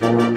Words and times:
Hello, 0.00 0.29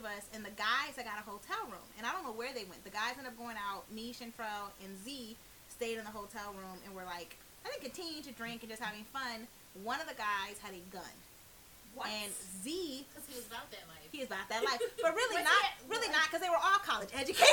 bunch 0.00 0.12
of 0.12 0.18
us. 0.18 0.28
And 0.34 0.44
the 0.44 0.50
guys 0.56 0.96
had 0.96 1.04
got 1.06 1.18
a 1.18 1.24
hotel 1.24 1.64
room, 1.66 1.84
and 1.98 2.06
I 2.06 2.12
don't 2.12 2.24
know 2.24 2.32
where 2.32 2.52
they 2.52 2.64
went. 2.64 2.84
The 2.84 2.90
guys 2.92 3.16
ended 3.18 3.32
up 3.32 3.38
going 3.38 3.56
out. 3.56 3.84
Me, 3.92 4.12
Chantrell, 4.12 4.72
and 4.84 4.92
Z 5.04 5.36
stayed 5.68 5.98
in 5.98 6.04
the 6.04 6.10
hotel 6.14 6.52
room, 6.56 6.78
and 6.84 6.94
were 6.94 7.04
like, 7.04 7.36
I 7.64 7.68
think, 7.68 7.82
continuing 7.82 8.22
to 8.24 8.32
drink 8.32 8.62
and 8.62 8.70
just 8.70 8.82
having 8.82 9.04
fun. 9.12 9.46
One 9.84 10.00
of 10.00 10.08
the 10.08 10.14
guys 10.16 10.56
had 10.62 10.72
a 10.72 10.80
gun, 10.88 11.16
What? 11.94 12.08
and 12.08 12.32
Z 12.64 13.04
because 13.12 13.28
he 13.28 13.36
was 13.36 13.44
about 13.46 13.68
that 13.72 13.84
life. 13.92 14.08
he 14.12 14.24
is 14.24 14.28
about 14.28 14.48
that 14.48 14.64
life, 14.64 14.80
but 15.02 15.12
really 15.12 15.42
not, 15.44 15.64
really 15.88 16.08
what? 16.08 16.16
not, 16.16 16.24
because 16.32 16.40
they 16.40 16.48
were 16.48 16.60
all 16.60 16.80
college 16.84 17.10
educated. 17.12 17.44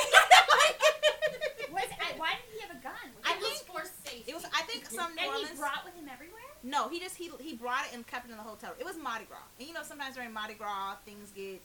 Was, 1.74 1.90
I, 1.98 2.14
why 2.22 2.38
did 2.38 2.54
he 2.54 2.60
have 2.62 2.70
a 2.70 2.78
gun? 2.86 2.94
Was 3.18 3.26
I 3.26 3.34
it 3.34 3.42
it, 3.42 3.42
was 3.42 3.58
think- 3.58 3.66
for 3.66 3.82
safety. 4.06 4.30
it 4.30 4.34
was, 4.38 4.46
I 4.54 4.62
think, 4.62 4.86
some 4.86 5.10
New 5.18 5.26
and 5.26 5.42
he 5.48 5.56
brought 5.58 5.82
with 5.84 5.90
him 5.98 6.06
everywhere? 6.06 6.46
no, 6.62 6.86
he 6.88 7.00
just 7.00 7.16
he 7.18 7.30
he 7.42 7.54
brought 7.58 7.82
it 7.90 7.94
and 7.98 8.06
kept 8.06 8.28
it 8.28 8.30
in 8.30 8.36
the 8.38 8.46
hotel. 8.46 8.70
It 8.78 8.86
was 8.86 8.94
Mardi 8.96 9.24
Gras, 9.26 9.42
and 9.58 9.66
you 9.66 9.74
know 9.74 9.82
sometimes 9.82 10.14
during 10.14 10.32
Mardi 10.32 10.54
Gras 10.54 11.02
things 11.04 11.32
get. 11.34 11.58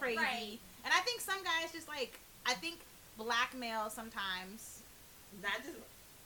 Crazy, 0.00 0.18
Right. 0.18 0.58
and 0.84 0.92
I 0.94 1.00
think 1.00 1.20
some 1.20 1.42
guys 1.44 1.72
just 1.72 1.88
like 1.88 2.18
I 2.46 2.54
think 2.54 2.78
blackmail 3.16 3.90
sometimes. 3.90 4.80
Not 5.42 5.56
just 5.58 5.76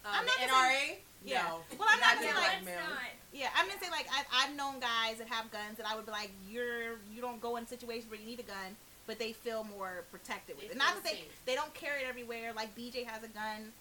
uh, 0.04 0.08
I'm 0.12 0.24
the 0.24 0.32
not 0.46 0.50
NRA. 0.50 0.96
Yeah. 1.24 1.42
No. 1.48 1.60
Well, 1.78 1.88
I'm 1.90 2.00
not 2.00 2.10
just 2.12 2.22
saying, 2.22 2.34
no, 2.34 2.40
like- 2.40 2.64
not. 2.64 2.98
Yeah, 3.32 3.48
I'm 3.56 3.68
gonna 3.68 3.80
say 3.80 3.90
like 3.90 4.06
I've, 4.14 4.26
I've 4.32 4.56
known 4.56 4.80
guys 4.80 5.18
that 5.18 5.28
have 5.28 5.50
guns 5.50 5.76
that 5.76 5.86
I 5.86 5.94
would 5.94 6.06
be 6.06 6.12
like 6.12 6.30
you're 6.48 6.92
you 7.14 7.20
don't 7.20 7.40
go 7.40 7.56
in 7.56 7.66
situations 7.66 8.10
where 8.10 8.18
you 8.18 8.26
need 8.26 8.40
a 8.40 8.44
gun, 8.44 8.74
but 9.06 9.18
they 9.18 9.32
feel 9.32 9.64
more 9.64 10.04
protected 10.10 10.56
with 10.56 10.66
They 10.68 10.72
it. 10.72 10.78
Not 10.78 10.94
feel 10.94 11.02
that 11.02 11.12
they 11.12 11.24
they 11.46 11.54
don't 11.54 11.72
carry 11.74 12.02
it 12.02 12.08
everywhere. 12.08 12.52
Like 12.56 12.74
BJ 12.76 13.04
has 13.06 13.22
a 13.22 13.28
gun 13.28 13.72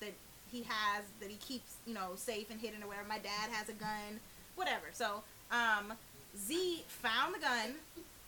that 0.00 0.12
he 0.50 0.64
has 0.68 1.04
that 1.20 1.30
he 1.30 1.36
keeps 1.36 1.74
you 1.86 1.94
know 1.94 2.10
safe 2.16 2.50
and 2.50 2.60
hidden 2.60 2.82
or 2.82 2.88
whatever. 2.88 3.06
My 3.08 3.18
dad 3.18 3.50
has 3.52 3.68
a 3.68 3.74
gun, 3.74 4.18
whatever. 4.56 4.86
So 4.92 5.22
um, 5.52 5.92
Z 6.36 6.82
found 6.88 7.34
the 7.34 7.38
gun 7.38 7.74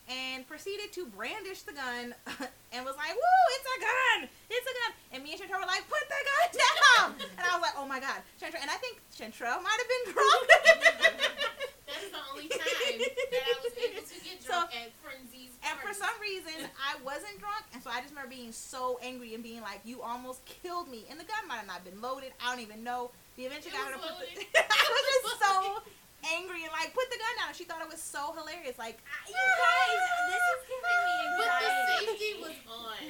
and 0.09 0.47
proceeded 0.49 0.93
to 0.93 1.07
brandish 1.07 1.63
the 1.63 1.73
gun 1.73 2.15
and 2.73 2.85
was 2.85 2.97
like, 2.97 3.15
"Woo, 3.15 3.45
it's 3.57 3.69
a 3.69 3.79
gun! 3.81 4.29
It's 4.51 4.67
a 4.67 4.75
gun!" 4.83 4.93
And 5.13 5.23
me 5.25 5.33
and 5.33 5.41
Chantrell 5.41 5.61
were 5.61 5.67
like, 5.67 5.87
"Put 5.89 6.03
the 6.09 6.21
gun 6.21 6.49
down!" 6.63 7.09
and 7.39 7.45
I 7.47 7.55
was 7.57 7.63
like, 7.63 7.77
"Oh 7.77 7.87
my 7.87 8.01
god, 8.01 8.21
Chantrell!" 8.41 8.63
And 8.63 8.71
I 8.71 8.77
think 8.77 8.99
Chantrell 9.15 9.61
might 9.63 9.79
have 9.79 9.89
been 9.89 10.07
drunk. 10.15 10.49
That 11.93 12.01
is 12.09 12.11
the 12.11 12.25
only 12.33 12.49
time 12.49 12.99
that 13.05 13.43
I 13.45 13.55
was 13.63 13.75
able 13.77 14.01
to 14.01 14.17
get 14.25 14.41
So- 14.43 14.49
drunk 14.49 14.71
at 14.73 14.89
Frenzy's 15.05 15.53
And 15.69 15.77
for 15.79 15.93
some 15.93 16.15
reason, 16.23 16.65
I 16.81 16.97
wasn't 17.05 17.39
drunk, 17.39 17.65
and 17.75 17.83
so 17.83 17.91
I 17.91 18.01
just 18.01 18.11
remember 18.17 18.31
being 18.31 18.51
so 18.51 18.99
angry 19.03 19.35
and 19.35 19.43
being 19.43 19.61
like, 19.61 19.81
"You 19.85 20.01
almost 20.01 20.41
killed 20.47 20.89
me!" 20.89 21.05
And 21.11 21.21
the 21.21 21.25
gun 21.25 21.47
might 21.47 21.59
have 21.59 21.67
not 21.67 21.85
been 21.85 22.01
loaded. 22.01 22.33
I 22.41 22.51
don't 22.51 22.63
even 22.65 22.83
know. 22.83 23.11
The 23.37 23.45
eventually 23.45 23.75
It 23.75 23.79
got 23.79 23.93
her 23.93 23.93
to 23.93 23.99
put 23.99 24.19
the. 24.19 24.59
I 24.59 24.89
was 24.89 25.05
just 25.23 25.41
so 25.45 25.83
angry 26.37 26.63
and 26.63 26.73
like, 26.73 26.95
put 26.95 27.11
the 27.11 27.19
gun 27.19 27.35
down. 27.43 27.51
She 27.55 27.65
thought 27.65 27.83
it 27.83 27.91
was 27.91 28.01
so 28.03 28.33
hilarious. 28.37 28.79
Like, 28.79 28.99
ah, 29.03 29.27
You 29.27 29.35
guys, 29.67 30.01
this 30.31 30.45
is 30.55 30.63
giving 30.71 31.01
me 31.03 31.19
But 31.37 31.49
the 31.49 31.71
anxiety. 31.73 32.07
safety 32.07 32.33
was 32.39 32.57
on. 32.71 33.01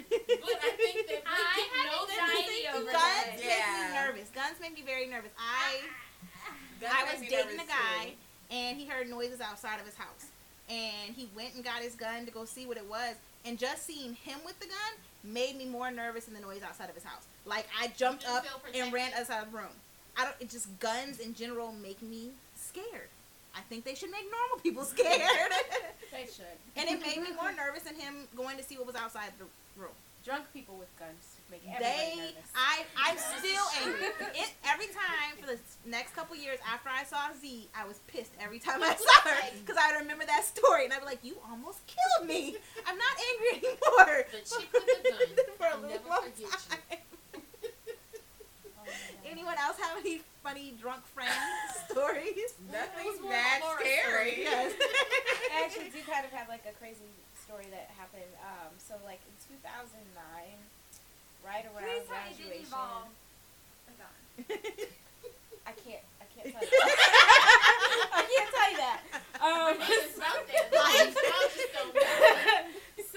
But 0.42 0.56
I 0.64 0.70
think 0.80 0.96
that 1.12 1.20
we 1.22 1.32
I 1.36 1.52
didn't 1.56 1.76
had 1.76 1.86
know 1.92 2.02
the 2.08 2.16
anxiety 2.16 2.42
safety 2.42 2.68
over 2.72 2.92
guns 2.92 2.96
that. 2.96 3.24
make 3.36 3.68
me 3.68 3.84
nervous. 4.00 4.28
Guns 4.32 4.56
make 4.60 4.74
me 4.74 4.82
very 4.86 5.06
nervous. 5.06 5.32
I 5.36 5.84
Guns 6.80 6.94
I 6.96 7.02
was 7.12 7.20
dating 7.28 7.60
a 7.60 7.68
guy, 7.68 8.16
too. 8.16 8.54
and 8.56 8.76
he 8.76 8.86
heard 8.86 9.08
noises 9.08 9.40
outside 9.40 9.78
of 9.78 9.86
his 9.86 9.94
house, 9.94 10.26
and 10.68 11.14
he 11.14 11.28
went 11.36 11.54
and 11.54 11.62
got 11.62 11.80
his 11.82 11.94
gun 11.94 12.24
to 12.26 12.32
go 12.32 12.44
see 12.44 12.66
what 12.66 12.76
it 12.76 12.88
was. 12.88 13.14
And 13.44 13.58
just 13.58 13.86
seeing 13.86 14.14
him 14.14 14.38
with 14.44 14.58
the 14.60 14.66
gun 14.66 14.92
made 15.24 15.56
me 15.56 15.64
more 15.66 15.90
nervous 15.90 16.24
than 16.26 16.34
the 16.34 16.40
noise 16.40 16.62
outside 16.62 16.88
of 16.88 16.94
his 16.94 17.04
house. 17.04 17.26
Like 17.44 17.66
I 17.80 17.88
jumped 17.96 18.26
up 18.26 18.44
and 18.74 18.92
ran 18.92 19.12
outside 19.18 19.42
of 19.42 19.50
the 19.52 19.58
room. 19.58 19.74
I 20.16 20.24
don't. 20.24 20.34
It 20.40 20.48
just 20.50 20.68
guns 20.80 21.18
in 21.20 21.34
general 21.34 21.72
make 21.72 22.00
me 22.02 22.30
scared. 22.72 23.08
I 23.54 23.60
think 23.68 23.84
they 23.84 23.94
should 23.94 24.10
make 24.10 24.24
normal 24.30 24.58
people 24.62 24.84
scared. 24.96 25.28
They 26.12 26.26
should. 26.28 26.44
and 26.76 26.88
it 26.90 27.00
made 27.00 27.22
me 27.24 27.32
more 27.34 27.52
nervous 27.56 27.84
than 27.84 27.94
him 27.94 28.28
going 28.36 28.58
to 28.58 28.62
see 28.62 28.76
what 28.76 28.86
was 28.86 28.96
outside 28.96 29.32
the 29.38 29.46
room. 29.80 29.96
Drunk 30.22 30.44
people 30.52 30.76
with 30.76 30.92
guns 30.98 31.40
make 31.50 31.64
They, 31.64 32.14
nervous. 32.16 32.52
I, 32.54 32.84
I'm 33.00 33.16
still 33.40 33.64
angry. 33.82 34.06
It, 34.36 34.52
every 34.68 34.86
time 34.92 35.40
for 35.40 35.46
the 35.46 35.58
next 35.88 36.14
couple 36.14 36.36
years 36.36 36.58
after 36.70 36.90
I 36.90 37.04
saw 37.04 37.32
Z, 37.40 37.66
I 37.74 37.86
was 37.88 37.98
pissed 38.06 38.30
every 38.38 38.58
time 38.58 38.82
I 38.82 38.94
saw 38.94 39.20
her 39.30 39.36
because 39.64 39.76
I 39.80 39.92
would 39.92 40.00
remember 40.02 40.26
that 40.26 40.44
story 40.44 40.84
and 40.84 40.92
I'd 40.92 41.00
be 41.00 41.06
like, 41.06 41.24
"You 41.24 41.36
almost 41.50 41.80
killed 41.88 42.28
me. 42.28 42.56
I'm 42.86 42.98
not 42.98 43.14
angry 43.32 43.68
anymore." 43.72 44.26
The 44.30 44.38
chick 44.44 44.68
with 44.72 44.84
the 44.86 45.10
gun. 45.10 45.46
for 45.56 45.64
a 45.64 45.70
I'll 45.70 45.80
little 45.80 45.96
never 46.12 46.22
forget 46.28 46.50
time. 46.68 46.78
God. 46.90 46.98
Anyone 49.32 49.56
else 49.64 49.80
have 49.80 49.96
any 50.04 50.20
funny 50.44 50.74
drunk 50.78 51.06
friend 51.16 51.32
stories? 51.88 52.52
Nothing's 52.70 53.16
more 53.24 53.32
that 53.32 53.60
scary. 53.80 54.44
Yes. 54.44 54.72
I 55.56 55.64
actually 55.64 55.88
do 55.88 56.04
kind 56.04 56.24
of 56.28 56.32
have 56.36 56.48
like 56.52 56.68
a 56.68 56.76
crazy 56.76 57.08
story 57.40 57.64
that 57.72 57.88
happened. 57.96 58.28
Um, 58.44 58.68
so 58.76 58.92
like 59.08 59.20
in 59.24 59.32
2009, 59.56 59.96
right 61.48 61.64
around 61.64 61.80
Please 61.80 62.04
tell 62.04 62.20
me 62.20 62.28
it 62.28 62.36
didn't 62.36 62.68
graduation. 62.68 62.68
involve 62.68 63.08
a 63.88 63.94
gun. 63.96 64.12
I 65.64 65.72
can't. 65.80 66.04
I 66.20 66.26
can't 66.28 66.52
tell 66.52 66.60
you. 66.60 66.76
I 68.12 68.22
can't 68.28 68.50
tell 68.52 68.68
you 68.68 68.78
that. 68.84 69.00
Um, 69.40 69.80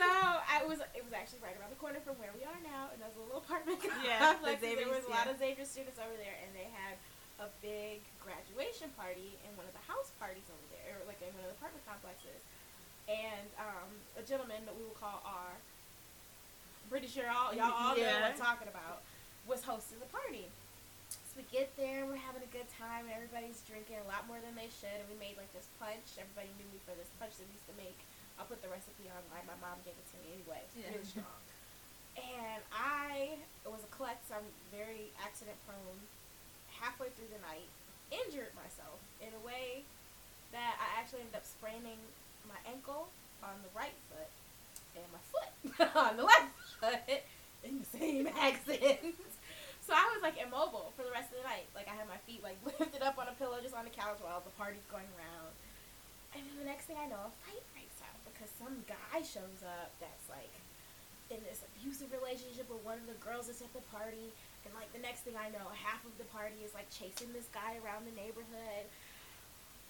It's 0.06 0.14
about 0.14 0.14
that 0.14 0.14
life. 0.14 0.14
I 0.14 0.14
just 0.14 0.14
don't 0.14 0.14
know. 0.14 0.38
so 0.38 0.46
I 0.46 0.58
was. 0.66 0.80
It 0.94 1.04
was 1.04 1.14
actually 1.14 1.42
right 1.42 1.56
around 1.58 1.72
the 1.74 1.82
corner 1.82 2.00
from 2.02 2.16
where 2.22 2.32
we 2.34 2.46
are 2.46 2.60
now, 2.62 2.90
and 2.94 3.02
that's 3.02 3.16
a 3.18 3.22
little 3.22 3.42
apartment 3.42 3.82
Yeah, 4.04 4.20
complex. 4.20 4.62
the 4.64 4.76
there 4.76 4.90
was 4.90 5.06
a 5.06 5.14
lot 5.14 5.26
yeah. 5.28 5.34
of 5.34 5.40
Xavier 5.42 5.66
students 5.66 6.00
over 6.00 6.16
there, 6.18 6.36
and 6.44 6.50
they 6.54 6.68
had 6.72 6.96
a 7.42 7.52
big 7.60 8.00
graduation 8.24 8.90
party 8.96 9.36
in 9.44 9.52
one 9.60 9.68
of 9.68 9.76
the 9.76 9.84
house 9.84 10.16
parties 10.22 10.48
over 10.48 10.66
there, 10.72 11.00
or 11.00 11.04
like 11.10 11.20
in 11.20 11.32
one 11.36 11.44
of 11.44 11.52
the 11.52 11.58
apartment 11.60 11.84
complexes. 11.84 12.40
And 13.06 13.48
um, 13.62 13.90
a 14.18 14.24
gentleman 14.26 14.66
that 14.66 14.74
we 14.74 14.82
will 14.82 14.98
call 14.98 15.22
R, 15.22 15.54
pretty 16.90 17.06
sure 17.06 17.30
all 17.30 17.54
y'all 17.54 17.70
all 17.70 17.94
know 17.94 18.02
what 18.02 18.34
I'm 18.34 18.40
talking 18.40 18.66
about, 18.66 19.06
was 19.46 19.62
hosting 19.62 20.02
the 20.02 20.10
party. 20.10 20.50
So 21.30 21.38
we 21.38 21.46
get 21.54 21.70
there, 21.78 22.02
and 22.02 22.10
we're 22.10 22.22
having 22.24 22.42
a 22.42 22.50
good 22.50 22.66
time, 22.72 23.06
and 23.06 23.14
everybody's 23.14 23.62
drinking 23.70 24.02
a 24.02 24.08
lot 24.10 24.26
more 24.26 24.42
than 24.42 24.58
they 24.58 24.72
should. 24.74 24.96
And 24.96 25.06
we 25.12 25.20
made 25.22 25.38
like 25.38 25.52
this 25.54 25.70
punch. 25.78 26.18
Everybody 26.18 26.50
knew 26.58 26.66
me 26.74 26.80
for 26.82 26.98
this 26.98 27.12
punch 27.22 27.38
that 27.38 27.46
we 27.46 27.54
used 27.54 27.70
to 27.70 27.78
make. 27.78 28.00
I'll 28.40 28.46
put 28.50 28.62
the 28.62 28.70
recipe 28.70 29.08
online. 29.10 29.46
My 29.48 29.58
mom 29.64 29.80
gave 29.88 29.96
it 29.96 30.08
to 30.12 30.18
me 30.24 30.36
anyway. 30.40 30.62
It's 30.68 30.76
Yeah. 30.76 30.92
really 30.92 31.08
strong. 31.08 31.40
And 32.16 32.62
I 32.72 33.40
it 33.64 33.72
was 33.72 33.84
a 33.84 33.92
klutz. 33.92 34.32
I'm 34.32 34.46
very 34.72 35.12
accident 35.20 35.58
prone. 35.68 36.00
Halfway 36.80 37.10
through 37.16 37.32
the 37.32 37.40
night, 37.44 37.68
injured 38.12 38.52
myself 38.56 39.00
in 39.24 39.32
a 39.32 39.42
way 39.46 39.84
that 40.52 40.76
I 40.80 41.00
actually 41.00 41.24
ended 41.28 41.36
up 41.40 41.46
spraining 41.48 42.00
my 42.48 42.60
ankle 42.68 43.08
on 43.44 43.56
the 43.64 43.72
right 43.76 43.96
foot 44.12 44.32
and 44.96 45.08
my 45.12 45.24
foot 45.32 45.52
on 45.96 46.16
the 46.20 46.24
left 46.24 46.52
foot 46.80 47.24
in 47.64 47.80
the 47.80 47.88
same 47.98 48.28
accident. 48.40 49.16
So 49.88 49.94
I 49.96 50.04
was 50.14 50.22
like 50.22 50.36
immobile 50.42 50.92
for 50.96 51.04
the 51.04 51.12
rest 51.12 51.32
of 51.32 51.40
the 51.42 51.48
night. 51.48 51.68
Like 51.76 51.88
I 51.88 51.96
had 51.96 52.08
my 52.08 52.20
feet 52.28 52.44
like 52.44 52.60
lifted 52.80 53.02
up 53.02 53.18
on 53.18 53.28
a 53.28 53.36
pillow 53.40 53.60
just 53.64 53.74
on 53.76 53.84
the 53.88 53.94
couch 53.96 54.20
while 54.22 54.40
the 54.44 54.54
party's 54.60 54.86
going 54.92 55.08
around. 55.20 55.52
And 56.36 56.44
then 56.44 56.56
the 56.60 56.68
next 56.68 56.86
thing 56.92 57.00
I 57.00 57.08
know, 57.08 57.32
a 57.32 57.34
fight 57.48 57.64
because 58.36 58.52
some 58.60 58.84
guy 58.84 59.24
shows 59.24 59.64
up 59.64 59.96
that's 60.04 60.28
like 60.28 60.52
in 61.32 61.40
this 61.48 61.64
abusive 61.64 62.12
relationship 62.12 62.68
with 62.68 62.84
one 62.84 63.00
of 63.00 63.08
the 63.08 63.16
girls 63.24 63.48
that's 63.48 63.64
at 63.64 63.72
the 63.72 63.82
party, 63.90 64.36
and 64.68 64.76
like 64.76 64.92
the 64.92 65.00
next 65.00 65.24
thing 65.24 65.40
I 65.40 65.48
know, 65.56 65.72
half 65.72 66.04
of 66.04 66.12
the 66.20 66.28
party 66.30 66.60
is 66.62 66.76
like 66.76 66.92
chasing 66.92 67.32
this 67.32 67.48
guy 67.56 67.80
around 67.80 68.04
the 68.04 68.14
neighborhood. 68.14 68.86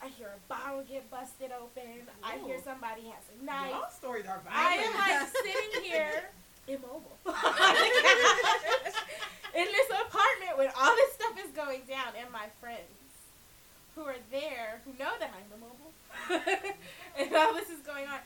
I 0.03 0.13
hear 0.13 0.29
a 0.29 0.39
bottle 0.47 0.85
get 0.85 1.09
busted 1.09 1.49
open. 1.49 2.05
Ooh. 2.05 2.21
I 2.23 2.37
hear 2.45 2.61
somebody 2.61 3.09
has 3.09 3.25
a 3.33 3.41
knife. 3.41 3.73
Y'all 3.73 3.89
stories 3.89 4.29
are 4.29 4.39
violent. 4.45 4.53
I 4.53 4.85
am 4.85 4.93
like 4.93 5.27
sitting 5.43 5.81
here 5.83 6.29
immobile 6.67 7.17
in 9.53 9.67
this 9.69 9.89
apartment 9.89 10.57
when 10.57 10.69
all 10.77 10.93
this 10.95 11.13
stuff 11.17 11.33
is 11.41 11.51
going 11.51 11.81
down, 11.89 12.13
and 12.15 12.29
my 12.31 12.47
friends 12.61 12.93
who 13.95 14.03
are 14.03 14.19
there 14.31 14.81
who 14.83 14.91
know 14.99 15.15
that 15.19 15.31
I'm 15.31 15.47
immobile 15.55 15.91
and 17.17 17.33
all 17.35 17.53
this 17.53 17.69
is 17.69 17.79
going 17.79 18.05
on 18.07 18.19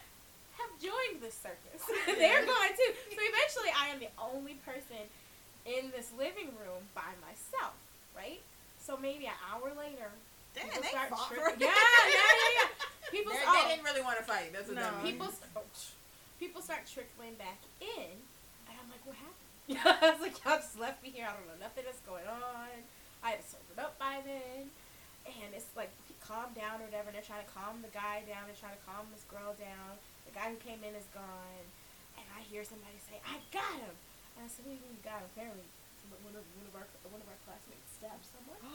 have 0.62 0.74
joined 0.80 1.22
this 1.22 1.36
circus. 1.36 1.82
They're 2.06 2.46
going 2.46 2.74
too. 2.76 2.92
So 3.12 3.20
eventually, 3.20 3.72
I 3.76 3.90
am 3.90 4.00
the 4.00 4.12
only 4.20 4.60
person 4.66 5.08
in 5.66 5.92
this 5.92 6.12
living 6.18 6.52
room 6.60 6.88
by 6.96 7.14
myself, 7.24 7.76
right? 8.16 8.42
So 8.80 8.98
maybe 8.98 9.26
an 9.26 9.38
hour 9.46 9.72
later, 9.76 10.10
Damn, 10.56 10.66
people 10.68 10.82
they 10.82 10.90
start 10.90 11.10
fought 11.10 11.30
for. 11.30 11.50
Yeah, 11.60 11.70
yeah, 11.70 12.10
yeah, 12.10 12.52
yeah. 12.58 12.70
People, 13.12 13.34
oh, 13.34 13.54
They 13.54 13.76
didn't 13.76 13.86
really 13.86 14.02
want 14.02 14.18
to 14.18 14.26
fight. 14.26 14.54
That's 14.54 14.68
what 14.70 14.78
no, 14.78 14.86
that 14.86 15.04
people, 15.04 15.28
st- 15.28 15.50
oh, 15.58 15.66
people 16.40 16.62
start 16.62 16.86
trickling 16.86 17.34
back 17.38 17.58
in, 17.82 18.14
and 18.70 18.74
I'm 18.78 18.90
like, 18.90 19.04
what 19.06 19.18
happened? 19.18 19.40
I 20.02 20.14
was 20.14 20.22
like, 20.22 20.38
y'all 20.46 20.58
just 20.58 20.80
left 20.80 21.02
me 21.04 21.10
here. 21.14 21.26
I 21.30 21.34
don't 21.34 21.46
know 21.46 21.60
nothing 21.62 21.86
that's 21.86 22.02
going 22.02 22.26
on. 22.26 22.74
I 23.22 23.38
had 23.38 23.44
sobered 23.44 23.78
up 23.78 24.00
by 24.00 24.22
then, 24.26 24.72
and 25.38 25.54
it's 25.54 25.70
like 25.78 25.94
calm 26.24 26.52
down 26.58 26.82
or 26.82 26.90
whatever. 26.90 27.14
They're 27.14 27.26
trying 27.26 27.46
to 27.46 27.52
calm 27.52 27.82
the 27.86 27.94
guy 27.94 28.26
down. 28.26 28.50
They're 28.50 28.58
trying 28.58 28.78
to 28.78 28.86
calm 28.86 29.10
this 29.14 29.26
girl 29.30 29.54
down. 29.58 29.98
The 30.26 30.34
guy 30.34 30.54
who 30.54 30.58
came 30.62 30.82
in 30.86 30.94
is 30.94 31.10
gone, 31.14 31.66
and 32.18 32.26
I 32.34 32.46
hear 32.46 32.62
somebody 32.66 32.98
say, 33.02 33.18
"I 33.26 33.42
got 33.50 33.82
him," 33.82 33.96
and 34.38 34.46
I 34.46 34.48
said, 34.50 34.66
"What 34.66 34.74
do 34.74 34.82
you 34.82 34.86
mean 34.86 34.98
you 34.98 35.06
got 35.06 35.22
him?" 35.22 35.30
Apparently, 35.34 35.66
one 36.26 36.36
of 36.38 36.46
one 36.58 36.68
of 36.70 36.74
our 36.78 36.86
one 37.10 37.22
of 37.22 37.28
our 37.30 37.40
classmates 37.46 37.90
stabbed 37.98 38.26
someone. 38.26 38.62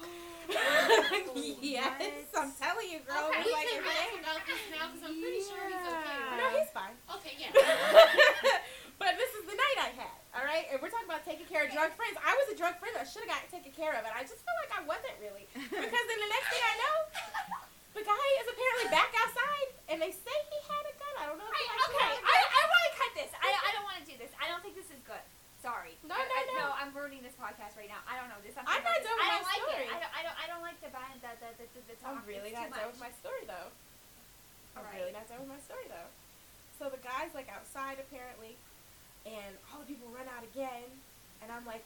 yes, 1.62 2.30
I'm 2.34 2.52
telling 2.58 2.88
you, 2.90 3.00
girl. 3.06 3.30
Okay, 3.30 3.46
we 3.46 3.52
like 3.54 3.70
can 3.70 3.82
a 3.82 4.22
about 4.22 4.42
this 4.46 4.62
now 4.70 4.90
because 4.90 5.02
I'm 5.06 5.18
pretty 5.18 5.42
sure 5.42 5.62
he's 5.66 5.86
okay. 5.86 6.18
No, 6.38 6.46
he's 6.58 6.72
fine. 6.74 6.96
Okay, 7.18 7.34
yeah. 7.38 7.54
but 9.00 9.14
this 9.16 9.30
is 9.38 9.46
the 9.46 9.56
night 9.56 9.78
I 9.78 9.90
had. 9.94 10.23
All 10.34 10.42
right, 10.42 10.66
and 10.66 10.82
we're 10.82 10.90
talking 10.90 11.06
about 11.06 11.22
taking 11.22 11.46
care 11.46 11.62
of 11.62 11.70
drunk 11.70 11.94
friends. 11.94 12.18
I 12.18 12.34
was 12.34 12.50
a 12.50 12.58
drunk 12.58 12.82
friend 12.82 12.90
that 12.98 13.06
should 13.06 13.22
have 13.22 13.38
gotten 13.38 13.46
taken 13.54 13.70
care 13.70 13.94
of, 13.94 14.02
and 14.02 14.10
I 14.10 14.26
just 14.26 14.42
feel 14.42 14.56
like 14.66 14.72
I 14.74 14.82
wasn't 14.82 15.14
really 15.22 15.46
because 15.54 16.04
then 16.10 16.18
the 16.18 16.30
next 16.34 16.48
thing 16.50 16.64
I 16.66 16.74
know, 16.82 16.96
the 17.94 18.02
guy 18.02 18.26
is 18.42 18.46
apparently 18.50 18.88
back 18.90 19.14
outside, 19.14 19.68
and 19.94 20.02
they 20.02 20.10
say 20.10 20.34
he 20.50 20.58
had 20.66 20.84
a 20.90 20.94
gun. 20.98 21.14
I 21.22 21.24
don't 21.30 21.38
know. 21.38 21.46
I, 21.46 21.62
actually 21.70 22.02
okay, 22.02 22.14
I. 22.18 22.36
I 22.50 22.62
want 22.66 22.82
to 22.82 22.92
cut 22.98 23.12
this. 23.14 23.30
I, 23.38 23.48
I 23.54 23.70
don't 23.78 23.86
want 23.86 23.98
to 24.02 24.06
do 24.10 24.18
this. 24.18 24.34
I 24.42 24.50
don't 24.50 24.58
think 24.58 24.74
this 24.74 24.90
is 24.90 24.98
good. 25.06 25.22
Sorry. 25.62 25.94
No, 26.02 26.18
I, 26.18 26.26
no, 26.26 26.34
I, 26.34 26.42
no. 26.58 26.66
I'm 26.82 26.90
ruining 26.92 27.22
this 27.22 27.38
podcast 27.38 27.78
right 27.78 27.88
now. 27.88 28.02
I 28.04 28.18
don't 28.18 28.26
know 28.26 28.36
this. 28.42 28.58
I'm 28.58 28.66
not 28.66 28.82
done 28.82 29.16
with 29.16 29.22
I 29.22 29.38
don't 29.38 29.46
like 29.48 29.62
story. 29.64 29.86
it. 29.86 29.94
I 29.94 29.98
don't. 30.02 30.12
I 30.18 30.20
don't. 30.26 30.36
I 30.36 30.46
don't 30.50 30.64
like 30.66 30.78
the. 30.82 30.90
The 30.90 31.30
the 31.40 31.48
the 31.62 31.66
the, 31.70 31.80
the 31.94 31.96
talk. 32.02 32.18
I'm 32.18 32.26
really 32.26 32.50
It's 32.50 32.58
not 32.58 32.74
done 32.74 32.90
with 32.90 33.00
my 33.00 33.14
story 33.22 33.46
though. 33.46 33.70
I'm 34.74 34.82
Alright. 34.82 34.98
really 34.98 35.14
not 35.14 35.30
done 35.30 35.46
with 35.46 35.52
my 35.54 35.62
story 35.62 35.86
though. 35.86 36.10
So 36.76 36.90
the 36.90 36.98
guy's 37.00 37.30
like 37.32 37.46
outside 37.46 38.02
apparently, 38.02 38.58
and 39.24 39.52
all 39.72 39.80
the 39.80 39.88
people 39.88 40.08
run 40.12 40.28
out 40.30 40.44
again, 40.44 40.86
and 41.42 41.48
I'm 41.52 41.64
like 41.64 41.84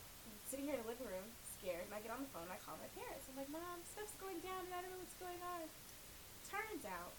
sitting 0.51 0.67
here 0.67 0.75
in 0.77 0.83
the 0.83 0.91
living 0.91 1.07
room, 1.09 1.27
scared, 1.59 1.85
and 1.87 1.93
I 1.95 2.01
get 2.03 2.11
on 2.15 2.23
the 2.25 2.31
phone, 2.35 2.47
and 2.49 2.55
I 2.55 2.61
call 2.63 2.75
my 2.81 2.91
parents. 2.99 3.27
I'm 3.31 3.37
like, 3.39 3.51
Mom, 3.53 3.83
stuff's 3.87 4.17
going 4.19 4.41
down, 4.43 4.65
and 4.67 4.73
I 4.75 4.83
don't 4.83 4.91
know 4.95 5.01
what's 5.03 5.19
going 5.21 5.41
on. 5.45 5.67
Turns 6.49 6.85
out, 6.89 7.13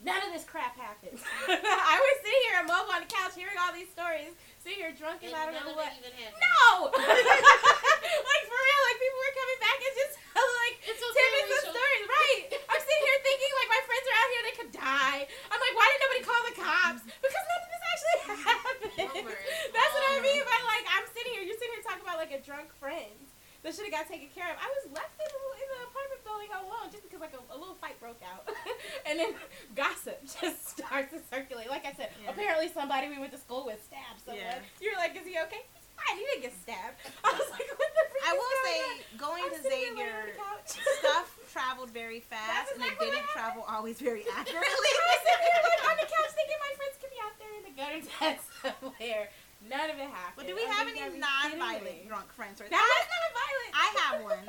none 0.00 0.18
of 0.24 0.32
this 0.32 0.44
crap 0.48 0.74
happened. 0.74 1.20
I 1.92 1.96
was 2.00 2.16
sitting 2.24 2.42
here 2.48 2.64
immobile 2.64 2.92
on 2.96 3.04
the 3.04 3.10
couch, 3.12 3.36
hearing 3.36 3.58
all 3.60 3.70
these 3.76 3.90
stories, 3.92 4.32
sitting 4.64 4.80
here 4.80 4.94
drunk, 4.96 5.20
and, 5.22 5.30
And 5.30 5.38
I 5.38 5.42
don't 5.52 5.56
know 5.60 5.76
what. 5.76 5.92
No! 5.92 6.88
like 6.90 8.44
for 8.48 8.58
real, 8.58 8.80
like 8.88 8.98
people 8.98 9.20
were 9.20 9.34
coming 9.36 9.60
back 9.60 9.78
and 9.78 9.94
just 9.94 10.14
like 10.32 10.74
It's 10.88 11.02
okay, 11.02 11.12
tidbits 11.12 11.42
of 11.44 11.50
Rachel. 11.52 11.74
stories, 11.76 12.06
right? 12.08 12.42
I'm 12.70 12.80
sitting 12.82 13.04
here 13.04 13.18
thinking 13.22 13.52
like 13.62 13.70
my 13.70 13.82
friends 13.84 14.04
are 14.08 14.16
out 14.16 14.28
here, 14.32 14.42
they 14.42 14.56
could 14.58 14.72
die. 14.72 15.20
I'm 15.52 15.60
like, 15.60 15.74
why 15.76 15.86
did 15.92 15.98
nobody 16.02 16.22
call 16.26 16.40
the 16.50 16.56
cops? 16.58 17.02
Because 17.06 17.44
none 17.46 17.60
of 17.62 17.68
this 17.70 17.82
actually 17.92 18.18
happened. 18.42 18.92
Rumors. 19.22 19.46
That's 19.74 19.92
what 19.94 20.04
I 20.06 20.14
All 20.18 20.24
mean 20.24 20.42
by 20.46 20.58
like 20.66 20.84
I'm 20.90 21.06
sitting 21.14 21.32
here, 21.36 21.44
you're 21.46 21.58
sitting 21.58 21.74
here 21.78 21.84
talking 21.86 22.04
about 22.06 22.18
like 22.18 22.34
a 22.34 22.41
drunk 22.52 22.68
friend 22.76 23.16
that 23.64 23.72
should 23.72 23.88
have 23.88 23.94
got 23.96 24.04
taken 24.10 24.28
care 24.36 24.44
of. 24.52 24.58
I 24.60 24.68
was 24.82 24.92
left 24.92 25.16
in 25.16 25.24
the, 25.32 25.40
in 25.56 25.68
the 25.72 25.80
apartment 25.88 26.20
building 26.26 26.50
all 26.52 26.66
alone 26.68 26.92
just 26.92 27.00
because 27.08 27.22
like 27.24 27.32
a, 27.32 27.40
a 27.48 27.56
little 27.56 27.78
fight 27.80 27.96
broke 27.96 28.20
out, 28.20 28.44
and 29.08 29.16
then 29.16 29.32
gossip 29.72 30.20
just 30.42 30.76
starts 30.76 31.16
to 31.16 31.20
circulate. 31.32 31.70
Like 31.72 31.88
I 31.88 31.96
said, 31.96 32.12
Yeah. 32.20 32.36
apparently 32.36 32.68
somebody 32.68 33.08
we 33.08 33.16
went 33.16 33.32
to 33.32 33.40
school 33.40 33.64
with 33.64 33.80
stabbed 33.80 34.20
someone. 34.20 34.44
Yeah. 34.44 34.60
You're 34.84 34.98
like, 35.00 35.16
is 35.16 35.24
he 35.24 35.38
okay? 35.48 35.62
He's 35.72 35.88
fine. 35.96 36.18
He 36.20 36.26
didn't 36.28 36.42
get 36.50 36.54
stabbed. 36.60 36.98
I 37.24 37.30
was 37.32 37.48
like, 37.54 37.70
what 37.72 37.88
the 37.96 38.04
freak 38.12 38.24
I 38.28 38.32
will 38.36 38.42
going 38.42 38.66
say, 38.68 38.76
on? 38.82 38.98
going 39.16 39.42
I'm 39.48 39.54
to 39.56 39.60
sitting 39.64 39.94
here 39.96 40.20
laying 40.28 40.42
on 40.42 40.58
Xavier, 40.68 40.92
stuff 41.00 41.26
traveled 41.54 41.90
very 41.94 42.20
fast, 42.20 42.68
That's 42.68 42.72
and 42.76 42.82
it 42.84 42.98
didn't 42.98 43.24
travel 43.32 43.62
always 43.64 43.96
very 44.02 44.26
I 44.28 44.42
accurately. 44.42 44.68
was 44.68 45.20
sitting 45.22 45.46
here 45.48 45.62
like 45.64 45.82
on 45.86 45.96
the 46.02 46.08
couch 46.10 46.30
thinking 46.34 46.58
my 46.60 46.72
friends 46.76 46.94
could 46.98 47.12
be 47.14 47.20
out 47.22 47.34
there 47.38 47.52
in 47.56 47.62
the 47.62 47.74
gutter 47.78 48.00
dead 48.02 48.36
somewhere. 48.58 49.30
None 49.68 49.90
of 49.90 49.96
it 49.96 50.08
happened. 50.10 50.36
But 50.36 50.46
do 50.46 50.54
we 50.54 50.62
I 50.62 50.72
have 50.72 50.88
any 50.88 50.98
you 50.98 51.04
gotta 51.04 51.12
be 51.12 51.20
kidding 51.20 51.60
non-violent 51.60 52.08
drunk 52.08 52.32
friends? 52.32 52.60
Right 52.60 52.70
That 52.70 52.82
was 52.82 53.06
not 53.14 53.32
violent. 53.42 53.72
I 53.74 53.86
have 54.00 54.22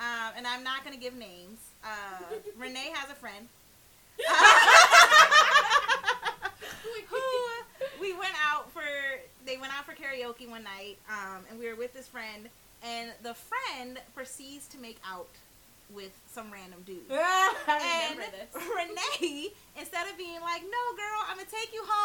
um, 0.00 0.30
and 0.36 0.46
I'm 0.46 0.62
not 0.64 0.84
gonna 0.84 0.96
give 0.96 1.14
names. 1.16 1.58
Uh, 1.84 2.24
Renee 2.58 2.90
has 2.94 3.10
a 3.10 3.14
friend. 3.14 3.48
who 7.08 7.18
we 8.00 8.12
went 8.14 8.34
out 8.44 8.70
for 8.72 8.82
they 9.46 9.56
went 9.56 9.72
out 9.76 9.84
for 9.86 9.92
karaoke 9.92 10.48
one 10.48 10.64
night 10.64 10.98
um, 11.08 11.42
and 11.50 11.58
we 11.58 11.66
were 11.68 11.76
with 11.76 11.92
this 11.94 12.08
friend 12.08 12.48
and 12.82 13.10
the 13.22 13.34
friend 13.34 13.98
proceeds 14.14 14.66
to 14.68 14.78
make 14.78 14.98
out 15.08 15.28
with 15.94 16.12
some 16.30 16.50
random 16.52 16.80
dude 16.84 16.98
I 17.10 18.10
and 18.10 18.18
remember 18.18 18.36
this. 18.36 18.52
renee 18.60 19.48
instead 19.78 20.06
of 20.10 20.18
being 20.18 20.40
like 20.42 20.62
no 20.62 20.84
girl 20.96 21.20
i'm 21.30 21.36
gonna 21.38 21.48
take 21.50 21.72
you 21.72 21.82
home 21.82 21.97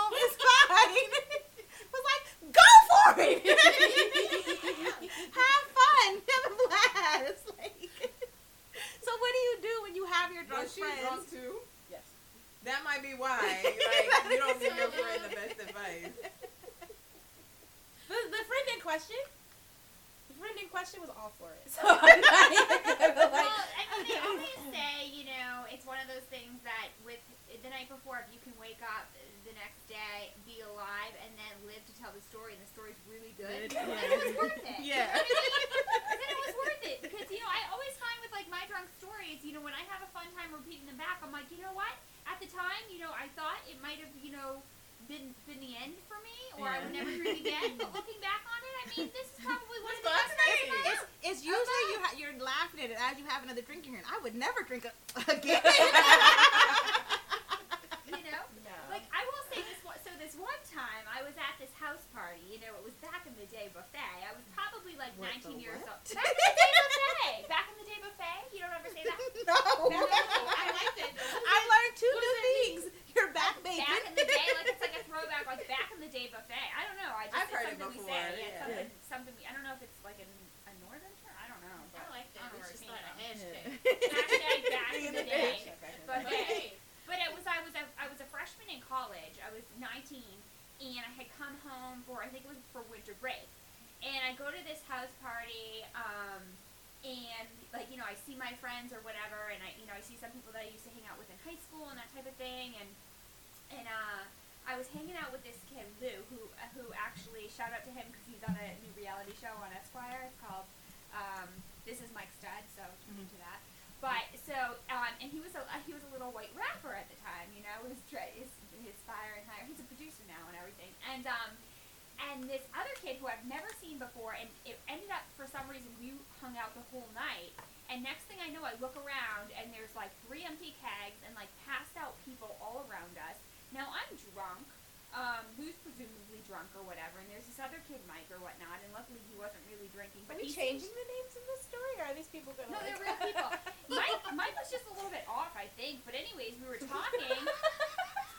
changing 140.53 140.93
the 140.93 141.07
names 141.09 141.33
in 141.33 141.43
this 141.49 141.61
story, 141.65 141.93
or 141.97 142.05
are 142.13 142.15
these 142.15 142.29
people 142.29 142.53
gonna? 142.53 142.69
No, 142.69 142.77
like... 142.77 142.93
they're 142.93 143.01
real 143.01 143.19
people. 143.25 143.49
Mike, 143.97 144.21
Mike 144.37 144.55
was 144.57 144.69
just 144.69 144.85
a 144.89 144.93
little 144.93 145.09
bit 145.09 145.25
off, 145.25 145.51
I 145.57 145.67
think. 145.75 146.05
But 146.05 146.13
anyways, 146.13 146.55
we 146.61 146.65
were 146.69 146.81
talking, 146.81 147.35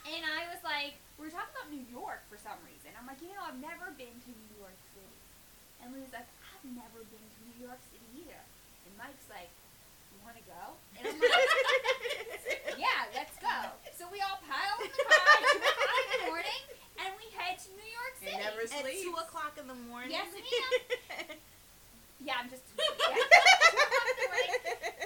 and 0.08 0.22
I 0.22 0.46
was 0.50 0.62
like, 0.62 0.96
we 1.18 1.26
were 1.28 1.34
talking 1.34 1.52
about 1.54 1.68
New 1.74 1.84
York 1.90 2.22
for 2.30 2.38
some 2.38 2.56
reason. 2.64 2.94
I'm 2.96 3.04
like, 3.10 3.18
you 3.20 3.30
know, 3.34 3.42
I've 3.44 3.58
never 3.60 3.90
been 3.98 4.14
to 4.14 4.30
New 4.30 4.52
York 4.62 4.78
City, 4.94 5.18
and 5.82 5.90
Lou's 5.94 6.10
like, 6.14 6.26
I've 6.48 6.64
never 6.70 7.02
been 7.10 7.22
to 7.22 7.38
New 7.50 7.58
York 7.66 7.78
City 7.92 8.06
either. 8.24 8.40
And 8.88 8.92
Mike's 8.96 9.26
like, 9.30 9.50
you 10.14 10.18
want 10.22 10.38
to 10.38 10.44
go? 10.48 10.62
And 10.98 11.02
I'm 11.10 11.18
like, 11.18 12.78
yeah, 12.78 13.10
let's 13.14 13.36
go. 13.42 13.56
So 13.98 14.06
we 14.10 14.18
all 14.24 14.38
pile 14.46 14.78
in 14.82 14.90
the 14.90 15.02
car 15.06 15.22
at 15.22 15.44
two 15.54 15.62
o'clock 15.62 15.98
in 16.02 16.18
the 16.18 16.26
morning, 16.30 16.62
and 17.04 17.10
we 17.20 17.26
head 17.36 17.56
to 17.62 17.68
New 17.78 17.90
York 17.90 18.14
City. 18.18 18.34
It 18.34 18.42
never 18.42 18.64
At 18.66 18.72
sleeps. 18.82 19.02
two 19.04 19.14
o'clock 19.20 19.54
in 19.60 19.66
the 19.70 19.78
morning. 19.86 20.10
Yes, 20.10 20.28
ma'am. 20.34 21.38
Yeah, 22.24 22.40
I'm 22.40 22.48
just. 22.48 22.64
Yeah. 22.72 22.88
Two 22.88 23.20
o'clock 23.20 24.08
in 24.08 24.16
the 24.16 24.28
morning. 24.32 24.52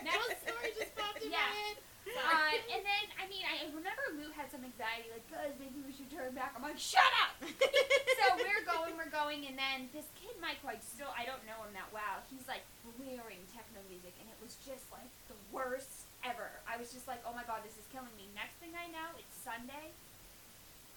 That 0.07 0.17
was 0.23 0.39
story 0.39 0.71
just 0.79 0.93
popped 0.95 1.19
in 1.19 1.35
Yeah. 1.35 1.43
my 1.43 1.51
head. 1.51 1.77
Uh, 2.09 2.55
and 2.73 2.83
then, 2.87 3.05
I 3.21 3.25
mean, 3.29 3.43
I 3.45 3.69
remember 3.75 4.01
Lou 4.17 4.31
had 4.33 4.49
some 4.49 4.65
anxiety, 4.65 5.13
like, 5.13 5.27
guys, 5.29 5.53
maybe 5.61 5.77
we 5.85 5.93
should 5.93 6.09
turn 6.09 6.33
back. 6.33 6.55
I'm 6.57 6.65
like, 6.65 6.79
shut 6.81 7.05
up! 7.27 7.37
so 7.45 8.25
we're 8.41 8.65
going, 8.65 8.97
we're 8.97 9.13
going, 9.13 9.45
and 9.51 9.59
then 9.61 9.93
this 9.93 10.09
kid, 10.17 10.33
Mike, 10.41 10.63
like, 10.65 10.81
still, 10.81 11.11
I 11.13 11.29
don't 11.29 11.43
know 11.45 11.59
him 11.69 11.75
that 11.77 11.91
well. 11.93 12.25
He's 12.33 12.47
like 12.49 12.65
blaring 12.97 13.43
techno 13.53 13.83
music, 13.93 14.15
and 14.23 14.27
it 14.31 14.39
was 14.41 14.57
just 14.65 14.89
like 14.89 15.11
the 15.29 15.37
worst 15.53 16.09
ever. 16.25 16.49
I 16.65 16.81
was 16.81 16.95
just 16.97 17.05
like, 17.11 17.21
oh 17.29 17.35
my 17.37 17.45
god, 17.45 17.61
this 17.67 17.77
is 17.77 17.85
killing 17.93 18.15
me. 18.17 18.25
Next 18.33 18.57
thing 18.63 18.73
I 18.79 18.89
know, 18.89 19.13
it's 19.21 19.35
Sunday, 19.45 19.93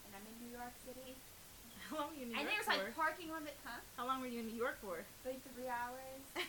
and 0.07 0.11
I'm 0.15 0.23
in 0.23 0.35
New 0.47 0.53
York 0.55 0.73
City, 0.87 1.17
How 1.91 1.99
long 1.99 2.07
were 2.09 2.15
you 2.15 2.23
in 2.23 2.31
New 2.31 2.39
and 2.39 2.47
York 2.47 2.55
there's 2.55 2.71
for? 2.71 2.87
like 2.87 2.95
parking 2.95 3.29
on 3.35 3.43
the, 3.43 3.51
huh? 3.67 3.83
How 3.99 4.07
long 4.07 4.23
were 4.23 4.31
you 4.31 4.39
in 4.39 4.47
New 4.47 4.55
York 4.55 4.79
for? 4.79 5.03
Like 5.27 5.43
three 5.53 5.67
hours. 5.67 6.23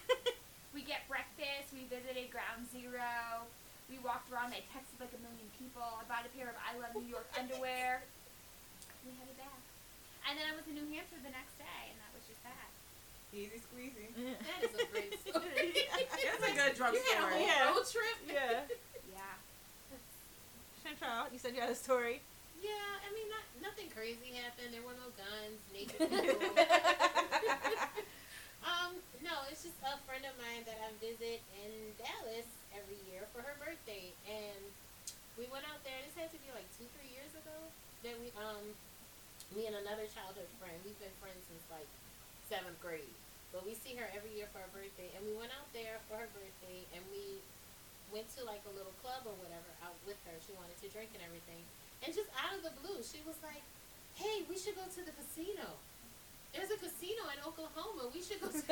We 0.73 0.81
get 0.81 1.05
breakfast. 1.05 1.69
We 1.77 1.85
visited 1.85 2.33
Ground 2.33 2.65
Zero. 2.73 3.45
We 3.93 4.01
walked 4.01 4.33
around. 4.33 4.57
I 4.57 4.65
texted 4.73 4.97
like 5.05 5.13
a 5.13 5.21
million 5.21 5.45
people. 5.61 5.85
I 5.85 6.01
bought 6.09 6.25
a 6.25 6.33
pair 6.33 6.49
of 6.49 6.57
I 6.57 6.73
Love 6.81 6.97
New 6.97 7.05
York 7.13 7.29
underwear. 7.37 8.01
We 9.05 9.13
headed 9.21 9.37
back. 9.37 9.61
And 10.25 10.41
then 10.41 10.49
I 10.49 10.57
was 10.57 10.65
in 10.65 10.81
New 10.81 10.89
Hampshire 10.89 11.21
the 11.21 11.29
next 11.29 11.61
day, 11.61 11.93
and 11.93 12.01
that 12.01 12.09
was 12.17 12.25
just 12.25 12.41
that. 12.49 12.73
Easy 13.37 13.61
squeezy. 13.61 14.17
That 14.17 14.65
is 14.65 14.73
a 14.73 14.89
great 14.89 15.13
story. 15.29 15.77
That's 15.77 16.41
a 16.49 16.53
good 16.57 16.73
drunk 16.73 16.97
you 16.97 17.05
had 17.05 17.21
a 17.21 17.29
whole 17.29 17.45
Yeah. 17.45 17.69
road 17.69 17.85
trip. 17.85 18.17
yeah. 18.33 18.65
Yeah. 19.13 19.37
Chantal, 20.81 21.29
you 21.29 21.37
said 21.37 21.53
you 21.53 21.61
had 21.61 21.69
a 21.69 21.77
story. 21.77 22.25
Yeah, 22.62 23.02
I 23.02 23.11
mean, 23.11 23.26
not, 23.26 23.42
nothing 23.59 23.90
crazy 23.90 24.38
happened. 24.38 24.71
There 24.71 24.87
were 24.87 24.95
no 24.95 25.11
guns, 25.19 25.59
naked 25.75 25.99
people. 25.99 26.38
um, 28.71 28.95
no, 29.19 29.35
it's 29.50 29.66
just 29.66 29.75
a 29.83 29.99
friend 30.07 30.23
of 30.23 30.31
mine 30.38 30.62
that 30.71 30.78
I 30.78 30.95
visit 31.02 31.42
in 31.59 31.90
Dallas 31.99 32.47
every 32.71 33.02
year 33.11 33.26
for 33.35 33.42
her 33.42 33.59
birthday, 33.59 34.14
and 34.31 34.62
we 35.35 35.50
went 35.50 35.66
out 35.66 35.83
there. 35.83 35.99
This 36.07 36.14
had 36.14 36.31
to 36.31 36.38
be 36.38 36.54
like 36.54 36.71
two, 36.78 36.87
three 36.95 37.11
years 37.11 37.35
ago. 37.35 37.59
That 38.07 38.14
we, 38.23 38.31
um, 38.38 38.62
me 39.59 39.66
and 39.66 39.75
another 39.83 40.07
childhood 40.07 40.47
friend. 40.62 40.78
We've 40.87 40.95
been 41.02 41.11
friends 41.19 41.42
since 41.50 41.66
like 41.66 41.90
seventh 42.47 42.78
grade, 42.78 43.19
but 43.50 43.66
we 43.66 43.75
see 43.75 43.99
her 43.99 44.07
every 44.14 44.38
year 44.38 44.47
for 44.54 44.62
her 44.62 44.71
birthday, 44.71 45.11
and 45.19 45.26
we 45.26 45.35
went 45.35 45.50
out 45.50 45.66
there 45.75 45.99
for 46.07 46.14
her 46.14 46.31
birthday, 46.31 46.87
and 46.95 47.02
we 47.11 47.42
went 48.14 48.31
to 48.38 48.47
like 48.47 48.62
a 48.71 48.73
little 48.78 48.95
club 49.02 49.26
or 49.26 49.35
whatever 49.42 49.66
out 49.83 49.99
with 50.07 50.23
her. 50.31 50.38
She 50.47 50.54
wanted 50.54 50.78
to 50.78 50.87
drink 50.95 51.11
and 51.19 51.26
everything. 51.26 51.66
And 52.05 52.11
just 52.15 52.29
out 52.35 52.53
of 52.57 52.63
the 52.67 52.75
blue, 52.83 52.99
she 53.03 53.23
was 53.23 53.39
like, 53.47 53.63
"Hey, 54.19 54.43
we 54.51 54.59
should 54.59 54.75
go 54.75 54.83
to 54.87 55.01
the 55.07 55.15
casino. 55.15 55.79
There's 56.53 56.69
a 56.69 56.77
casino 56.77 57.23
in 57.33 57.39
Oklahoma. 57.47 58.11
We 58.13 58.21
should 58.21 58.43
go 58.43 58.51
to." 58.51 58.59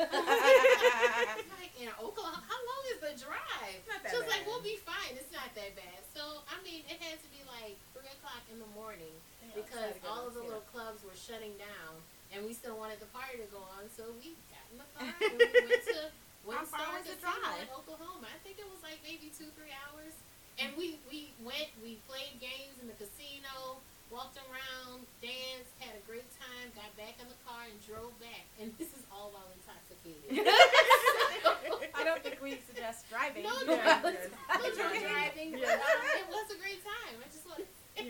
Like, 1.57 1.73
"In 1.79 1.89
Oklahoma? 1.97 2.43
How 2.45 2.59
long 2.59 2.83
is 2.91 2.99
the 3.01 3.13
drive?" 3.25 3.79
Not 3.87 4.03
that 4.03 4.11
She 4.11 4.17
was 4.19 4.27
like, 4.27 4.43
"We'll 4.45 4.61
be 4.65 4.77
fine. 4.83 5.15
It's 5.15 5.31
not 5.31 5.49
that 5.55 5.71
bad." 5.79 5.99
So 6.13 6.43
I 6.51 6.59
mean, 6.61 6.83
it 6.91 6.99
had 6.99 7.17
to 7.23 7.29
be 7.31 7.41
like 7.47 7.79
three 7.95 8.09
o'clock 8.11 8.43
in 8.51 8.59
the 8.59 8.69
morning 8.75 9.15
because 9.55 9.95
all 10.07 10.27
of 10.27 10.33
the 10.35 10.43
little 10.43 10.65
clubs 10.71 11.01
were 11.03 11.15
shutting 11.15 11.55
down, 11.59 11.93
and 12.35 12.43
we 12.45 12.51
still 12.53 12.75
wanted 12.77 12.99
the 12.99 13.09
party 13.15 13.39
to 13.39 13.47
go 13.49 13.63
on. 13.79 13.87
So 13.95 14.11
we 14.19 14.35
got 14.51 14.63
in 14.71 14.77
the 14.79 14.87
car 14.95 15.07
and 15.31 15.35
we 15.39 15.47
went 15.71 15.83
to 15.91 16.11
How 16.51 16.63
far 16.67 16.87
was 16.99 17.07
the 17.07 17.15
Casino 17.19 17.39
drive? 17.39 17.63
in 17.63 17.71
Oklahoma. 17.75 18.27
I 18.27 18.39
think 18.43 18.59
it 18.59 18.67
was 18.67 18.79
like 18.83 18.99
maybe 19.03 19.31
two, 19.33 19.49
three 19.55 19.71
hours. 19.87 20.13
And 20.61 20.69
we 20.77 21.01
we 21.09 21.33
went, 21.41 21.73
we 21.81 21.97
played 22.05 22.37
games 22.37 22.77
in 22.81 22.85
the 22.85 22.97
casino, 23.01 23.81
walked 24.13 24.37
around, 24.45 25.01
danced, 25.21 25.73
had 25.81 25.97
a 25.97 26.03
great 26.05 26.27
time, 26.37 26.69
got 26.77 26.93
back 26.95 27.17
in 27.17 27.25
the 27.25 27.39
car 27.47 27.65
and 27.65 27.73
drove 27.81 28.13
back. 28.21 28.45
And 28.61 28.69
this 28.77 28.93
is 28.93 29.01
all 29.09 29.33
while 29.33 29.49
intoxicated. 29.57 30.45
I 31.97 32.03
don't 32.05 32.21
think 32.21 32.37
we 32.41 32.61
suggest 32.69 33.09
driving. 33.09 33.41
No, 33.43 33.53
during 33.65 33.81
no. 33.81 34.13
this. 34.13 34.29
no 34.29 34.65
drunk 34.77 35.01
driving, 35.01 35.57
but 35.57 35.65
Yeah. 35.65 35.81
um, 35.81 36.01
it 36.21 36.27
was 36.29 36.47
a 36.53 36.57
great 36.61 36.81
time. 36.85 37.15
I 37.17 37.27
just 37.33 37.45
want 37.49 37.61
to 37.65 38.03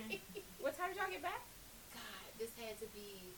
What 0.60 0.76
time 0.76 0.92
did 0.92 1.00
y'all 1.00 1.12
get 1.12 1.24
back? 1.24 1.42
God, 1.96 2.28
this 2.40 2.52
had 2.60 2.76
to 2.84 2.88
be 2.92 3.32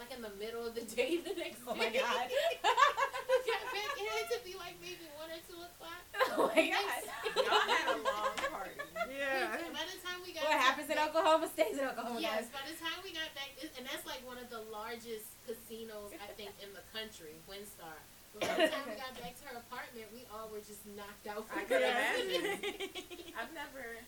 like 0.00 0.10
in 0.16 0.24
the 0.24 0.32
middle 0.40 0.64
of 0.66 0.72
the 0.74 0.80
day 0.96 1.20
the 1.20 1.36
next 1.36 1.60
Oh 1.68 1.76
my 1.76 1.92
day. 1.92 2.00
God. 2.00 2.26
got 3.46 3.62
back, 3.68 3.90
it 4.00 4.08
had 4.08 4.26
to 4.32 4.38
be 4.42 4.56
like 4.56 4.74
maybe 4.80 5.04
one 5.20 5.28
or 5.28 5.40
two 5.44 5.60
o'clock. 5.60 6.00
Oh 6.36 6.46
my 6.54 6.62
god. 6.72 7.02
Y'all 7.36 7.64
had 7.68 7.86
a 7.90 7.98
long 8.00 8.32
party. 8.48 8.76
Yeah. 9.10 9.56
By 9.74 9.82
the 9.88 9.98
time 10.00 10.20
we 10.24 10.30
got 10.32 10.46
What 10.46 10.56
back- 10.56 10.62
happens 10.72 10.88
in 10.92 10.96
Oklahoma 11.00 11.48
stays 11.52 11.76
in 11.76 11.84
Oklahoma. 11.84 12.20
Yes, 12.22 12.46
guys. 12.48 12.54
by 12.54 12.62
the 12.70 12.76
time 12.78 12.98
we 13.02 13.10
got 13.12 13.28
back, 13.34 13.50
and 13.60 13.82
that's 13.84 14.04
like 14.06 14.22
one 14.24 14.38
of 14.38 14.46
the 14.48 14.62
largest 14.72 15.26
casinos 15.48 16.12
I 16.16 16.30
think 16.38 16.54
in 16.62 16.70
the 16.76 16.84
country, 16.94 17.34
WinStar. 17.50 17.98
But 18.36 18.46
by 18.46 18.54
the 18.62 18.70
time 18.70 18.84
we 18.86 18.94
got 19.00 19.10
back 19.18 19.34
to 19.42 19.44
her 19.50 19.56
apartment, 19.58 20.06
we 20.14 20.22
all 20.30 20.46
were 20.54 20.62
just 20.62 20.86
knocked 20.94 21.26
out. 21.26 21.44
I 21.50 21.66
from 21.66 21.66
could 21.66 21.82
the- 21.82 21.90
imagine. 21.90 23.34
I've 23.34 23.52
never. 23.56 23.98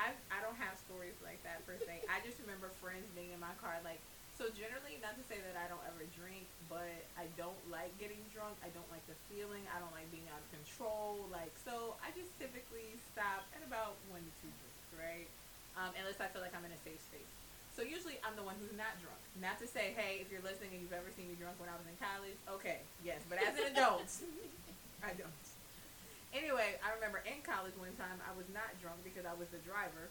I 0.00 0.16
I 0.32 0.40
don't 0.40 0.56
have 0.56 0.80
stories 0.80 1.16
like 1.20 1.44
that 1.44 1.60
per 1.68 1.76
se. 1.76 2.08
I 2.08 2.24
just 2.24 2.40
remember 2.40 2.72
friends 2.80 3.04
being 3.12 3.36
in 3.36 3.40
my 3.40 3.52
car. 3.60 3.76
Like 3.84 4.00
so, 4.40 4.48
generally, 4.56 4.96
not 5.04 5.20
to 5.20 5.24
say 5.28 5.36
that 5.36 5.52
I 5.52 5.68
don't 5.68 5.84
ever 5.84 6.08
drink, 6.16 6.48
but 6.72 7.04
I 7.20 7.28
don't 7.36 7.60
like 7.68 7.92
getting 8.00 8.24
drunk. 8.32 8.56
I 8.64 8.72
don't 8.72 8.88
like 8.88 9.04
the 9.04 9.12
feeling. 9.28 9.60
I 9.68 9.76
don't 9.76 9.92
like 9.92 10.08
being 10.08 10.24
out 10.32 10.40
of 10.40 10.48
control. 10.48 11.28
Like 11.28 11.52
so, 11.60 12.00
I 12.00 12.08
just 12.16 12.32
typically 12.40 12.96
stop 13.12 13.44
at 13.52 13.60
about 13.60 14.00
one 14.08 14.24
to 14.24 14.32
two 14.40 14.48
drinks, 14.48 14.88
right? 14.96 15.28
Um, 15.76 15.92
unless 15.92 16.24
I 16.24 16.32
feel 16.32 16.40
like 16.40 16.56
I'm 16.56 16.64
in 16.64 16.72
a 16.72 16.80
safe 16.80 17.04
space. 17.04 17.28
So 17.76 17.84
usually 17.84 18.16
I'm 18.24 18.32
the 18.32 18.42
one 18.42 18.56
who's 18.56 18.72
not 18.72 18.96
drunk. 19.04 19.20
Not 19.44 19.60
to 19.60 19.68
say, 19.68 19.92
hey, 19.92 20.24
if 20.24 20.32
you're 20.32 20.42
listening 20.42 20.72
and 20.72 20.80
you've 20.80 20.96
ever 20.96 21.12
seen 21.12 21.28
me 21.28 21.36
drunk 21.36 21.60
when 21.60 21.68
I 21.68 21.76
was 21.76 21.84
in 21.84 21.96
college, 22.00 22.40
okay, 22.48 22.80
yes. 23.04 23.20
But 23.28 23.44
as 23.44 23.52
an 23.60 23.76
adult, 23.76 24.08
I 25.04 25.12
don't. 25.20 25.49
Anyway, 26.32 26.78
I 26.78 26.94
remember 26.94 27.22
in 27.26 27.42
college 27.42 27.74
one 27.74 27.94
time 27.98 28.22
I 28.22 28.30
was 28.38 28.46
not 28.54 28.70
drunk 28.78 29.02
because 29.02 29.26
I 29.26 29.34
was 29.34 29.50
the 29.50 29.58
driver 29.66 30.10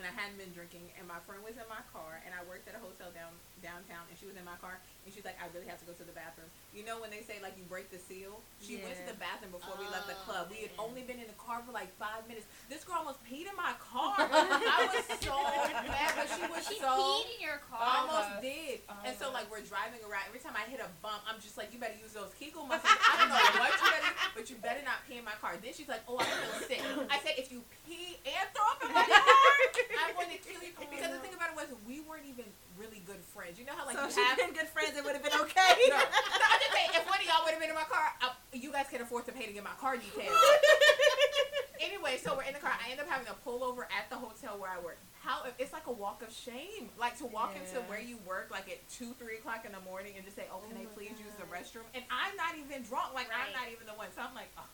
and 0.00 0.08
I 0.08 0.12
hadn't 0.16 0.40
been 0.40 0.48
drinking 0.56 0.88
and 0.96 1.04
my 1.04 1.20
friend 1.28 1.44
was 1.44 1.60
in 1.60 1.68
my 1.68 1.84
car 1.92 2.24
and 2.24 2.32
I 2.32 2.40
worked 2.48 2.64
at 2.64 2.72
a 2.72 2.80
hotel 2.80 3.12
down 3.12 3.36
downtown 3.60 4.08
and 4.08 4.16
she 4.16 4.24
was 4.24 4.32
in 4.40 4.44
my 4.48 4.56
car 4.64 4.80
and 5.04 5.12
she's 5.12 5.24
like, 5.28 5.36
I 5.36 5.52
really 5.52 5.68
have 5.68 5.76
to 5.84 5.86
go 5.88 5.92
to 5.92 6.04
the 6.08 6.16
bathroom. 6.16 6.48
You 6.72 6.80
know 6.88 6.96
when 6.96 7.12
they 7.12 7.20
say 7.20 7.36
like 7.44 7.60
you 7.60 7.68
break 7.68 7.92
the 7.92 8.00
seal? 8.00 8.40
She 8.64 8.80
went 8.80 8.96
to 8.96 9.04
the 9.04 9.18
bathroom 9.20 9.52
before 9.52 9.76
we 9.76 9.84
left 9.92 10.08
the 10.08 10.16
Oh, 10.16 10.24
club. 10.24 10.48
We 10.48 10.64
had 10.64 10.72
oh. 10.80 10.88
only 10.88 11.04
been 11.04 11.20
in 11.20 11.28
the 11.28 11.36
car 11.36 11.60
for 11.60 11.72
like 11.76 11.92
five 12.00 12.24
minutes. 12.24 12.48
This 12.72 12.80
girl 12.88 13.04
almost 13.04 13.20
peed 13.28 13.44
in 13.44 13.56
my 13.60 13.76
car. 13.76 14.16
I 14.24 14.88
was 14.88 15.04
so 15.20 15.36
mad, 15.92 16.10
but 16.16 16.26
she 16.32 16.44
was 16.48 16.64
She 16.64 16.76
so 16.80 16.88
peed 16.96 17.36
in 17.36 17.40
your 17.44 17.60
car. 17.68 17.84
almost 17.84 18.40
did. 18.40 18.80
Oh, 18.88 18.96
and 19.04 19.12
so 19.20 19.28
like 19.36 19.44
we're 19.52 19.64
driving 19.68 20.00
around. 20.08 20.24
Every 20.32 20.40
time 20.40 20.56
I 20.56 20.64
hit 20.64 20.80
a 20.80 20.88
bump, 21.04 21.20
I'm 21.28 21.36
just 21.44 21.60
like, 21.60 21.68
you 21.76 21.76
better 21.80 22.00
use 22.00 22.16
those 22.16 22.32
Kegel 22.40 22.64
muscles. 22.64 22.88
I 22.88 23.12
don't 23.20 23.28
know 23.28 23.36
what 23.60 23.76
you 23.76 23.88
better, 23.92 24.12
but 24.32 24.44
you 24.48 24.56
better 24.64 24.80
not 24.84 25.04
pee 25.04 25.20
in 25.20 25.24
my 25.28 25.36
car. 25.36 25.60
Then 25.60 25.76
she's 25.76 25.88
like, 25.92 26.00
oh, 26.08 26.16
I 26.16 26.24
feel 26.24 26.56
sick. 26.64 26.80
I 27.12 27.20
said, 27.20 27.36
if 27.36 27.52
you 27.52 27.60
pee 27.84 28.16
and 28.24 28.46
throw 28.56 28.64
up 28.72 28.80
in 28.84 28.90
my 28.96 29.04
car, 29.08 29.56
I'm 29.98 30.14
going 30.14 30.30
to 30.30 30.40
kill 30.40 30.62
you. 30.62 30.72
Because 30.78 31.10
the 31.10 31.22
thing 31.22 31.34
about 31.34 31.50
it 31.50 31.56
was, 31.56 31.68
we 31.86 32.00
weren't 32.04 32.26
even 32.28 32.46
really 32.78 33.02
good 33.04 33.20
friends. 33.34 33.58
You 33.58 33.66
know 33.66 33.74
how 33.76 33.86
like 33.86 33.96
so 33.96 34.06
you 34.06 34.12
she'd 34.12 34.30
have. 34.30 34.38
been 34.38 34.54
good 34.54 34.70
friends, 34.70 34.94
it 34.96 35.02
would 35.04 35.14
have 35.14 35.24
been 35.24 35.34
okay. 35.48 35.74
No, 35.90 35.98
no, 35.98 36.46
I'm 36.46 36.60
just 36.62 36.72
saying, 36.72 36.90
if 36.94 37.04
one 37.08 37.18
of 37.18 37.26
y'all 37.26 37.42
would 37.44 37.52
have 37.52 37.62
been 37.62 37.72
in 37.72 37.78
my 37.78 37.88
car, 37.88 38.14
I, 38.22 38.32
you 38.52 38.70
guys 38.70 38.86
can 38.88 39.02
afford 39.02 39.26
to 39.26 39.32
pay 39.32 39.46
to 39.46 39.52
get 39.52 39.64
my 39.64 39.76
car 39.78 39.96
detailed. 39.98 40.30
anyway, 41.80 42.16
so 42.20 42.36
we're 42.36 42.46
in 42.46 42.54
the 42.54 42.62
car. 42.62 42.72
I 42.76 42.92
end 42.92 43.00
up 43.00 43.08
having 43.08 43.26
to 43.26 43.36
pull 43.42 43.64
over 43.64 43.84
at 43.90 44.08
the 44.08 44.16
hotel 44.16 44.56
where 44.58 44.70
I 44.70 44.78
work. 44.80 44.98
How 45.20 45.44
it's 45.60 45.72
like 45.72 45.84
a 45.86 45.92
walk 45.92 46.24
of 46.24 46.32
shame, 46.32 46.88
like 46.96 47.18
to 47.20 47.28
walk 47.28 47.52
into 47.52 47.84
where 47.84 48.00
you 48.00 48.16
work, 48.24 48.48
like 48.48 48.72
at 48.72 48.80
two, 48.88 49.12
three 49.20 49.36
o'clock 49.36 49.68
in 49.68 49.72
the 49.72 49.84
morning, 49.84 50.16
and 50.16 50.24
just 50.24 50.32
say, 50.32 50.48
"Oh, 50.48 50.64
can 50.64 50.80
I 50.80 50.88
Oh 50.88 50.88
my 50.88 50.96
please 50.96 51.12
use 51.20 51.36
the 51.36 51.44
restroom?" 51.52 51.84
And 51.92 52.00
I'm 52.08 52.32
not 52.40 52.56
even 52.56 52.80
drunk. 52.88 53.12
Like 53.12 53.28
I'm 53.28 53.52
not 53.52 53.68
even 53.68 53.84
the 53.84 53.92
one. 54.00 54.08
So 54.16 54.24
I'm 54.24 54.32
like, 54.32 54.48
oh, 54.56 54.64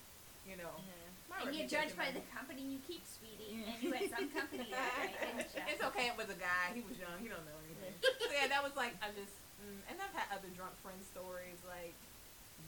you 0.46 0.54
know, 0.54 0.70
my 0.70 1.15
And 1.37 1.52
you 1.52 1.66
reputation 1.66 1.68
judge 1.68 1.92
by 1.99 2.09
the 2.14 2.25
company 2.33 2.62
you 2.64 2.80
keep, 2.87 3.04
sweetie. 3.04 3.61
And 3.66 3.76
you 3.83 3.92
had 3.92 4.09
some 4.09 4.28
company 4.33 4.71
that 4.75 4.88
night, 4.97 5.14
didn't 5.21 5.52
ya? 5.52 5.62
It's 5.68 5.83
okay. 5.92 6.09
It 6.09 6.16
was 6.16 6.30
a 6.33 6.38
guy. 6.38 6.73
He 6.73 6.83
was 6.87 6.97
young. 6.97 7.18
He 7.21 7.28
don't 7.28 7.45
know 7.45 7.59
anything. 7.66 7.92
so 8.25 8.30
yeah, 8.33 8.49
that 8.49 8.62
was 8.64 8.73
like 8.78 8.97
I 9.04 9.12
just, 9.12 9.35
mm, 9.61 9.78
and 9.90 9.97
I've 10.00 10.14
had 10.16 10.30
other 10.33 10.49
drunk 10.56 10.73
friend 10.80 10.99
stories. 11.04 11.61
Like, 11.68 11.92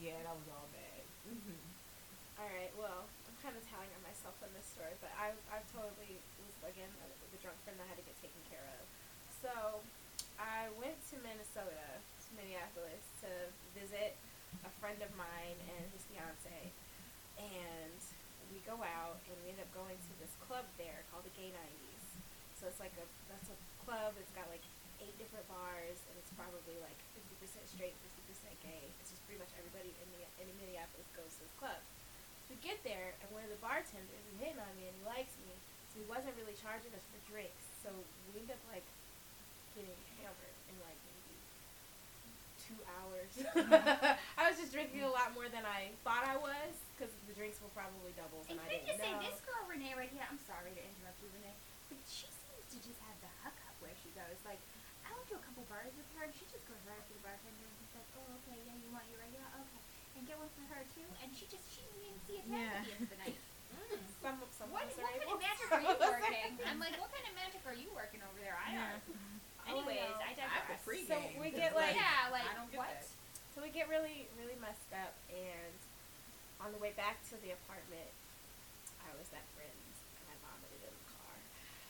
yeah, 0.03 0.19
that 0.27 0.35
was 0.37 0.47
all 0.53 0.69
bad. 0.75 1.03
hmm 1.27 1.61
All 2.39 2.51
right. 2.51 2.71
Well, 2.77 3.09
I'm 3.09 3.37
kind 3.41 3.57
of 3.57 3.65
telling 3.67 3.89
on 3.97 4.03
myself 4.05 4.37
in 4.45 4.51
this 4.53 4.69
story, 4.69 4.93
but 5.01 5.11
I 5.17 5.33
I 5.49 5.65
totally 5.73 6.21
was 6.45 6.55
again 6.69 6.91
the 7.33 7.41
drunk 7.41 7.57
friend 7.65 7.79
that 7.81 7.89
had 7.89 7.99
to 7.99 8.07
get 8.07 8.19
taken 8.21 8.43
care 8.53 8.65
of. 8.79 8.83
So 9.41 9.81
I 10.37 10.69
went 10.77 10.99
to 11.11 11.17
Minnesota, 11.25 11.87
to 11.99 12.29
Minneapolis, 12.37 13.03
to 13.25 13.31
visit 13.75 14.15
a 14.67 14.71
friend 14.83 14.99
of 15.03 15.11
mine 15.17 15.57
and 15.73 15.83
his 15.95 16.03
fiance, 16.11 16.75
and 17.39 17.99
we 18.53 18.59
go 18.65 18.81
out 18.81 19.21
and 19.29 19.37
we 19.45 19.53
end 19.53 19.61
up 19.61 19.71
going 19.77 19.97
to 19.97 20.13
this 20.19 20.33
club 20.45 20.65
there 20.81 21.05
called 21.13 21.25
the 21.29 21.35
Gay 21.37 21.53
Nineties. 21.53 22.05
So 22.59 22.67
it's 22.67 22.83
like 22.83 22.95
a 22.99 23.07
that's 23.31 23.49
a 23.53 23.59
club. 23.87 24.19
It's 24.19 24.35
got 24.35 24.51
like 24.51 24.65
eight 24.99 25.15
different 25.21 25.47
bars, 25.47 25.99
and 26.11 26.15
it's 26.19 26.33
probably 26.35 26.75
like 26.83 26.99
fifty 27.15 27.37
percent 27.39 27.65
straight, 27.71 27.95
fifty 28.03 28.23
percent 28.27 28.57
gay. 28.65 28.83
It's 28.99 29.15
just 29.15 29.23
pretty 29.29 29.39
much 29.39 29.53
everybody 29.55 29.95
in 30.03 30.09
the 30.17 30.23
in 30.43 30.51
Minneapolis 30.59 31.07
goes 31.15 31.31
to 31.39 31.47
this 31.47 31.55
club. 31.61 31.79
So 32.47 32.57
we 32.57 32.59
get 32.65 32.83
there, 32.83 33.15
and 33.23 33.29
one 33.31 33.45
of 33.47 33.53
the 33.53 33.61
bartenders 33.63 34.25
is 34.27 34.37
hitting 34.41 34.59
on 34.59 34.73
me, 34.81 34.89
and 34.91 34.97
he 34.97 35.05
likes 35.07 35.37
me, 35.45 35.53
so 35.93 36.01
he 36.01 36.07
wasn't 36.09 36.35
really 36.41 36.57
charging 36.57 36.91
us 36.97 37.05
for 37.13 37.21
drinks. 37.31 37.63
So 37.85 37.95
we 38.33 38.43
end 38.43 38.51
up 38.51 38.63
like 38.73 38.87
getting 39.77 39.95
hammered 40.19 40.57
in 40.67 40.75
like 40.83 40.99
two 42.69 42.77
hours. 43.01 43.33
I 44.37 44.45
was 44.53 44.61
just 44.61 44.71
drinking 44.77 45.03
a 45.03 45.11
lot 45.11 45.33
more 45.33 45.49
than 45.49 45.65
I 45.65 45.91
thought 46.05 46.29
I 46.29 46.37
was, 46.37 46.73
because 46.95 47.11
the 47.25 47.33
drinks 47.35 47.59
were 47.65 47.73
probably 47.73 48.13
doubles, 48.15 48.45
And 48.53 48.61
and 48.61 48.69
I 48.69 48.77
I 48.77 48.85
just 48.85 49.01
didn't 49.01 49.01
say, 49.01 49.13
know. 49.17 49.25
this 49.25 49.41
girl 49.49 49.63
Renee 49.65 49.97
right 49.97 50.13
here. 50.13 50.25
I'm 50.29 50.41
sorry 50.45 50.77
to 50.77 50.83
interrupt 50.85 51.19
you, 51.25 51.33
Renee, 51.33 51.57
but 51.89 51.99
she 52.05 52.29
seems 52.29 52.67
to 52.77 52.79
just 52.85 53.01
have 53.09 53.17
the 53.25 53.33
hook 53.43 53.57
up 53.65 53.75
where 53.81 53.97
she 54.05 54.13
goes. 54.13 54.37
Like, 54.45 54.61
I 55.09 55.17
went 55.17 55.25
to 55.33 55.37
a 55.41 55.45
couple 55.49 55.65
bars 55.73 55.93
with 55.97 56.09
her, 56.21 56.29
and 56.29 56.33
she 56.37 56.45
just 56.53 56.63
goes 56.69 56.81
right 56.85 57.01
up 57.01 57.09
to 57.09 57.15
the 57.17 57.25
bartender 57.25 57.65
and 57.65 57.75
she's 57.81 57.93
like, 57.97 58.09
"Oh, 58.21 58.29
okay, 58.45 58.61
yeah, 58.69 58.77
you 58.77 58.93
want 58.93 59.09
your 59.09 59.17
regular? 59.25 59.49
Okay, 59.65 59.81
and 60.21 60.23
get 60.29 60.37
one 60.37 60.53
for 60.53 60.65
her 60.69 60.85
too." 60.93 61.09
And 61.25 61.33
she 61.33 61.49
just 61.49 61.65
she 61.73 61.81
didn't 61.89 62.05
even 62.13 62.21
see 62.29 62.37
a 62.41 62.45
tag 62.45 62.53
Yeah. 62.53 62.77
at 62.77 62.85
the 62.85 62.93
end 62.93 63.05
of 63.09 63.13
the 63.17 63.21
night. 63.25 63.39
Mm. 63.69 64.01
Some, 64.25 64.41
some 64.49 64.73
What, 64.73 64.89
what 64.89 64.97
kind 64.97 65.29
of 65.29 65.39
magic 65.45 65.69
are 65.71 65.81
you 65.85 65.93
of 65.93 66.01
us 66.01 66.09
are 66.09 66.19
working? 66.25 66.57
I'm 66.73 66.81
like, 66.81 66.97
what 66.97 67.13
kind 67.13 67.21
of 67.29 67.37
magic 67.37 67.61
are 67.69 67.77
you 67.77 67.93
working 67.93 68.25
over 68.25 68.41
there? 68.41 68.57
I 68.57 68.73
Yeah. 68.73 68.97
don't. 68.97 69.13
I 69.13 69.28
Oh, 69.69 69.77
Anyways, 69.85 70.01
know. 70.01 70.25
I 70.25 70.33
I 70.33 70.35
digress. 70.35 70.65
have 70.73 70.81
free 70.81 71.05
So 71.05 71.15
game. 71.21 71.37
we 71.41 71.51
'cause, 71.53 71.61
get, 71.61 71.77
like- 71.77 71.95
yeah, 71.97 72.33
like 72.33 72.49
I 72.49 72.55
don't 72.57 72.71
get 72.73 72.81
what? 72.81 72.89
that. 72.89 73.07
So 73.55 73.63
we 73.63 73.69
get 73.69 73.89
really, 73.93 74.29
really 74.41 74.57
messed 74.63 74.91
up, 74.95 75.13
and 75.29 75.75
on 76.63 76.73
the 76.73 76.79
way 76.81 76.95
back 76.97 77.21
to 77.31 77.37
the 77.43 77.53
apartment, 77.53 78.09
I 79.03 79.11
was 79.19 79.29
that 79.35 79.45
friend, 79.59 79.73
and 79.75 80.27
I 80.31 80.37
vomited 80.41 80.81
in 80.85 80.95
the 80.95 81.09
car. 81.19 81.35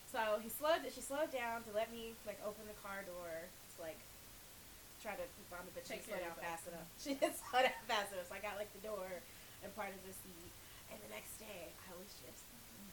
So 0.08 0.20
he 0.40 0.48
slowed. 0.48 0.82
She 0.90 1.00
slowed 1.04 1.30
down 1.30 1.62
to 1.68 1.70
let 1.76 1.92
me 1.92 2.16
like 2.26 2.40
open 2.42 2.64
the 2.66 2.78
car 2.80 3.04
door 3.04 3.46
to 3.52 3.76
like 3.84 4.00
try 5.04 5.14
to 5.14 5.24
vomit, 5.52 5.70
but 5.76 5.84
she 5.86 6.00
Take 6.00 6.08
didn't 6.08 6.18
slow 6.18 6.24
down 6.24 6.34
of 6.34 6.42
fast 6.42 6.64
enough. 6.66 6.88
She 7.04 7.12
didn't 7.14 7.36
slow 7.38 7.60
down 7.62 7.78
fast 7.86 8.10
enough, 8.16 8.26
so 8.26 8.34
I 8.34 8.40
got 8.42 8.56
like 8.58 8.72
the 8.74 8.82
door 8.82 9.06
and 9.62 9.68
part 9.76 9.92
of 9.94 10.00
the 10.08 10.14
seat. 10.24 10.50
And 10.90 10.96
the 11.04 11.12
next 11.12 11.36
day, 11.36 11.68
I 11.84 11.92
was 12.00 12.08
just 12.24 12.42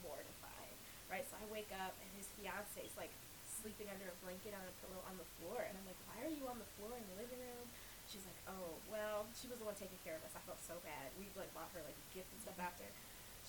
mortified. 0.04 0.76
Right, 1.08 1.24
so 1.32 1.38
I 1.40 1.46
wake 1.54 1.72
up 1.80 1.96
and 2.02 2.10
his 2.20 2.28
fiance 2.36 2.82
is 2.84 2.92
like 3.00 3.14
sleeping 3.56 3.88
under 3.88 4.12
a 4.12 4.18
blanket 4.20 4.52
on 4.52 4.64
a 4.64 4.74
pillow 4.84 5.00
on 5.08 5.16
the 5.16 5.28
floor, 5.40 5.64
and 5.64 5.74
I'm 5.74 5.88
like, 5.88 6.00
why 6.12 6.20
are 6.28 6.34
you 6.34 6.46
on 6.52 6.60
the 6.60 6.70
floor 6.78 6.92
in 6.96 7.06
the 7.16 7.18
living 7.18 7.40
room? 7.40 7.68
She's 8.06 8.28
like, 8.28 8.38
oh, 8.46 8.78
well, 8.86 9.26
she 9.34 9.50
was 9.50 9.58
the 9.58 9.66
one 9.66 9.74
taking 9.74 9.98
care 10.06 10.14
of 10.14 10.22
us. 10.22 10.38
I 10.38 10.42
felt 10.46 10.62
so 10.62 10.78
bad. 10.86 11.10
We 11.18 11.26
like 11.34 11.50
bought 11.58 11.74
her 11.74 11.82
like 11.82 11.98
gifts 12.14 12.30
and 12.36 12.42
stuff 12.44 12.60
after. 12.62 12.86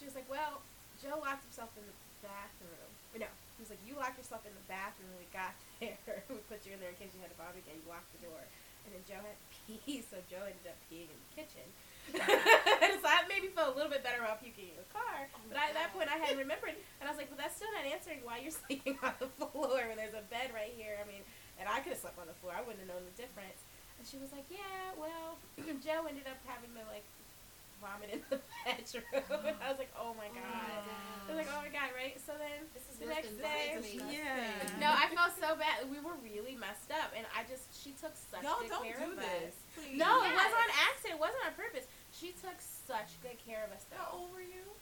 She 0.00 0.08
was 0.08 0.16
like, 0.16 0.24
well, 0.32 0.64
Joe 0.96 1.20
locked 1.20 1.44
himself 1.44 1.76
in 1.76 1.84
the 1.84 1.96
bathroom. 2.24 2.88
Or 3.12 3.18
no, 3.20 3.28
he 3.28 3.60
was 3.60 3.68
like, 3.68 3.82
you 3.84 3.96
locked 4.00 4.16
yourself 4.16 4.48
in 4.48 4.56
the 4.56 4.64
bathroom 4.64 5.12
when 5.12 5.20
we 5.20 5.28
got 5.28 5.52
there. 5.80 6.24
we 6.32 6.40
put 6.48 6.64
you 6.64 6.72
in 6.72 6.80
there 6.80 6.92
in 6.92 6.96
case 6.96 7.12
you 7.12 7.20
had 7.20 7.32
a 7.32 7.36
vomit 7.36 7.68
and 7.68 7.76
you 7.76 7.84
locked 7.84 8.08
the 8.16 8.22
door. 8.24 8.40
And 8.88 8.96
then 8.96 9.02
Joe 9.04 9.20
had 9.20 9.36
pee, 9.68 10.00
so 10.00 10.16
Joe 10.30 10.48
ended 10.48 10.64
up 10.64 10.78
peeing 10.88 11.12
in 11.12 11.18
the 11.20 11.30
kitchen. 11.36 11.66
so 12.14 13.02
that 13.02 13.26
made 13.26 13.42
me 13.42 13.50
feel 13.50 13.66
a 13.66 13.74
little 13.74 13.90
bit 13.90 14.06
better 14.06 14.22
about 14.22 14.38
puking 14.38 14.70
in 14.70 14.78
the 14.78 14.86
car. 14.94 15.26
Oh 15.26 15.42
but 15.50 15.58
I, 15.58 15.74
at 15.74 15.74
that 15.74 15.90
point, 15.90 16.06
I 16.06 16.14
hadn't 16.22 16.38
remembered, 16.38 16.78
and 17.02 17.04
I 17.04 17.10
was 17.10 17.18
like, 17.18 17.26
"But 17.26 17.42
that's 17.42 17.58
still 17.58 17.66
not 17.74 17.82
answering 17.82 18.22
why 18.22 18.38
you're 18.38 18.54
sleeping 18.54 18.94
on 19.02 19.10
the 19.18 19.26
floor 19.42 19.82
when 19.90 19.98
there's 19.98 20.14
a 20.14 20.22
bed 20.30 20.54
right 20.54 20.70
here." 20.78 21.02
I 21.02 21.06
mean, 21.10 21.26
and 21.58 21.65
I 21.76 21.84
could 21.84 21.92
have 21.92 22.00
slept 22.00 22.16
on 22.16 22.24
the 22.24 22.36
floor. 22.40 22.56
I 22.56 22.64
wouldn't 22.64 22.80
have 22.80 22.88
known 22.88 23.04
the 23.04 23.12
difference. 23.20 23.60
And 24.00 24.04
she 24.08 24.16
was 24.16 24.32
like, 24.32 24.48
"Yeah, 24.48 24.96
well, 24.96 25.36
Joe 25.84 26.08
ended 26.08 26.24
up 26.24 26.40
having 26.48 26.72
to 26.72 26.82
like 26.88 27.04
vomit 27.84 28.08
in 28.16 28.20
the 28.32 28.40
bedroom." 28.64 29.04
and 29.44 29.56
I 29.60 29.68
was 29.68 29.76
like, 29.80 29.92
"Oh 29.96 30.16
my 30.16 30.28
Oh 30.32 30.36
god." 30.36 30.80
my 30.88 31.28
I 31.28 31.28
was 31.32 31.38
like, 31.44 31.52
"Oh 31.52 31.60
my 31.60 31.68
god!" 31.72 31.92
Right? 31.92 32.16
So 32.24 32.32
then 32.40 32.64
This 32.72 32.84
is 32.88 32.96
the 32.96 33.08
next 33.12 33.36
day. 33.36 33.76
Yeah. 34.08 34.56
no, 34.80 34.88
I 34.88 35.12
felt 35.12 35.36
so 35.36 35.52
bad. 35.60 35.84
We 35.92 36.00
were 36.00 36.16
really 36.24 36.56
messed 36.56 36.88
up, 36.92 37.12
and 37.12 37.24
I 37.36 37.44
just 37.48 37.68
she 37.76 37.92
took 38.00 38.16
such 38.16 38.40
Y'all 38.44 38.60
good 38.64 38.72
don't 38.72 38.84
care 38.88 39.00
do 39.04 39.12
of 39.12 39.20
this. 39.20 39.52
us. 39.52 39.56
Please. 39.76 40.00
No, 40.00 40.24
it 40.24 40.32
was 40.32 40.48
Yes. 40.48 40.56
on 40.64 40.68
accident. 40.88 41.12
It 41.16 41.20
wasn't 41.20 41.44
on 41.44 41.52
purpose. 41.56 41.84
She 42.16 42.32
took 42.40 42.56
such 42.88 43.16
good 43.20 43.36
care 43.44 43.64
of 43.68 43.72
us, 43.76 43.84
How 43.92 44.16
old 44.16 44.32
were 44.32 44.40
you? 44.44 44.64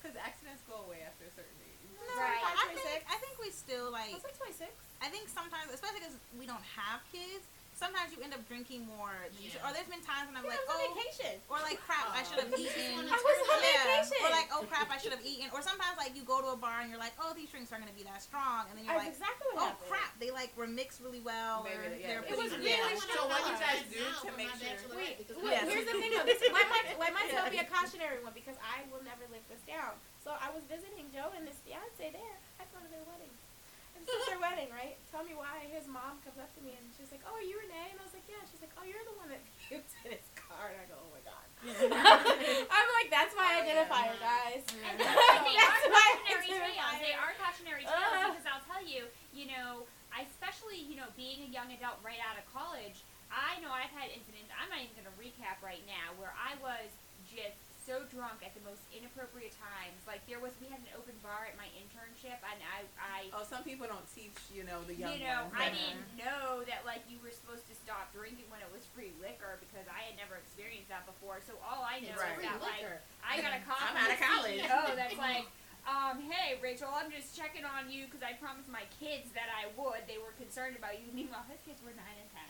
Because 0.00 0.16
accidents 0.20 0.62
go 0.70 0.84
away 0.86 1.02
after 1.04 1.24
a 1.26 1.32
certain 1.34 1.56
age. 1.64 1.80
No, 1.96 2.14
Right. 2.20 2.44
I 2.44 2.70
think 2.76 3.02
I 3.08 3.16
think 3.18 3.34
we 3.40 3.50
still 3.50 3.90
I 3.90 4.06
like. 4.06 4.12
was 4.14 4.24
like 4.24 4.36
26. 4.38 4.70
I 5.02 5.08
think 5.12 5.28
sometimes, 5.28 5.68
especially 5.72 6.00
because 6.00 6.16
we 6.40 6.46
don't 6.48 6.64
have 6.74 7.04
kids, 7.12 7.44
sometimes 7.76 8.08
you 8.16 8.18
end 8.24 8.32
up 8.32 8.40
drinking 8.48 8.88
more. 8.88 9.12
Than 9.28 9.36
you 9.44 9.52
should. 9.52 9.60
Or 9.60 9.68
there's 9.76 9.86
been 9.92 10.00
times 10.00 10.32
when 10.32 10.40
I'm 10.40 10.48
Yeah, 10.48 10.56
like, 10.56 10.64
I 10.64 10.72
was 10.72 10.80
on 10.80 10.88
oh, 10.88 10.96
vacation. 10.96 11.34
or 11.52 11.58
like 11.60 11.76
crap, 11.84 12.08
I 12.16 12.24
should 12.24 12.40
have 12.40 12.48
you 12.56 12.64
just 12.64 12.80
eaten. 12.80 13.04
I 13.04 13.20
was 13.20 13.38
on 13.44 13.60
yeah. 13.60 13.76
vacation. 14.00 14.18
Or 14.24 14.30
like, 14.32 14.48
oh 14.56 14.62
crap, 14.64 14.88
I 14.88 14.96
should 14.96 15.12
have 15.12 15.20
eaten. 15.20 15.52
Or 15.52 15.60
sometimes 15.60 16.00
like 16.00 16.16
you 16.16 16.24
go 16.24 16.40
to 16.40 16.56
a 16.56 16.58
bar 16.58 16.80
and 16.80 16.88
you're 16.88 16.98
like, 16.98 17.12
oh, 17.20 17.36
these 17.36 17.52
drinks 17.52 17.68
aren't 17.68 17.84
gonna 17.84 17.92
be 17.94 18.08
that 18.08 18.24
strong, 18.24 18.72
and 18.72 18.74
then 18.80 18.88
you're 18.88 18.96
That's 18.96 19.12
like, 19.12 19.20
exactly 19.20 19.48
what 19.52 19.60
oh 19.60 19.68
happened. 19.76 19.92
crap, 19.92 20.12
they 20.16 20.32
like 20.32 20.50
were 20.56 20.66
mixed 20.66 21.04
really 21.04 21.20
well. 21.20 21.68
Maybe 21.68 21.76
or 21.76 21.92
yeah, 21.92 22.24
they're 22.24 22.24
it 22.24 22.36
was 22.40 22.56
really 22.56 22.72
Yeah. 22.72 22.96
So 22.96 23.28
what 23.28 23.44
go 23.44 23.52
you 23.52 23.60
guys 23.60 23.84
do 23.92 24.00
to 24.00 24.30
make 24.40 24.48
sure- 24.56 24.72
bachelorette 24.72 25.20
Wait, 25.20 25.28
wait, 25.28 25.52
Yes. 25.60 25.68
here's 25.68 25.84
the 25.92 25.96
thing 26.00 26.10
though. 26.16 26.24
This 26.24 26.40
let 26.48 26.64
my 26.72 26.80
let 27.04 27.12
my 27.12 27.24
tale 27.28 27.44
be 27.52 27.60
a 27.60 27.68
cautionary 27.68 28.24
one 28.24 28.32
because 28.32 28.56
I 28.64 28.88
will 28.88 29.04
never 29.04 29.28
live 29.28 29.44
this 29.52 29.60
down. 29.68 29.92
So 30.24 30.32
I 30.40 30.48
was 30.56 30.64
visiting 30.66 31.12
Joe 31.12 31.28
and 31.36 31.44
his 31.44 31.60
fiance 31.62 32.00
there. 32.08 32.36
I 32.56 32.64
go 32.72 32.80
to 32.80 32.88
their 32.88 33.04
wedding. 33.04 33.30
And 34.06 34.14
this 34.14 34.22
is 34.22 34.28
their 34.30 34.38
wedding, 34.38 34.70
right? 34.70 34.94
Tell 35.10 35.26
me 35.26 35.34
why. 35.34 35.66
His 35.74 35.90
mom 35.90 36.22
comes 36.22 36.38
up 36.38 36.54
to 36.54 36.60
me 36.62 36.78
and 36.78 36.86
she's 36.94 37.10
like, 37.10 37.26
"Oh, 37.26 37.34
are 37.34 37.42
you 37.42 37.58
Renee?" 37.58 37.90
And 37.90 37.98
I 37.98 38.04
was 38.06 38.14
like, 38.14 38.22
"Yeah." 38.30 38.38
She's 38.46 38.62
like, 38.62 38.70
"Oh, 38.78 38.86
you're 38.86 39.02
the 39.02 39.18
one 39.18 39.26
that 39.34 39.42
puked 39.66 39.90
in 40.06 40.14
his 40.14 40.22
car." 40.38 40.70
And 40.70 40.78
I 40.78 40.86
go, 40.86 40.94
"Oh 41.02 41.10
my 41.10 41.22
god." 41.26 41.46
I'm 42.70 42.88
like, 43.02 43.10
"That's 43.10 43.34
my 43.34 43.50
Oh, 43.50 43.66
yeah. 43.66 43.66
identifier, 43.66 44.14
guys." 44.22 44.62
And 44.70 44.94
Yeah. 45.02 45.10
but 45.10 45.42
they 45.42 45.58
are 45.58 45.74
That's 45.74 45.90
why 45.90 46.08
cautionary 46.22 46.78
tales. 46.78 47.02
They 47.02 47.14
are 47.18 47.32
cautionary 47.42 47.82
tales 47.82 48.14
Ugh. 48.14 48.30
because 48.30 48.46
I'll 48.46 48.62
tell 48.70 48.82
you, 48.86 49.10
you 49.34 49.50
know, 49.50 49.90
especially, 50.14 50.78
you 50.78 50.94
know, 50.94 51.10
being 51.18 51.42
a 51.42 51.50
young 51.50 51.74
adult 51.74 51.98
right 52.06 52.22
out 52.22 52.38
of 52.38 52.46
college, 52.54 53.02
I 53.34 53.58
know 53.58 53.74
I've 53.74 53.90
had 53.90 54.14
incidents. 54.14 54.54
I'm 54.54 54.70
not 54.70 54.78
even 54.86 54.94
going 54.94 55.10
to 55.10 55.16
recap 55.18 55.58
right 55.66 55.82
now 55.90 56.14
where 56.14 56.30
I 56.38 56.54
was 56.62 56.94
just 57.26 57.58
so 57.86 58.02
drunk 58.10 58.42
at 58.42 58.50
the 58.58 58.64
most 58.66 58.82
inappropriate 58.90 59.54
times. 59.54 60.02
Like 60.10 60.26
there 60.26 60.42
was, 60.42 60.50
we 60.58 60.66
had 60.66 60.82
an 60.82 60.90
open 60.98 61.14
bar 61.22 61.46
at 61.46 61.54
my 61.54 61.70
internship, 61.78 62.34
and 62.42 62.58
I, 62.58 62.82
I 62.98 63.18
Oh, 63.30 63.46
some 63.46 63.62
people 63.62 63.86
don't 63.86 64.04
teach, 64.10 64.34
you 64.50 64.66
know, 64.66 64.82
the 64.90 64.98
young 64.98 65.14
you 65.14 65.22
know, 65.22 65.46
ones. 65.46 65.54
I 65.54 65.70
didn't 65.70 66.02
know 66.18 66.66
that 66.66 66.82
like 66.82 67.06
you 67.06 67.22
were 67.22 67.30
supposed 67.30 67.70
to 67.70 67.74
stop 67.78 68.10
drinking 68.10 68.50
when 68.50 68.58
it 68.58 68.70
was 68.74 68.82
free 68.90 69.14
liquor 69.22 69.62
because 69.62 69.86
I 69.86 70.02
had 70.10 70.18
never 70.18 70.34
experienced 70.34 70.90
that 70.90 71.06
before. 71.06 71.38
So 71.46 71.54
all 71.62 71.86
I 71.86 72.02
know 72.02 72.18
Right. 72.18 72.34
is 72.34 72.42
free 72.42 72.50
that 72.50 72.58
like. 72.58 72.82
I 73.22 73.38
got 73.38 73.54
a 73.54 73.62
call 73.62 73.78
I'm 73.86 73.94
out 73.94 74.10
of 74.10 74.18
college. 74.18 74.66
CEO 74.66 74.98
that's 74.98 75.18
like, 75.22 75.46
um, 75.86 76.18
hey 76.26 76.58
Rachel, 76.58 76.90
I'm 76.90 77.14
just 77.14 77.38
checking 77.38 77.62
on 77.62 77.86
you 77.86 78.10
because 78.10 78.26
I 78.26 78.34
promised 78.42 78.66
my 78.66 78.82
kids 78.98 79.30
that 79.38 79.46
I 79.54 79.70
would. 79.78 80.02
They 80.10 80.18
were 80.18 80.34
concerned 80.34 80.74
about 80.74 80.98
you. 80.98 81.06
Meanwhile, 81.14 81.46
his 81.46 81.62
kids 81.62 81.78
were 81.86 81.94
nine 81.94 82.18
and 82.18 82.30
ten. 82.34 82.45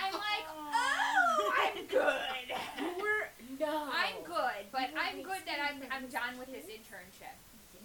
I'm 0.00 0.14
like, 0.26 0.44
oh, 0.48 0.72
oh 0.72 1.52
I'm 1.68 1.76
good. 1.86 2.46
You 2.80 2.90
were 2.96 3.22
no. 3.60 3.86
I'm 3.92 4.24
good, 4.24 4.62
but 4.72 4.88
I'm 4.96 5.20
good 5.22 5.42
that 5.44 5.60
I'm 5.60 5.78
I'm 5.92 6.08
done 6.08 6.40
with 6.40 6.48
this 6.48 6.64
internship. 6.66 7.36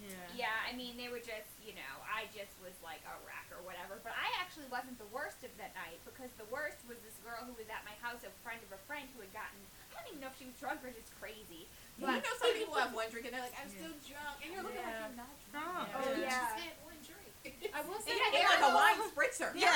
Yeah. 0.06 0.46
Yeah, 0.48 0.56
I 0.68 0.76
mean, 0.76 0.94
they 0.94 1.10
were 1.10 1.18
just, 1.18 1.50
you 1.66 1.74
know, 1.74 1.94
I 2.06 2.30
just 2.30 2.52
was 2.62 2.70
like 2.84 3.02
a 3.10 3.16
wreck 3.26 3.48
or 3.50 3.58
whatever. 3.66 3.98
But 4.06 4.14
I 4.14 4.28
actually 4.38 4.70
wasn't 4.70 5.00
the 5.02 5.08
worst 5.10 5.42
of 5.42 5.50
that 5.58 5.74
night 5.74 5.98
because 6.06 6.30
the 6.38 6.46
worst 6.46 6.78
was 6.86 6.94
this 7.02 7.18
girl 7.26 7.42
who 7.42 7.50
was 7.58 7.66
at 7.66 7.82
my 7.82 7.96
house, 7.98 8.22
a 8.22 8.30
friend 8.46 8.60
of 8.62 8.70
a 8.70 8.80
friend 8.86 9.02
who 9.18 9.24
had 9.26 9.32
gotten, 9.34 9.58
I 9.90 9.98
don't 9.98 10.06
even 10.14 10.22
know 10.22 10.30
if 10.30 10.38
she 10.38 10.46
was 10.46 10.54
drunk 10.62 10.84
or 10.86 10.94
just 10.94 11.10
crazy. 11.18 11.66
you 11.98 12.06
know, 12.06 12.22
some 12.38 12.54
people 12.54 12.78
have 12.78 12.94
one 13.00 13.10
drink 13.10 13.26
and 13.26 13.34
they're 13.34 13.42
like, 13.42 13.56
I'm 13.58 13.66
still 13.72 13.90
drunk, 14.06 14.36
and 14.46 14.48
you're 14.54 14.62
looking 14.62 14.78
Yeah. 14.78 14.94
like 14.94 15.10
you're 15.10 15.18
not 15.26 15.32
drunk. 15.50 15.90
Oh. 15.90 16.06
Oh, 16.06 16.14
You 16.14 16.22
yeah. 16.22 16.38
just 16.38 16.54
had 16.62 16.74
one 16.86 17.00
drink. 17.02 17.32
I 17.74 17.80
will 17.82 17.98
say, 17.98 18.14
Yeah, 18.14 18.46
It's 18.46 18.52
like 18.52 18.62
a 18.62 18.72
wine 18.78 18.98
spritzer. 19.10 19.50
Yeah. 19.58 19.74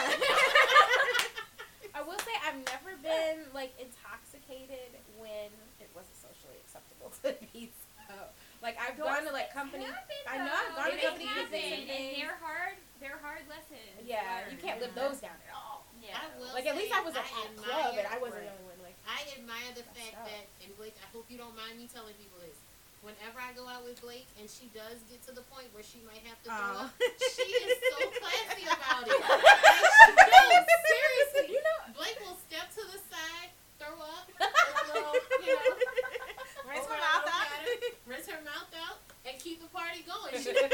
I 2.00 2.02
will 2.08 2.16
say 2.24 2.32
I've 2.48 2.56
never 2.64 2.96
been 3.04 3.44
like 3.52 3.76
intoxicated 3.76 4.88
when 5.20 5.52
it 5.84 5.92
wasn't 5.92 6.16
socially 6.16 6.56
acceptable 6.64 7.12
to 7.28 7.36
be 7.52 7.68
so. 8.08 8.16
Like 8.64 8.80
I've 8.80 8.96
Those 8.96 9.04
gone 9.12 9.24
to 9.28 9.32
like 9.36 9.52
things 9.52 9.60
company. 9.60 9.84
happen, 9.84 10.20
I 10.24 10.36
know, 10.40 10.48
I've 10.48 10.72
though. 10.72 10.80
gone 10.80 10.90
to 10.90 10.96
They 10.96 11.04
company 11.04 11.28
happen, 11.28 11.52
events 11.52 11.60
and 11.60 11.76
and 11.76 11.88
things. 11.92 12.16
they're 12.24 12.40
hard. 12.40 12.76
They're 13.04 13.20
hard 13.20 13.44
lessons. 13.52 13.92
Yeah, 14.04 14.24
learned. 14.24 14.52
you 14.52 14.58
can't 14.64 14.80
live 14.80 14.92
those 14.96 15.20
down 15.20 15.36
at 15.44 15.52
all. 15.52 15.84
Yeah. 16.00 16.16
I 16.16 16.24
will 16.40 16.48
Like 16.56 16.64
at 16.64 16.76
least 16.80 16.92
I 16.96 17.04
was 17.04 17.12
at 17.16 17.28
I 17.28 17.44
a 17.44 17.52
club 17.60 17.92
and 18.00 18.08
I 18.08 18.16
wasn't 18.16 18.44
right. 18.44 18.48
the 18.48 18.56
only 18.64 18.72
one. 18.72 18.80
Like 18.80 18.96
I 19.04 19.20
admire 19.36 19.68
the 19.76 19.84
fact 19.92 20.16
tough. 20.16 20.24
that, 20.28 20.44
and 20.64 20.72
Blake, 20.80 20.96
I 21.04 21.06
hope 21.12 21.28
you 21.28 21.36
don't 21.36 21.52
mind 21.52 21.76
me 21.76 21.84
telling 21.92 22.16
people 22.16 22.40
this. 22.40 22.56
Whenever 23.04 23.40
I 23.40 23.52
go 23.56 23.64
out 23.64 23.80
with 23.84 23.96
Blake 24.04 24.28
and 24.36 24.44
she 24.48 24.68
does 24.76 25.00
get 25.08 25.24
to 25.24 25.32
the 25.32 25.40
point 25.48 25.72
where 25.72 25.80
she 25.84 26.04
might 26.04 26.20
have 26.28 26.36
to 26.44 26.48
throw 26.52 26.84
Oh. 26.84 26.84
up, 26.88 26.92
she 27.32 27.48
is 27.48 27.76
so 27.80 27.96
classy 28.20 28.64
about 28.68 29.04
it. 29.08 29.16
already 39.90 40.06
going. 40.06 40.38
She 40.38 40.50
and. 40.54 40.70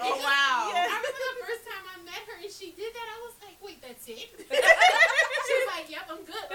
Oh 0.00 0.14
and 0.14 0.22
wow! 0.22 0.70
Yes. 0.72 0.88
I 0.88 0.94
remember 0.94 1.10
the 1.10 1.42
first 1.44 1.66
time 1.66 1.84
I 1.90 1.98
met 2.06 2.22
her 2.30 2.38
and 2.40 2.48
she 2.48 2.70
did 2.72 2.94
that. 2.94 3.06
I 3.10 3.18
was 3.26 3.34
like, 3.42 3.58
wait, 3.60 3.82
that's 3.82 4.06
it. 4.08 4.30
she 4.38 5.52
was 5.58 5.68
like, 5.74 5.90
yep, 5.90 6.06
I'm 6.08 6.22
good. 6.22 6.38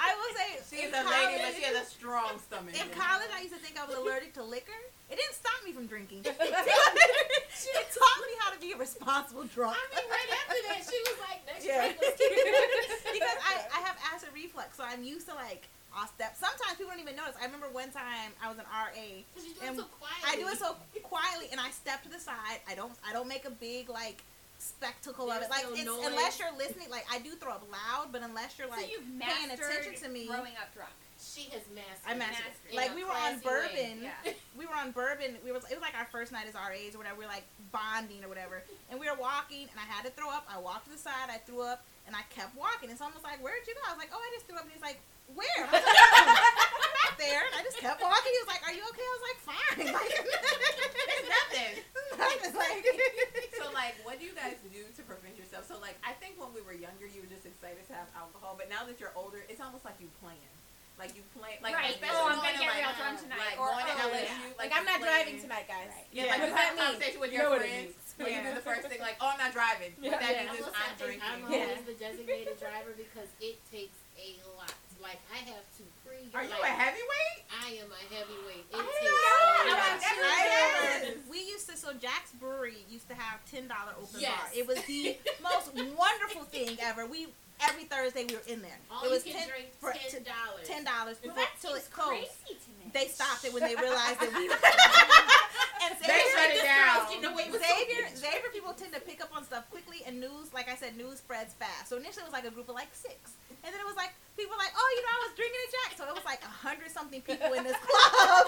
I 0.00 0.16
will 0.16 0.32
say, 0.32 0.64
she's 0.64 0.88
a 0.88 1.04
college, 1.04 1.36
lady, 1.36 1.44
but 1.44 1.52
she 1.54 1.62
has 1.68 1.76
a 1.76 1.84
strong 1.84 2.40
stomach. 2.40 2.72
In 2.72 2.88
college, 2.96 3.28
I 3.36 3.44
used 3.44 3.52
to 3.52 3.60
think 3.60 3.76
I 3.76 3.84
was 3.84 4.00
allergic 4.00 4.32
to 4.40 4.42
liquor. 4.42 4.80
It 5.12 5.20
didn't 5.20 5.36
stop 5.36 5.60
me 5.60 5.76
from 5.76 5.86
drinking. 5.86 6.24
She 6.24 7.68
it 7.76 7.86
taught 7.92 8.20
me 8.24 8.32
how 8.40 8.56
to 8.56 8.58
be 8.58 8.72
a 8.72 8.78
responsible 8.80 9.44
drunk. 9.52 9.76
I 9.76 10.00
mean, 10.00 10.08
right 10.08 10.32
after 10.40 10.56
that, 10.72 10.80
she 10.88 10.96
was 11.04 11.20
like, 11.20 11.44
next 11.44 11.68
yeah. 11.68 11.92
drink, 11.92 12.00
let's 12.00 12.16
keep 12.16 12.32
it. 12.32 13.12
Because 13.12 13.38
I, 13.44 13.60
I 13.76 13.80
have 13.84 14.00
acid 14.08 14.32
reflux, 14.32 14.80
so 14.80 14.84
I'm 14.88 15.04
used 15.04 15.28
to 15.28 15.34
like 15.36 15.68
I'll 15.96 16.08
step. 16.08 16.36
Sometimes 16.38 16.78
people 16.78 16.92
don't 16.92 17.02
even 17.02 17.16
notice. 17.16 17.34
I 17.40 17.44
remember 17.46 17.66
one 17.72 17.90
time 17.90 18.30
I 18.42 18.48
was 18.48 18.58
an 18.58 18.68
RA. 18.70 18.94
Because 18.94 19.46
you 19.46 19.54
do 19.54 19.60
And 19.66 19.74
it 19.74 19.80
so 19.80 19.86
quietly. 19.98 20.26
I 20.26 20.36
do 20.38 20.46
it 20.48 20.58
so 20.58 20.76
quietly, 21.02 21.46
and 21.50 21.60
I 21.60 21.70
step 21.70 22.02
to 22.04 22.10
the 22.10 22.20
side. 22.20 22.62
I 22.68 22.74
don't. 22.74 22.92
I 23.06 23.12
don't 23.12 23.28
make 23.28 23.44
a 23.44 23.50
big 23.50 23.88
like 23.90 24.22
spectacle 24.60 25.30
of 25.30 25.42
it. 25.42 25.50
Like 25.50 25.64
no 25.64 25.74
it's, 25.74 25.84
noise. 25.86 26.06
unless 26.06 26.38
you're 26.38 26.54
listening. 26.56 26.90
Like 26.90 27.06
I 27.10 27.18
do 27.18 27.34
throw 27.34 27.52
up 27.52 27.66
loud, 27.70 28.12
but 28.12 28.22
unless 28.22 28.58
you're 28.58 28.68
so 28.68 28.76
like 28.76 28.90
you've 28.90 29.06
paying 29.18 29.50
attention 29.50 29.94
to 30.02 30.08
me. 30.08 30.26
growing 30.26 30.54
up 30.60 30.72
drunk. 30.74 30.94
She 31.20 31.52
has 31.52 31.60
mastered. 31.76 32.08
I 32.08 32.16
it 32.16 32.18
mastered. 32.18 32.72
in 32.72 32.76
Like 32.76 32.96
we 32.96 33.04
were 33.04 33.12
on 33.12 33.40
bourbon. 33.40 34.00
Yeah. 34.00 34.32
We 34.58 34.66
were 34.68 34.76
on 34.76 34.92
bourbon. 34.92 35.40
We 35.40 35.52
was 35.52 35.64
it 35.72 35.76
was 35.76 35.80
like 35.80 35.96
our 35.96 36.04
first 36.12 36.32
night 36.32 36.44
as 36.44 36.52
RAs 36.52 36.92
or 36.92 37.00
whatever. 37.00 37.16
We 37.16 37.24
were 37.24 37.32
like 37.32 37.48
bonding 37.72 38.20
or 38.20 38.28
whatever, 38.28 38.60
and 38.92 39.00
we 39.00 39.08
were 39.08 39.16
walking, 39.16 39.72
and 39.72 39.78
I 39.80 39.88
had 39.88 40.04
to 40.04 40.12
throw 40.12 40.28
up. 40.28 40.44
I 40.52 40.60
walked 40.60 40.84
to 40.88 40.92
the 40.92 41.00
side. 41.00 41.32
I 41.32 41.40
threw 41.48 41.64
up, 41.64 41.80
and 42.04 42.12
I 42.12 42.20
kept 42.28 42.52
walking. 42.52 42.92
It's 42.92 43.00
almost 43.00 43.24
like, 43.24 43.40
"Where'd 43.40 43.64
you 43.64 43.72
go?" 43.72 43.80
I 43.88 43.96
was 43.96 44.00
like, 44.00 44.12
"Oh, 44.12 44.20
I 44.20 44.28
just 44.36 44.44
threw 44.44 44.60
up." 44.60 44.68
And 44.68 44.72
he's 44.72 44.84
like, 44.84 45.00
"Where?" 45.34 45.62
I 45.64 45.70
was 45.70 45.84
like, 45.84 45.84
oh, 45.84 46.84
"I'm 46.84 46.94
back 47.02 47.14
there." 47.18 47.42
And 47.46 47.54
I 47.56 47.62
just 47.62 47.78
kept 47.78 48.00
walking. 48.02 48.32
He 48.32 48.40
was 48.44 48.50
like, 48.50 48.62
"Are 48.66 48.74
you 48.74 48.84
okay?" 48.94 49.06
I 49.06 49.12
was 49.16 49.24
like, 49.28 49.38
"Fine." 49.46 49.58
Like, 50.00 50.12
There's 50.14 51.28
nothing. 51.30 51.74
nothing. 52.18 52.54
Like, 52.56 52.84
So 53.60 53.64
like, 53.76 53.94
what 54.04 54.18
do 54.18 54.24
you 54.24 54.32
guys 54.36 54.56
do 54.72 54.82
to 54.96 55.02
prevent 55.04 55.36
yourself? 55.36 55.66
So 55.68 55.76
like, 55.80 55.96
I 56.04 56.12
think 56.18 56.36
when 56.40 56.50
we 56.56 56.60
were 56.64 56.72
younger, 56.76 57.06
you 57.06 57.20
were 57.24 57.30
just 57.30 57.44
excited 57.46 57.84
to 57.88 57.94
have 57.96 58.08
alcohol, 58.16 58.56
but 58.56 58.68
now 58.72 58.84
that 58.88 58.98
you're 59.00 59.12
older, 59.16 59.44
it's 59.48 59.60
almost 59.60 59.84
like 59.84 59.96
you 60.00 60.08
plan. 60.22 60.36
Like 61.00 61.16
you 61.16 61.24
plan, 61.32 61.56
like 61.64 61.72
right. 61.72 61.96
especially 61.96 62.12
Oh, 62.12 62.28
I'm 62.28 62.36
going 62.44 62.52
gonna 62.52 62.60
to 62.60 62.64
get 62.68 62.76
like, 62.76 62.84
real 62.84 62.96
drunk 63.00 63.16
tonight. 63.24 63.40
like 63.40 63.56
or, 63.56 63.72
going 63.72 63.88
to 63.88 63.96
oh, 64.04 64.12
LSU, 64.12 64.20
yeah. 64.20 64.36
like, 64.52 64.68
Like, 64.68 64.72
I'm 64.76 64.84
not 64.84 65.00
just 65.00 65.08
driving 65.08 65.36
tonight, 65.40 65.64
guys. 65.64 65.88
Yeah, 66.12 66.12
Yeah. 66.12 66.28
like 66.28 66.28
What 66.28 66.36
you 66.36 66.44
does 66.44 66.60
have 66.60 66.60
that 66.60 66.60
a 66.60 66.76
mean? 66.76 66.84
conversation 66.92 67.20
with 67.24 67.32
You 67.32 67.38
your 67.40 67.48
know 67.48 67.56
friends. 67.56 67.88
means. 67.96 68.08
When 68.20 68.28
you 68.36 68.40
do 68.44 68.52
the 68.52 68.64
first 68.68 68.82
thing, 68.84 69.00
like, 69.00 69.16
oh, 69.16 69.28
I'm 69.32 69.40
not 69.40 69.52
driving. 69.56 69.92
Yeah. 69.96 70.12
What 70.12 70.20
that 70.20 70.28
Yeah. 70.28 70.44
I 70.44 70.52
means 70.52 70.60
is 70.60 70.68
will 70.68 70.76
I'm 70.76 70.92
drinking. 71.00 71.24
I'm 71.24 71.40
Yeah. 71.48 71.72
always 71.72 71.84
the 71.88 71.96
designated 71.96 72.56
driver 72.60 72.92
because 73.00 73.32
it 73.40 73.56
takes 73.72 73.96
a 74.20 74.28
lot. 74.60 74.76
Like 75.00 75.16
I 75.32 75.40
have 75.48 75.64
to 75.80 75.82
pre. 76.04 76.20
Are 76.36 76.44
you 76.44 76.52
like, 76.60 76.60
a 76.60 76.76
heavyweight? 76.76 77.40
I 77.48 77.80
am 77.80 77.88
a 77.88 78.02
heavyweight. 78.12 78.68
It 78.68 78.76
I 78.76 78.84
takes 78.84 79.00
didn't 79.00 79.16
a 79.16 79.24
know. 79.24 79.40
lot. 79.40 79.64
I 79.64 79.96
I 79.96 80.44
never 80.44 80.76
remember 80.84 81.24
did. 81.24 81.30
we 81.32 81.40
used 81.40 81.64
to 81.72 81.76
so 81.80 81.94
Jax 81.96 82.32
Brewery 82.36 82.84
used 82.90 83.08
to 83.08 83.14
have 83.16 83.40
ten 83.50 83.64
dollar 83.66 83.96
open 83.96 84.20
Yes. 84.20 84.36
bar. 84.36 84.52
It 84.52 84.68
was 84.68 84.76
the 84.84 85.16
most 85.40 85.72
wonderful 85.96 86.44
thing 87.00 87.08
ever. 87.08 87.10
We 87.10 87.28
every 87.60 87.84
Thursday 87.84 88.24
we 88.28 88.34
were 88.36 88.46
in 88.48 88.62
there. 88.62 88.78
All 88.90 89.04
it 89.04 89.10
was 89.10 89.26
you 89.26 89.32
can 89.32 89.48
drink 89.48 89.68
for- 89.80 89.92
ten 89.92 90.22
dollars. 90.24 90.64
ten 90.64 90.84
dollars 90.84 91.16
Well, 91.24 91.34
before 91.34 91.44
that 91.44 91.60
till 91.60 91.72
seems 91.76 91.86
it 91.86 91.92
closed. 91.92 92.28
crazy 92.44 92.60
to 92.60 92.70
me. 92.80 92.90
They 92.92 93.06
stopped 93.08 93.44
it 93.44 93.52
when 93.52 93.62
they 93.62 93.76
realized 93.76 94.20
that 94.20 94.32
we. 94.32 94.48
and 95.84 95.92
They 96.00 96.20
shut 96.32 96.50
it 96.56 96.62
down. 96.64 97.08
getting 97.08 97.24
away 97.32 97.48
with 97.50 97.60
Xavier. 97.64 98.04
Xavier 98.16 98.50
people 98.52 98.72
tend 98.72 98.92
to 98.92 99.00
pick 99.00 99.20
up 99.22 99.30
on 99.36 99.44
stuff 99.44 99.68
quickly, 99.70 100.02
and 100.06 100.20
news, 100.20 100.52
like 100.52 100.68
I 100.68 100.76
said, 100.76 100.96
news 100.96 101.18
spreads 101.18 101.54
fast. 101.54 101.88
So 101.88 101.96
initially 101.96 102.22
it 102.24 102.28
was 102.28 102.36
like 102.36 102.44
a 102.48 102.52
group 102.52 102.68
of 102.68 102.74
like 102.74 102.92
six, 102.92 103.32
and 103.64 103.72
then 103.72 103.80
it 103.80 103.86
was 103.88 103.96
like 103.96 104.12
people 104.36 104.52
were 104.56 104.60
like, 104.62 104.72
oh, 104.76 104.88
you 104.96 105.02
know, 105.04 105.12
I 105.12 105.20
was 105.28 105.32
drinking 105.36 105.60
at 105.60 105.70
Jack, 105.72 105.90
so 106.00 106.02
it 106.08 106.14
was 106.16 106.24
like 106.24 106.40
a 106.44 106.52
hundred 106.52 106.90
something 106.90 107.20
people 107.20 107.52
in 107.52 107.64
this 107.64 107.76
club. 107.76 108.46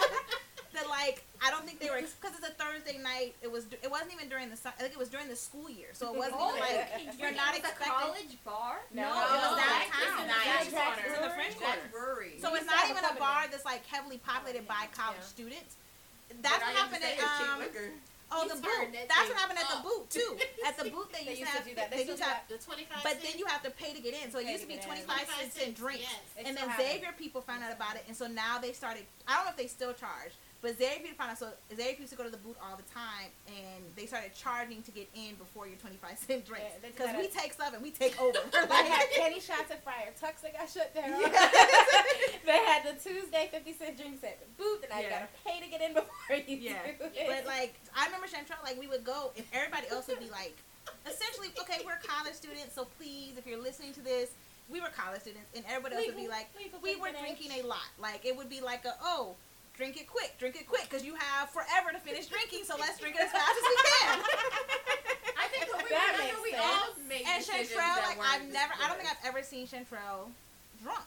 that 0.73 0.89
like 0.89 1.21
I 1.45 1.51
don't 1.53 1.69
think 1.69 1.81
they 1.85 1.91
were 1.93 2.01
because 2.01 2.33
it's 2.33 2.49
a 2.49 2.55
Thursday 2.57 2.97
night. 2.97 3.37
It 3.45 3.51
was 3.53 3.69
it 3.85 3.91
wasn't 3.93 4.13
even 4.17 4.29
during 4.33 4.49
the 4.49 4.57
I 4.65 4.73
think 4.81 4.93
it 4.97 5.01
was 5.01 5.09
during 5.13 5.29
the 5.29 5.37
school 5.37 5.69
year, 5.69 5.93
so 5.93 6.13
it 6.13 6.17
wasn't 6.17 6.37
Oh, 6.41 6.57
even 6.57 6.61
like 6.65 7.21
you're 7.21 7.33
not 7.37 7.53
expecting- 7.57 7.93
college 7.93 8.37
bar. 8.45 8.81
No, 8.93 9.05
No, 9.05 9.09
it 9.09 9.37
was 9.37 9.53
Oh, 9.53 9.57
downtown. 9.57 10.01
it's 10.01 10.21
in 10.21 10.29
the 10.29 10.39
Jack's 10.45 10.71
Jax 10.73 10.93
Brewery. 10.97 11.05
It 11.05 11.09
was 11.13 11.17
in 11.17 11.25
the 11.29 11.35
French 11.37 11.57
Jack's 11.61 11.77
Quarter. 11.77 11.93
Brewery. 11.93 12.35
So 12.41 12.49
We 12.53 12.59
it's 12.61 12.65
used 12.65 12.73
to 12.73 12.77
not 12.77 12.89
have 12.89 12.89
a 12.89 12.93
even 12.97 13.05
a 13.05 13.13
club 13.13 13.17
in 13.17 13.21
bar 13.21 13.41
there. 13.45 13.51
that's 13.53 13.67
like 13.69 13.83
heavily 14.13 14.21
populated 14.25 14.69
by 14.69 14.89
college 14.93 15.19
Yeah. 15.21 15.35
students. 15.37 15.77
That's 16.41 16.63
I 16.63 16.67
what 16.67 16.77
happened 16.77 17.05
at 17.05 17.13
it's 17.13 17.21
cheap 17.39 17.49
um 17.49 17.93
oh 18.33 18.43
You 18.45 18.49
the 18.49 18.55
turned 18.65 18.93
boot. 18.93 18.93
that 18.97 19.09
That's 19.09 19.29
what 19.29 19.37
happened 19.39 19.59
at 19.61 19.69
the 19.69 19.77
up. 19.77 19.85
boot 19.85 20.09
too. 20.11 20.37
At 20.67 20.77
the 20.79 20.89
boot 20.91 21.13
they 21.13 21.25
They 21.25 21.37
used 21.37 21.53
to 21.53 21.59
have 21.61 21.65
do 21.67 21.75
that. 21.75 21.91
They 21.91 21.97
they 22.05 22.05
used 22.09 22.17
to 22.17 22.25
do 22.25 22.29
have 22.31 22.49
The 22.49 22.57
twenty 22.59 22.85
five. 22.89 23.03
but 23.05 23.21
then 23.21 23.37
you 23.37 23.45
have 23.47 23.63
to 23.65 23.71
pay 23.71 23.93
to 23.93 24.01
get 24.01 24.15
in. 24.17 24.31
So 24.33 24.39
it 24.39 24.47
used 24.47 24.65
to 24.65 24.69
to 24.69 24.69
be 24.69 24.75
get 24.81 24.85
in. 24.85 25.05
25 25.05 25.29
cents 25.29 25.57
in 25.61 25.73
drinks. 25.75 26.05
Yes. 26.09 26.47
And 26.47 26.57
then 26.57 26.69
have 26.69 26.81
it. 26.81 26.87
Xavier 27.05 27.13
people 27.19 27.41
found 27.43 27.63
out 27.63 27.73
about 27.73 27.97
it, 27.97 28.05
and 28.09 28.17
so 28.17 28.27
now 28.29 28.57
they 28.59 28.73
started. 28.73 29.05
I 29.29 29.37
don't 29.37 29.45
know 29.45 29.51
if 29.53 29.57
they 29.61 29.67
still 29.69 29.93
charge, 29.93 30.33
but 30.63 30.79
Xavier 30.79 31.03
people 31.03 31.19
found 31.19 31.33
out. 31.33 31.39
So 31.39 31.51
Xavier 31.75 31.99
used 31.99 32.13
to 32.13 32.17
go 32.17 32.23
to 32.23 32.31
the 32.31 32.39
boot 32.39 32.57
all 32.63 32.79
the 32.79 32.87
time, 32.95 33.35
and 33.51 33.83
they 33.97 34.07
started 34.07 34.31
charging 34.33 34.81
to 34.87 34.93
get 34.93 35.11
in 35.13 35.35
before 35.35 35.67
your 35.67 35.77
twenty 35.77 35.99
five 35.99 36.17
cent 36.17 36.47
drinks. 36.47 36.71
Yeah, 36.71 36.79
they 36.81 36.89
Because 36.95 37.11
did 37.11 37.19
we 37.19 37.27
take 37.27 37.53
stuff 37.53 37.75
and 37.75 37.83
we 37.83 37.91
take 37.91 38.15
over. 38.23 38.39
They 38.53 38.89
had 38.89 39.11
penny 39.19 39.41
shots 39.41 39.71
at 39.75 39.83
Fire 39.85 40.15
Tux 40.15 40.41
that 40.47 40.55
got 40.55 40.71
shut 40.71 40.95
down. 40.95 41.19
they 42.47 42.59
had 42.65 42.87
the 42.87 42.95
Tuesday 42.95 43.49
50 43.51 43.73
cent 43.75 43.97
drinks 43.99 44.23
at 44.25 44.39
the 44.41 44.47
booth, 44.57 44.85
and 44.85 44.93
I 44.93 45.03
Yeah. 45.03 45.11
gotta 45.11 45.29
pay 45.45 45.61
to 45.61 45.69
get 45.69 45.83
in 45.83 45.95
before 45.95 46.37
you 46.47 46.57
Yeah. 46.57 46.79
But 47.27 47.45
like 47.45 47.75
I 47.95 48.07
remember 48.07 48.29
Chantel, 48.29 48.63
like 48.63 48.79
we 48.79 48.87
would 48.87 49.05
go 49.05 49.33
and 49.37 49.45
everybody 49.53 49.89
else 49.91 50.07
would 50.07 50.21
be 50.21 50.31
like, 50.31 50.57
essentially, 51.11 51.49
okay, 51.61 51.83
we're 51.85 51.99
college 52.07 52.35
students, 52.35 52.75
so 52.75 52.87
please, 52.99 53.37
if 53.37 53.47
you're 53.47 53.61
listening 53.61 53.93
to 53.95 54.01
this, 54.01 54.31
we 54.71 54.81
were 54.81 54.89
college 54.97 55.21
students, 55.23 55.51
and 55.55 55.65
everybody 55.69 55.97
else 55.97 56.07
would 56.07 56.17
be 56.17 56.29
like, 56.29 56.49
we 56.83 56.97
were 56.97 57.11
drinking 57.19 57.51
a 57.59 57.67
lot. 57.67 57.91
Like 57.99 58.25
it 58.25 58.37
would 58.37 58.49
be 58.49 58.61
like 58.61 58.85
a 58.85 58.95
oh. 59.03 59.35
Drink 59.83 59.99
it 59.99 60.07
quick, 60.07 60.39
drink 60.39 60.55
it 60.55 60.71
quick, 60.71 60.87
because 60.87 61.03
you 61.03 61.19
have 61.19 61.51
forever 61.51 61.91
to 61.91 61.99
finish 61.99 62.31
drinking. 62.31 62.63
So 62.63 62.79
let's 62.79 63.03
drink 63.03 63.19
it 63.19 63.27
as 63.27 63.35
fast 63.35 63.51
as 63.51 63.65
we 63.67 63.77
can. 63.83 64.15
I 65.35 65.51
think 65.51 65.67
when 65.75 65.83
we 65.83 65.91
That 65.91 66.15
were 66.15 66.23
makes 66.23 66.39
we 66.39 66.51
sense. 66.55 66.63
all 66.63 66.87
make 67.11 67.27
and 67.27 67.43
decisions 67.43 67.75
Chantrell, 67.75 67.99
like 68.07 68.23
I've 68.23 68.47
never, 68.55 68.79
I 68.79 68.87
don't 68.87 69.03
think. 69.03 69.11
I've 69.11 69.27
ever 69.27 69.43
seen 69.43 69.67
Chantrell 69.67 70.31
drunk, 70.87 71.03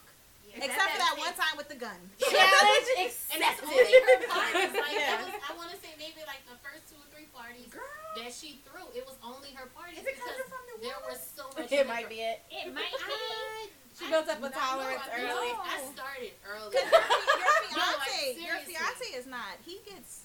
Yeah. 0.52 0.68
except 0.68 0.92
for 0.92 1.00
that 1.00 1.16
that 1.16 1.24
one 1.24 1.32
time 1.40 1.56
with 1.56 1.72
the 1.72 1.80
gun. 1.80 1.96
Challenge 2.20 3.16
And 3.32 3.40
that's 3.40 3.64
only 3.64 3.80
her 3.80 4.28
parties. 4.28 4.76
Like 4.76 4.92
Yeah. 4.92 5.24
that 5.24 5.24
was, 5.24 5.40
I 5.40 5.52
want 5.56 5.72
to 5.72 5.80
say 5.80 5.96
maybe 5.96 6.20
like 6.28 6.44
the 6.44 6.60
first 6.60 6.84
two 6.92 7.00
or 7.00 7.08
three 7.16 7.32
parties 7.32 7.72
Girl, 7.72 7.88
that 8.20 8.36
she 8.36 8.60
threw. 8.68 8.92
It 8.92 9.08
was 9.08 9.16
only 9.24 9.56
her 9.56 9.72
parties 9.72 10.04
is 10.04 10.12
it 10.12 10.20
because 10.20 10.36
from 10.52 10.60
the 10.76 10.84
there 10.84 11.00
woman? 11.00 11.16
was 11.16 11.24
so 11.24 11.48
much. 11.56 11.72
It 11.72 11.80
liquor. 11.80 11.88
might 11.88 12.12
be 12.12 12.20
it. 12.28 12.44
It 12.52 12.76
might 12.76 12.92
be. 12.92 13.72
I, 13.96 14.00
She 14.00 14.06
I 14.06 14.10
built 14.12 14.28
up 14.28 14.40
a 14.44 14.50
do 14.50 14.56
tolerance 14.56 15.02
know. 15.08 15.16
Early. 15.16 15.52
know. 15.56 15.64
I 15.64 15.78
started 15.96 16.32
early. 16.44 16.70
Because 16.76 16.92
your, 16.92 17.00
your 17.00 17.72
No, 17.80 17.84
like, 17.96 18.12
fiance, 18.12 18.44
your 18.44 18.58
fiance 18.68 19.08
is 19.16 19.26
not. 19.28 19.56
He 19.66 19.80
gets. 19.88 20.24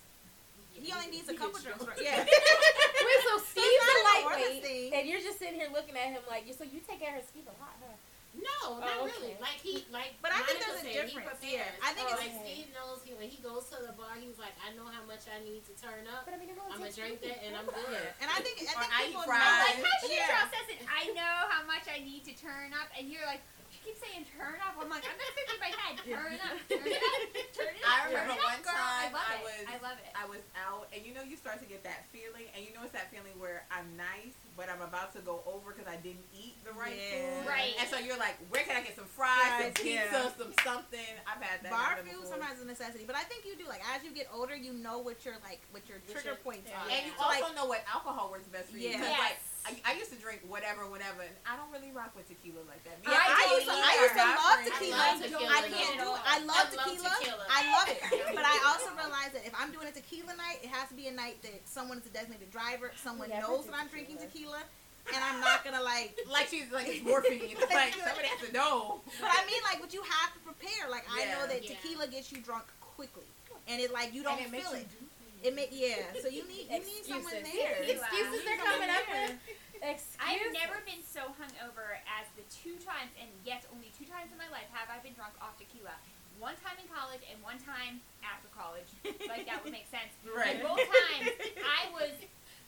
He 0.74 0.92
only 0.92 1.10
needs 1.12 1.28
a 1.28 1.34
couple 1.34 1.60
drinks. 1.60 1.84
Right? 1.84 1.98
Yeah. 2.00 2.24
Wait, 3.04 3.20
so 3.28 3.38
Steve's 3.44 3.84
not 3.84 3.96
a 4.00 4.04
lightweight, 4.32 4.62
thing. 4.62 4.94
and 4.94 5.04
you're 5.08 5.20
just 5.20 5.38
sitting 5.38 5.54
here 5.60 5.68
looking 5.72 5.92
at 5.96 6.08
him 6.08 6.22
like, 6.28 6.48
so 6.56 6.64
you 6.64 6.80
take 6.88 7.00
care 7.00 7.16
of 7.18 7.24
Steve 7.28 7.44
a 7.46 7.54
lot, 7.60 7.76
huh? 7.84 7.92
No, 8.34 8.78
not 8.78 9.02
Oh, 9.02 9.10
really. 9.10 9.34
Like 9.42 9.58
he, 9.58 9.82
like. 9.90 10.14
But 10.22 10.30
I 10.30 10.42
think 10.46 10.62
there's 10.62 10.80
a 10.80 10.86
said, 10.86 10.94
difference, 10.94 11.42
He 11.42 11.58
yeah. 11.58 11.66
prepares. 11.66 11.82
I 11.82 11.90
think 11.94 12.06
Oh, 12.06 12.14
it's 12.14 12.22
like 12.22 12.34
okay. 12.38 12.46
Steve 12.46 12.68
knows 12.74 12.98
he 13.02 13.10
when 13.18 13.26
he 13.30 13.38
goes 13.42 13.66
to 13.74 13.78
the 13.82 13.94
bar, 13.98 14.14
he's 14.18 14.38
like, 14.38 14.54
I 14.62 14.70
know 14.78 14.86
how 14.86 15.02
much 15.06 15.26
I 15.30 15.38
need 15.42 15.62
to 15.70 15.74
turn 15.78 16.06
up. 16.10 16.26
But 16.26 16.34
I 16.34 16.42
mean, 16.42 16.50
I'm 16.54 16.58
gonna 16.78 16.90
drink 16.90 17.22
Steve. 17.22 17.30
that 17.34 17.38
and 17.46 17.54
I'm 17.58 17.66
good. 17.70 18.06
And 18.22 18.28
I 18.30 18.38
think 18.42 18.62
I 18.66 18.74
think 18.74 18.90
I 18.90 19.00
eat 19.06 19.14
people 19.14 19.26
fries. 19.26 19.42
know. 19.42 19.66
Like 19.66 19.78
how 19.82 19.96
she 20.06 20.14
Yeah. 20.18 20.46
says 20.50 20.66
it, 20.74 20.80
I 20.86 21.02
know 21.14 21.36
how 21.50 21.62
much 21.66 21.86
I 21.90 22.02
need 22.02 22.26
to 22.26 22.34
turn 22.34 22.74
up, 22.74 22.90
and 22.98 23.06
you're 23.06 23.26
like, 23.26 23.42
she 23.69 23.69
keeps 23.84 24.00
saying 24.00 24.24
turn 24.36 24.56
up. 24.64 24.76
I'm 24.80 24.88
like, 24.88 25.04
I'm 25.04 25.16
gonna 25.16 25.34
think 25.36 25.48
in 25.50 25.60
my 25.60 25.72
head, 25.72 25.94
turn 26.04 26.36
up, 26.40 26.56
turn 26.68 26.86
it 26.86 27.00
up, 27.00 27.20
turn 27.56 27.72
it 27.74 27.82
up. 27.82 27.88
I 27.90 27.96
turn 28.04 28.12
remember 28.12 28.34
it 28.34 28.40
up, 28.40 28.50
one 28.52 28.62
girl. 28.62 28.76
time 28.76 29.10
I 29.10 29.12
love 29.12 29.28
I 29.28 29.34
it. 29.36 29.44
was- 29.44 29.68
I 29.70 29.76
love 29.80 29.96
it. 30.00 30.10
I 30.16 30.24
was 30.28 30.42
out, 30.56 30.84
and 30.92 31.00
you 31.04 31.12
know, 31.14 31.22
you 31.24 31.36
start 31.36 31.60
to 31.64 31.68
get 31.68 31.82
that 31.84 32.04
feeling, 32.12 32.46
and 32.56 32.60
you 32.64 32.72
know, 32.76 32.82
it's 32.84 32.92
that 32.96 33.08
feeling 33.12 33.32
where 33.40 33.64
I'm 33.72 33.88
nice, 33.96 34.36
but 34.56 34.68
I'm 34.68 34.80
about 34.84 35.12
to 35.16 35.20
go 35.24 35.40
over 35.48 35.72
because 35.72 35.88
I 35.88 35.96
didn't 36.00 36.24
eat 36.36 36.56
the 36.64 36.72
right 36.76 36.92
Yeah. 36.96 37.40
food. 37.40 37.48
Right. 37.48 37.72
And 37.80 37.88
so 37.88 37.96
you're 37.98 38.18
like, 38.20 38.36
where 38.52 38.64
can 38.64 38.76
I 38.76 38.82
get 38.84 38.96
some 38.96 39.08
fries, 39.08 39.40
some 39.48 39.72
Fries, 39.72 39.80
pizza, 39.80 40.08
yeah. 40.12 40.32
some 40.36 40.52
something? 40.64 41.12
I've 41.24 41.40
had 41.40 41.64
that. 41.64 41.72
Bar 41.72 41.96
happen 42.00 42.08
food 42.12 42.28
sometimes 42.28 42.58
is 42.60 42.64
a 42.64 42.68
necessity, 42.68 43.04
but 43.08 43.16
I 43.16 43.24
think 43.24 43.44
you 43.48 43.56
do 43.56 43.64
like 43.68 43.80
as 43.96 44.04
you 44.04 44.12
get 44.12 44.28
older, 44.32 44.56
you 44.56 44.72
know 44.76 44.98
what 45.00 45.24
your 45.24 45.36
like 45.44 45.60
what 45.72 45.88
your 45.88 45.98
What 46.04 46.12
trigger 46.12 46.36
your- 46.36 46.44
points 46.44 46.68
yeah. 46.68 46.80
are. 46.84 46.88
And 46.90 47.06
you 47.08 47.12
So, 47.16 47.24
also 47.24 47.40
like, 47.48 47.56
know 47.56 47.66
what 47.66 47.80
alcohol 47.88 48.28
works 48.30 48.48
best 48.48 48.68
for 48.70 48.76
you. 48.76 48.90
Yeah. 48.92 48.98
'Cause, 49.00 49.08
Yes. 49.08 49.18
Like, 49.18 49.38
I, 49.60 49.76
I 49.84 49.92
used 50.00 50.08
to 50.08 50.16
drink 50.16 50.40
whatever, 50.48 50.88
whatever, 50.88 51.20
and 51.20 51.36
I 51.44 51.52
don't 51.54 51.68
really 51.68 51.92
rock 51.92 52.16
with 52.16 52.24
tequila 52.32 52.64
like 52.64 52.80
that. 52.88 52.96
Me 53.04 53.12
Yeah, 53.12 53.20
and 53.20 53.36
I 53.36 53.44
Joey 53.44 53.54
used 53.60 53.68
to- 53.68 53.76
I 53.76 53.92
used 54.00 54.16
to 54.16 54.26
love 54.40 54.58
tequila. 54.64 54.96
I 54.96 55.12
love 55.12 55.18
tequila. 55.20 55.52
I 55.52 55.62
can't 55.68 55.96
do 56.00 56.08
it. 56.16 56.22
I 56.24 56.38
love 56.40 56.56
I 56.56 56.56
love 56.56 56.68
tequila. 56.72 57.10
tequila. 57.20 57.44
I 57.44 57.60
love 57.76 57.88
it. 57.92 58.00
But 58.40 58.44
I 58.48 58.56
also 58.72 58.88
realize 58.96 59.32
that 59.36 59.44
if 59.44 59.52
I'm 59.52 59.70
doing 59.70 59.86
a 59.86 59.92
tequila 59.92 60.32
night, 60.40 60.64
it 60.64 60.70
has 60.72 60.88
to 60.88 60.96
be 60.96 61.06
a 61.08 61.14
night 61.14 61.42
that 61.44 61.52
someone 61.68 62.00
is 62.00 62.06
a 62.08 62.12
designated 62.16 62.48
driver, 62.50 62.88
someone 63.04 63.28
Yeah, 63.28 63.44
knows 63.44 63.68
that 63.68 63.76
I'm 63.76 63.88
drinking 63.92 64.16
tequila. 64.16 64.64
tequila, 64.64 65.12
and 65.12 65.20
I'm 65.20 65.40
not 65.44 65.60
gonna 65.60 65.84
like. 65.84 66.16
Like 66.30 66.48
she's 66.48 66.72
like 66.72 66.88
it's 66.88 67.04
morphine. 67.04 67.52
It's 67.60 67.60
like 67.68 67.92
somebody 68.00 68.32
has 68.32 68.40
to 68.48 68.52
know. 68.56 69.04
But 69.20 69.28
I 69.28 69.44
mean, 69.44 69.60
like, 69.68 69.76
but 69.84 69.92
you 69.92 70.00
have 70.08 70.32
to 70.34 70.40
prepare. 70.40 70.88
Like, 70.88 71.04
I 71.12 71.28
know 71.36 71.44
that 71.46 71.60
Yeah. 71.62 71.76
tequila 71.76 72.08
gets 72.08 72.32
you 72.32 72.40
drunk 72.40 72.64
quickly, 72.80 73.28
and 73.68 73.76
it 73.76 73.92
like 73.92 74.16
you 74.16 74.24
don't 74.24 74.40
and 74.40 74.48
it 74.48 74.52
makes 74.52 74.64
feel 74.72 74.80
you 74.80 74.88
it. 74.88 75.09
It 75.42 75.56
make 75.56 75.72
yeah. 75.72 76.04
So 76.20 76.28
you 76.28 76.44
need 76.44 76.68
you 76.68 76.84
need 76.84 77.04
someone 77.08 77.32
Excuses. 77.32 77.56
there. 77.56 77.76
Tequila. 77.80 78.04
Excuses 78.04 78.40
they're 78.44 78.60
coming 78.60 78.90
up 78.92 79.04
there. 79.08 79.28
with. 79.32 79.56
Excuse 79.80 80.20
I've 80.20 80.52
never 80.52 80.76
been 80.84 81.00
so 81.00 81.32
hungover 81.40 81.96
as 82.04 82.28
the 82.36 82.44
two 82.52 82.76
times, 82.84 83.08
and 83.16 83.32
yes, 83.48 83.64
only 83.72 83.88
two 83.96 84.04
times 84.04 84.28
in 84.28 84.36
my 84.36 84.48
life 84.52 84.68
have 84.76 84.92
I 84.92 85.00
been 85.00 85.16
drunk 85.16 85.32
off 85.40 85.56
tequila. 85.56 85.96
One 86.36 86.52
time 86.60 86.76
in 86.76 86.88
college 86.92 87.24
and 87.32 87.40
one 87.40 87.56
time 87.64 88.04
after 88.20 88.52
college. 88.52 88.88
like 89.28 89.48
that 89.48 89.64
would 89.64 89.72
make 89.72 89.88
sense. 89.88 90.12
Right. 90.28 90.60
And 90.60 90.64
both 90.64 90.84
times 90.84 91.32
I 91.64 91.88
was 91.96 92.12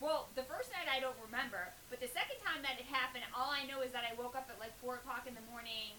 well, 0.01 0.33
the 0.35 0.43
first 0.49 0.73
night 0.75 0.89
I 0.91 0.99
don't 0.99 1.17
remember, 1.23 1.71
but 1.93 2.01
the 2.03 2.11
second 2.11 2.41
time 2.43 2.59
that 2.67 2.75
it 2.81 2.89
happened, 2.91 3.23
all 3.37 3.53
I 3.55 3.63
know 3.71 3.85
is 3.87 3.93
that 3.95 4.03
I 4.09 4.17
woke 4.19 4.35
up 4.35 4.49
at 4.51 4.57
like 4.59 4.73
four 4.83 4.97
o'clock 4.99 5.29
in 5.31 5.37
the 5.37 5.45
morning 5.53 5.95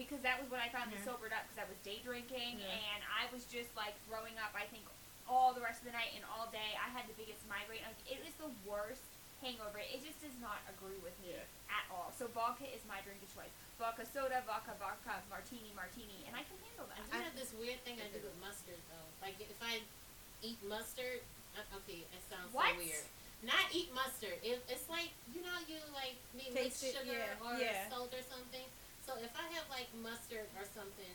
because 0.00 0.22
that 0.24 0.38
was 0.40 0.48
when 0.48 0.62
I 0.62 0.70
finally 0.72 0.96
Yeah. 1.02 1.10
sobered 1.10 1.34
up 1.34 1.44
because 1.50 1.60
I 1.60 1.66
was 1.68 1.76
day 1.82 2.00
drinking 2.06 2.62
Yeah. 2.62 2.70
and 2.94 3.02
I 3.10 3.26
was 3.34 3.44
just 3.50 3.74
like 3.74 3.92
throwing 4.08 4.38
up. 4.40 4.54
I 4.56 4.64
think 4.70 4.86
all 5.30 5.54
the 5.54 5.62
rest 5.62 5.86
of 5.86 5.86
the 5.86 5.94
night 5.94 6.10
and 6.18 6.26
all 6.26 6.50
day. 6.50 6.74
I 6.74 6.90
had 6.90 7.06
the 7.06 7.14
biggest 7.14 7.46
migraine. 7.46 7.86
Like, 7.86 8.02
it 8.10 8.18
was 8.18 8.34
the 8.42 8.50
worst 8.66 9.06
hangover. 9.38 9.78
It 9.78 10.02
just 10.02 10.18
does 10.18 10.34
not 10.42 10.58
agree 10.66 10.98
with 11.00 11.14
me 11.22 11.32
Yeah. 11.38 11.46
at 11.70 11.86
all. 11.88 12.10
So 12.18 12.26
vodka 12.34 12.66
is 12.66 12.82
my 12.90 12.98
drink 13.06 13.22
of 13.22 13.30
choice. 13.32 13.54
Vodka 13.78 14.04
soda, 14.04 14.42
vodka 14.44 14.74
vodka, 14.76 15.22
martini, 15.30 15.70
martini, 15.72 16.26
and 16.28 16.34
I 16.36 16.42
can 16.44 16.58
handle 16.60 16.90
I 16.92 16.98
that. 17.00 17.08
do 17.08 17.16
have 17.24 17.36
this 17.38 17.54
weird 17.56 17.80
thing 17.86 17.96
I 18.02 18.10
do 18.12 18.20
with 18.20 18.36
mustard 18.42 18.76
though. 18.92 19.08
Like 19.24 19.40
if 19.40 19.56
I 19.64 19.80
eat 20.44 20.60
mustard, 20.68 21.24
okay, 21.56 22.04
it 22.04 22.22
sounds 22.28 22.52
What? 22.52 22.76
so 22.76 22.84
weird. 22.84 23.06
Not 23.40 23.72
eat 23.72 23.88
mustard. 23.96 24.36
It, 24.44 24.60
it's 24.68 24.84
like 24.92 25.08
you 25.32 25.40
know 25.40 25.56
you 25.64 25.80
like 25.96 26.20
me 26.36 26.52
with 26.52 26.60
it, 26.60 26.76
sugar 26.76 27.08
yeah, 27.08 27.40
or 27.40 27.56
yeah. 27.56 27.88
salt 27.88 28.12
or 28.12 28.20
something. 28.28 28.68
So 29.08 29.16
if 29.16 29.32
I 29.32 29.48
have 29.56 29.64
like 29.72 29.88
mustard 30.04 30.44
or 30.60 30.68
something 30.76 31.14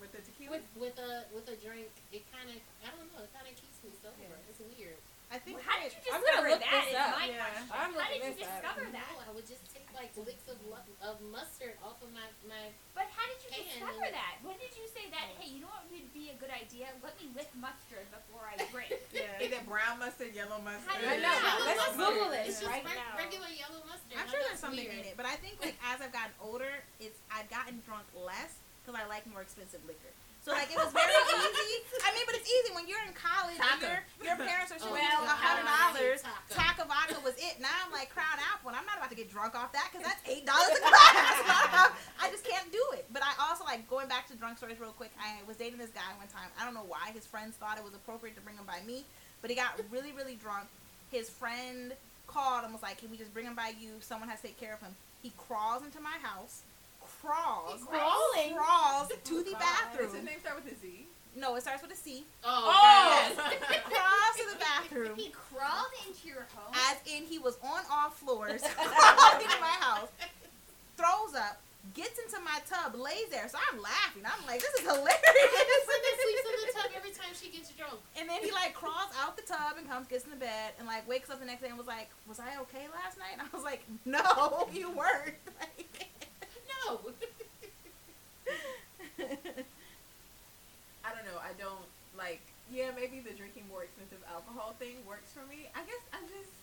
with 0.00 0.08
With 0.08 0.12
the 0.16 0.22
tequila. 0.24 0.50
with 0.56 0.64
with 0.80 0.96
a 0.98 1.12
with 1.36 1.46
a 1.52 1.56
drink, 1.60 1.92
it 2.10 2.24
kind 2.32 2.48
of 2.48 2.56
I 2.82 2.88
don't 2.96 3.06
know. 3.12 3.22
It 3.22 3.30
kind 3.36 3.44
of 3.46 3.54
keeps 3.54 3.78
me 3.84 3.92
sober. 4.00 4.16
Yeah. 4.24 4.48
It's 4.50 4.60
weird. 4.76 4.96
I 5.30 5.38
think 5.38 5.62
Well, 5.62 5.66
how 5.70 5.78
did 5.78 5.94
you 5.94 6.10
I'm 6.10 6.18
discover 6.18 6.42
gonna 6.42 6.50
look 6.58 6.64
that? 6.66 6.74
this 6.74 6.90
Is 6.90 6.98
up. 6.98 7.10
my 7.14 7.26
Yeah. 7.30 7.38
question. 7.38 7.70
I'm 7.70 7.92
how 7.94 8.08
did 8.10 8.18
you 8.18 8.34
this 8.34 8.42
up. 8.42 8.50
discover 8.50 8.82
that? 8.90 9.08
No, 9.14 9.22
I 9.22 9.30
would 9.30 9.46
just 9.46 9.62
take 9.70 9.86
like 9.94 10.10
licks 10.18 10.48
of 10.50 10.58
of 11.04 11.14
mustard 11.30 11.78
off 11.86 12.02
of 12.02 12.10
my 12.10 12.26
my. 12.50 12.74
But 12.98 13.06
how 13.14 13.30
did 13.30 13.38
you 13.46 13.50
discover 13.62 14.10
and- 14.10 14.16
that? 14.18 14.42
When 14.42 14.58
did 14.58 14.74
you 14.74 14.90
say 14.90 15.06
that? 15.14 15.30
Hey, 15.38 15.54
you 15.54 15.62
know 15.62 15.70
what 15.70 15.86
would 15.86 16.10
be 16.10 16.34
a 16.34 16.36
good 16.42 16.50
idea? 16.50 16.90
Let 17.04 17.14
me 17.22 17.30
lick 17.38 17.46
mustard 17.54 18.10
before 18.10 18.42
I 18.50 18.58
drink. 18.74 18.90
yeah. 19.14 19.38
Is 19.38 19.54
it 19.54 19.62
brown 19.70 20.02
mustard, 20.02 20.34
yellow 20.34 20.58
mustard? 20.58 20.98
I 20.98 21.20
know. 21.22 21.30
know? 21.30 21.38
Let's 21.62 21.78
Yellow 21.78 22.10
Google 22.10 22.26
mustard. 22.26 22.42
this 22.42 22.48
It's 22.50 22.60
just 22.66 22.72
right 22.74 22.82
reg- 22.82 22.98
now. 22.98 23.14
regular 23.14 23.50
yellow 23.54 23.80
mustard. 23.86 24.18
I'm 24.18 24.26
sure 24.26 24.40
there's 24.42 24.58
something 24.58 24.82
weird. 24.82 25.06
in 25.06 25.14
it, 25.14 25.16
but 25.16 25.26
I 25.30 25.36
think 25.38 25.62
like 25.62 25.78
as 25.86 26.02
I've 26.02 26.10
gotten 26.10 26.34
older, 26.42 26.82
it's 26.98 27.18
I've 27.30 27.46
gotten 27.46 27.78
drunk 27.86 28.10
less 28.18 28.58
because 28.82 28.98
I 28.98 29.06
like 29.08 29.24
more 29.30 29.42
expensive 29.42 29.80
liquor. 29.86 30.10
So 30.40 30.56
like 30.56 30.72
it 30.72 30.80
was 30.80 30.88
very 30.88 31.04
easy. 31.12 32.00
I 32.00 32.16
mean, 32.16 32.24
but 32.24 32.32
it's 32.32 32.48
easy 32.48 32.72
when 32.72 32.88
you're 32.88 33.04
in 33.04 33.12
college. 33.12 33.60
And 33.60 33.76
Taaka. 33.76 33.84
your 33.84 34.32
your 34.32 34.36
parents 34.48 34.72
are 34.72 34.80
Oh, 34.80 34.88
showing 34.88 35.04
well, 35.04 35.20
you 35.20 35.28
a 35.28 35.36
hundred 35.36 35.68
dollars. 35.68 36.24
Taaka. 36.24 36.80
Taaka 36.80 36.84
vodka 36.88 37.20
was 37.20 37.36
it. 37.36 37.60
Now 37.60 37.68
I'm 37.84 37.92
like 37.92 38.08
Crown 38.08 38.40
Apple, 38.48 38.72
and 38.72 38.76
I'm 38.80 38.88
not 38.88 38.96
about 38.96 39.12
to 39.12 39.18
get 39.20 39.28
drunk 39.28 39.52
off 39.52 39.68
that 39.76 39.92
because 39.92 40.08
that's 40.08 40.24
eight 40.24 40.48
dollars 40.48 40.72
a 40.72 40.80
glass. 40.80 41.92
I 42.24 42.32
just 42.32 42.48
can't 42.48 42.72
do 42.72 42.80
it. 42.96 43.04
But 43.12 43.20
I 43.20 43.36
also 43.36 43.68
like 43.68 43.84
going 43.92 44.08
back 44.08 44.32
to 44.32 44.34
drunk 44.40 44.56
stories 44.56 44.80
real 44.80 44.96
quick. 44.96 45.12
I 45.20 45.44
was 45.44 45.60
dating 45.60 45.76
this 45.76 45.92
guy 45.92 46.08
one 46.16 46.28
time. 46.32 46.48
I 46.56 46.64
don't 46.64 46.72
know 46.72 46.88
why 46.88 47.12
his 47.12 47.28
friends 47.28 47.60
thought 47.60 47.76
it 47.76 47.84
was 47.84 47.92
appropriate 47.92 48.32
to 48.40 48.42
bring 48.42 48.56
him 48.56 48.64
by 48.64 48.80
me, 48.88 49.04
but 49.44 49.52
he 49.52 49.56
got 49.60 49.76
really 49.92 50.16
really 50.16 50.40
drunk. 50.40 50.72
His 51.12 51.28
friend 51.28 51.92
called 52.32 52.64
and 52.64 52.72
was 52.72 52.80
like, 52.80 52.96
"Can 52.96 53.12
we 53.12 53.20
just 53.20 53.36
bring 53.36 53.44
him 53.44 53.54
by 53.54 53.76
you? 53.76 54.00
Someone 54.00 54.32
has 54.32 54.40
to 54.40 54.48
take 54.48 54.56
care 54.58 54.72
of 54.72 54.80
him." 54.80 54.96
He 55.20 55.32
crawls 55.36 55.84
into 55.84 56.00
my 56.00 56.16
house, 56.24 56.62
crawls, 57.22 57.78
He's 57.80 57.84
crawling? 57.86 58.54
crawls 58.56 59.08
to 59.08 59.34
oh 59.34 59.42
the 59.42 59.52
God. 59.52 59.60
Does 59.60 59.60
bathroom. 59.60 60.14
his 60.14 60.24
name 60.24 60.40
start 60.40 60.64
with 60.64 60.72
a 60.72 60.76
Z? 60.80 61.06
No, 61.36 61.54
it 61.54 61.62
starts 61.62 61.82
with 61.82 61.92
a 61.92 61.96
C. 61.96 62.24
Oh, 62.42 62.48
Oh! 62.74 63.32
God. 63.36 63.54
Crawls 63.86 64.34
to 64.36 64.44
the 64.52 64.58
bathroom. 64.58 65.16
He 65.16 65.30
crawled 65.30 65.92
into 66.06 66.26
your 66.26 66.46
home. 66.54 66.74
as 66.90 66.96
in 67.06 67.22
he 67.24 67.38
was 67.38 67.56
on 67.62 67.82
all 67.90 68.10
floors, 68.10 68.60
crawling 68.76 69.46
in 69.46 69.60
my 69.62 69.76
house, 69.78 70.08
throws 70.98 71.34
up, 71.38 71.60
gets 71.94 72.18
into 72.18 72.40
my 72.42 72.58
tub, 72.68 72.94
lays 72.98 73.30
there. 73.30 73.48
So 73.48 73.58
I'm 73.70 73.80
laughing. 73.80 74.22
I'm 74.26 74.44
like, 74.44 74.58
this 74.60 74.74
is 74.74 74.82
Someone 74.84 75.06
hilarious. 75.06 75.86
sleeps 76.18 76.42
in 76.50 76.66
the 76.66 76.72
tub 76.82 76.90
every 76.98 77.10
time 77.14 77.30
she 77.38 77.48
gets 77.48 77.70
drunk. 77.78 78.00
and 78.18 78.28
then 78.28 78.42
he 78.42 78.50
like 78.50 78.74
crawls 78.74 79.14
out 79.22 79.36
the 79.36 79.42
tub 79.46 79.78
and 79.78 79.88
comes, 79.88 80.08
gets 80.08 80.24
in 80.24 80.30
the 80.30 80.36
bed, 80.36 80.74
and 80.78 80.86
like 80.86 81.06
wakes 81.08 81.30
up 81.30 81.38
the 81.38 81.46
next 81.46 81.62
day 81.62 81.68
and 81.68 81.78
was 81.78 81.86
like, 81.86 82.10
was 82.26 82.40
I 82.40 82.58
okay 82.66 82.90
last 82.92 83.18
night? 83.18 83.38
And 83.38 83.42
I 83.46 83.50
was 83.54 83.62
like, 83.64 83.86
no, 84.04 84.66
you 84.74 84.90
weren't. 84.90 85.38
Like, 85.62 85.86
No. 86.86 87.00
I 91.04 91.08
don't 91.14 91.24
know. 91.26 91.38
I 91.40 91.52
don't 91.58 91.84
like. 92.16 92.40
Yeah, 92.70 92.90
maybe 92.94 93.18
the 93.20 93.34
drinking 93.34 93.64
more 93.68 93.82
expensive 93.82 94.22
alcohol 94.30 94.74
thing 94.78 95.02
works 95.06 95.32
for 95.34 95.42
me. 95.50 95.66
I 95.74 95.82
guess 95.82 96.02
I'm 96.14 96.22
just 96.30 96.54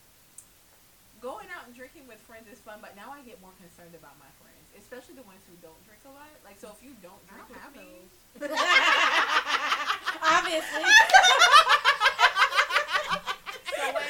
going 1.20 1.48
out 1.52 1.68
and 1.68 1.76
drinking 1.76 2.08
with 2.08 2.20
friends 2.24 2.48
is 2.48 2.60
fun, 2.64 2.80
but 2.80 2.96
now 2.96 3.12
I 3.12 3.20
get 3.28 3.42
more 3.42 3.52
concerned 3.60 3.92
about 3.98 4.16
my 4.22 4.30
friends, 4.40 4.64
especially 4.80 5.16
the 5.20 5.28
ones 5.28 5.42
who 5.50 5.56
don't 5.60 5.76
drink 5.84 6.00
a 6.08 6.14
lot. 6.16 6.30
Like, 6.46 6.56
so 6.62 6.72
if 6.72 6.80
you 6.80 6.96
don't 7.04 7.20
I 7.28 7.44
drink 7.44 7.52
don't 7.52 7.60
with 7.60 7.66
have 7.68 7.76
me, 7.76 8.08
those. 8.40 8.48
Obviously. 10.38 10.86
so 13.76 13.84
when 13.92 14.08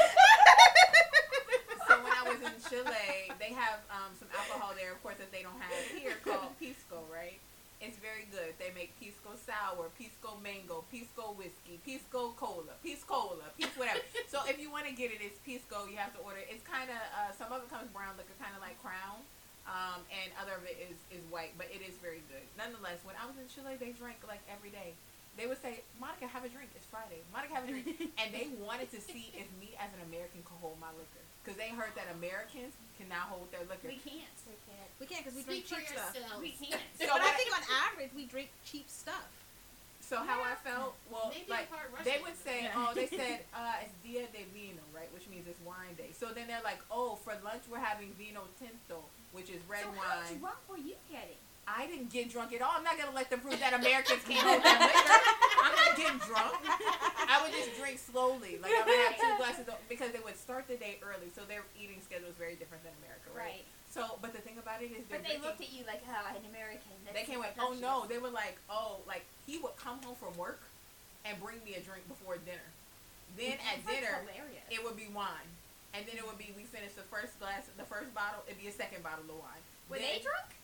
so 1.87 1.93
when 2.03 2.13
I 2.13 2.23
was 2.29 2.39
in 2.45 2.55
Chile, 2.69 3.32
they 3.39 3.51
have 3.56 3.80
um, 3.89 4.12
some 4.19 4.27
alcohol 4.36 4.73
there, 4.75 4.91
of 4.91 4.99
course, 5.03 5.17
that 5.17 5.32
they 5.32 5.41
don't 5.41 5.60
have 5.60 5.84
here 5.95 6.19
called 6.23 6.51
pisco, 6.60 7.03
right? 7.12 7.39
It's 7.77 7.97
very 8.01 8.25
good. 8.34 8.58
They 8.58 8.73
make 8.73 8.97
pisco 8.97 9.38
sour, 9.38 9.93
pisco 10.01 10.41
mango, 10.41 10.82
pisco 10.89 11.38
whiskey, 11.38 11.77
pisco 11.86 12.34
cola, 12.34 12.73
pisco 12.82 13.38
cola, 13.38 13.47
pisco 13.53 13.77
whatever. 13.77 14.01
so 14.34 14.41
if 14.49 14.58
you 14.58 14.73
want 14.73 14.89
to 14.89 14.93
get 14.97 15.13
it, 15.13 15.21
it's 15.21 15.38
pisco. 15.45 15.86
You 15.86 16.01
have 16.01 16.10
to 16.17 16.21
order. 16.25 16.41
it. 16.41 16.49
It's 16.49 16.65
kind 16.65 16.89
of 16.89 16.97
uh, 17.13 17.32
some 17.38 17.53
of 17.53 17.62
it 17.62 17.69
comes 17.69 17.86
brown 17.93 18.17
liquor, 18.17 18.34
kind 18.41 18.58
of 18.58 18.65
like 18.65 18.82
Crown, 18.82 19.21
um, 19.69 20.01
and 20.10 20.34
other 20.41 20.58
of 20.58 20.65
it 20.65 20.82
is 20.82 20.97
is 21.13 21.21
white, 21.30 21.53
but 21.53 21.69
it 21.69 21.86
is 21.86 21.93
very 22.01 22.25
good. 22.34 22.41
Nonetheless, 22.58 23.06
when 23.06 23.13
I 23.13 23.30
was 23.30 23.38
in 23.38 23.45
Chile, 23.45 23.77
they 23.77 23.93
drank 23.93 24.25
like 24.25 24.41
every 24.49 24.73
day. 24.73 24.97
They 25.38 25.45
would 25.45 25.62
say, 25.62 25.86
"Monica, 26.02 26.26
have 26.28 26.43
a 26.43 26.50
drink. 26.50 26.73
It's 26.76 26.86
Friday. 26.89 27.21
Monica, 27.32 27.54
have 27.56 27.63
a 27.63 27.69
drink," 27.69 27.88
and 28.19 28.34
they 28.34 28.50
wanted 28.58 28.89
to 28.91 29.00
see 29.02 29.30
if 29.38 29.45
me 29.62 29.78
as 29.78 29.93
an 29.93 30.02
American 30.10 30.41
could 30.43 30.58
hold 30.60 30.82
my 30.82 30.89
liquor 30.97 31.21
because 31.45 31.56
they 31.62 31.69
heard 31.69 31.93
that 31.95 32.10
Americans 32.17 32.73
cannot 32.97 33.30
hold 33.30 33.47
their 33.54 33.62
liquor. 33.69 33.88
we 33.93 34.02
can't. 34.02 34.36
We 34.50 34.58
can't. 34.65 34.89
we 35.00 35.06
can't 35.06 35.21
because 35.23 35.38
we 35.38 35.45
Speak 35.45 35.69
drink 35.69 35.86
for 35.88 35.93
cheap 35.93 36.26
stuff. 36.26 36.41
We 36.41 36.52
can't. 36.58 36.82
So 37.00 37.06
but 37.13 37.21
I 37.21 37.30
what- 37.30 37.38
think 37.38 37.50
on 37.54 37.63
average 37.88 38.12
we 38.17 38.26
drink 38.26 38.50
cheap 38.65 38.89
stuff. 38.89 39.30
So 40.02 40.23
how 40.23 40.39
I 40.39 40.56
felt, 40.63 40.95
well, 41.12 41.28
Maybe 41.36 41.52
like 41.52 41.67
I'm 41.67 41.84
part 41.84 41.91
Russian. 41.91 42.08
they 42.08 42.19
would 42.23 42.38
say, 42.39 42.63
Yeah. 42.63 42.80
oh, 42.80 42.95
they 42.95 43.08
said 43.19 43.43
uh, 43.52 43.84
it's 43.84 43.91
Dia 44.08 44.23
de 44.32 44.47
Vino, 44.56 44.80
right, 44.95 45.12
which 45.12 45.28
means 45.28 45.52
it's 45.52 45.60
wine 45.67 46.00
day. 46.00 46.15
So 46.15 46.32
then 46.32 46.47
they're 46.47 46.63
like, 46.63 46.80
oh, 46.89 47.19
for 47.28 47.36
lunch 47.43 47.67
we're 47.69 47.84
having 47.84 48.15
Vino 48.15 48.47
Tinto, 48.56 49.04
which 49.36 49.52
is 49.52 49.60
red 49.67 49.84
so 49.84 49.91
how 50.00 50.23
wine. 50.23 50.39
drunk 50.39 50.63
were 50.71 50.80
you 50.80 50.95
getting? 51.12 51.36
I 51.67 51.86
didn't 51.86 52.10
get 52.10 52.32
drunk 52.32 52.53
at 52.56 52.62
all. 52.63 52.71
I'm 52.75 52.84
not 52.84 52.97
gonna 52.97 53.12
let 53.13 53.30
them 53.30 53.39
prove 53.43 53.60
that 53.60 53.75
Americans 53.75 54.23
can't 54.23 54.39
hold 54.39 54.63
their 54.63 54.80
liquor. 54.80 55.19
I'm 55.60 55.75
not 55.75 55.91
getting 55.99 56.19
drunk. 56.23 56.56
I 57.27 57.43
would 57.43 57.51
just 57.51 57.75
drink 57.75 57.99
slowly, 57.99 58.56
like 58.63 58.71
I 58.71 58.82
would 58.88 58.99
have 59.12 59.15
two 59.19 59.34
glasses 59.36 59.67
of, 59.67 59.75
because 59.91 60.15
they 60.15 60.23
would 60.23 60.39
start 60.39 60.65
the 60.71 60.80
day 60.80 60.95
early, 61.03 61.27
so 61.36 61.43
their 61.43 61.67
eating 61.75 61.99
schedule 61.99 62.32
is 62.32 62.39
very 62.39 62.56
different 62.56 62.88
than 62.88 62.95
America, 63.03 63.27
right? 63.36 63.60
Right. 63.60 63.65
So, 63.91 64.15
but 64.23 64.32
the 64.32 64.39
thing 64.43 64.56
about 64.60 64.80
it 64.84 64.95
is, 64.95 65.03
But 65.12 65.23
they 65.27 65.36
drinking- 65.36 65.43
looked 65.43 65.62
at 65.63 65.71
you 65.75 65.84
like, 65.84 66.03
oh, 66.08 66.32
an 66.32 66.43
American. 66.47 66.95
That's 67.03 67.15
they 67.19 67.25
came 67.27 67.39
like, 67.43 67.56
oh 67.60 67.75
no. 67.84 68.08
They 68.08 68.19
were 68.19 68.32
like, 68.32 68.56
oh, 68.71 69.03
like 69.08 69.27
he 69.43 69.60
would 69.60 69.75
come 69.75 69.99
home 70.03 70.15
from 70.15 70.32
work 70.39 70.63
and 71.27 71.36
bring 71.43 71.60
me 71.67 71.75
a 71.75 71.84
drink 71.84 72.08
before 72.08 72.39
dinner. 72.47 72.67
Then 73.36 73.60
at 73.60 73.84
That's 73.84 73.91
dinner, 73.91 74.23
hilarious. 74.23 74.63
it 74.71 74.80
would 74.88 74.95
be 74.95 75.12
wine, 75.12 75.51
and 75.91 76.08
then 76.08 76.15
it 76.15 76.23
would 76.23 76.39
be 76.39 76.56
we 76.56 76.63
finished 76.63 76.95
the 76.95 77.03
first 77.12 77.36
glass, 77.43 77.67
the 77.75 77.84
first 77.88 78.08
bottle. 78.15 78.39
It'd 78.47 78.60
be 78.60 78.71
a 78.71 78.75
second 78.75 79.03
bottle 79.03 79.27
of 79.27 79.39
wine. 79.43 79.63
Were 79.91 79.99
Then- 79.99 80.15
they 80.15 80.23
drunk? 80.23 80.56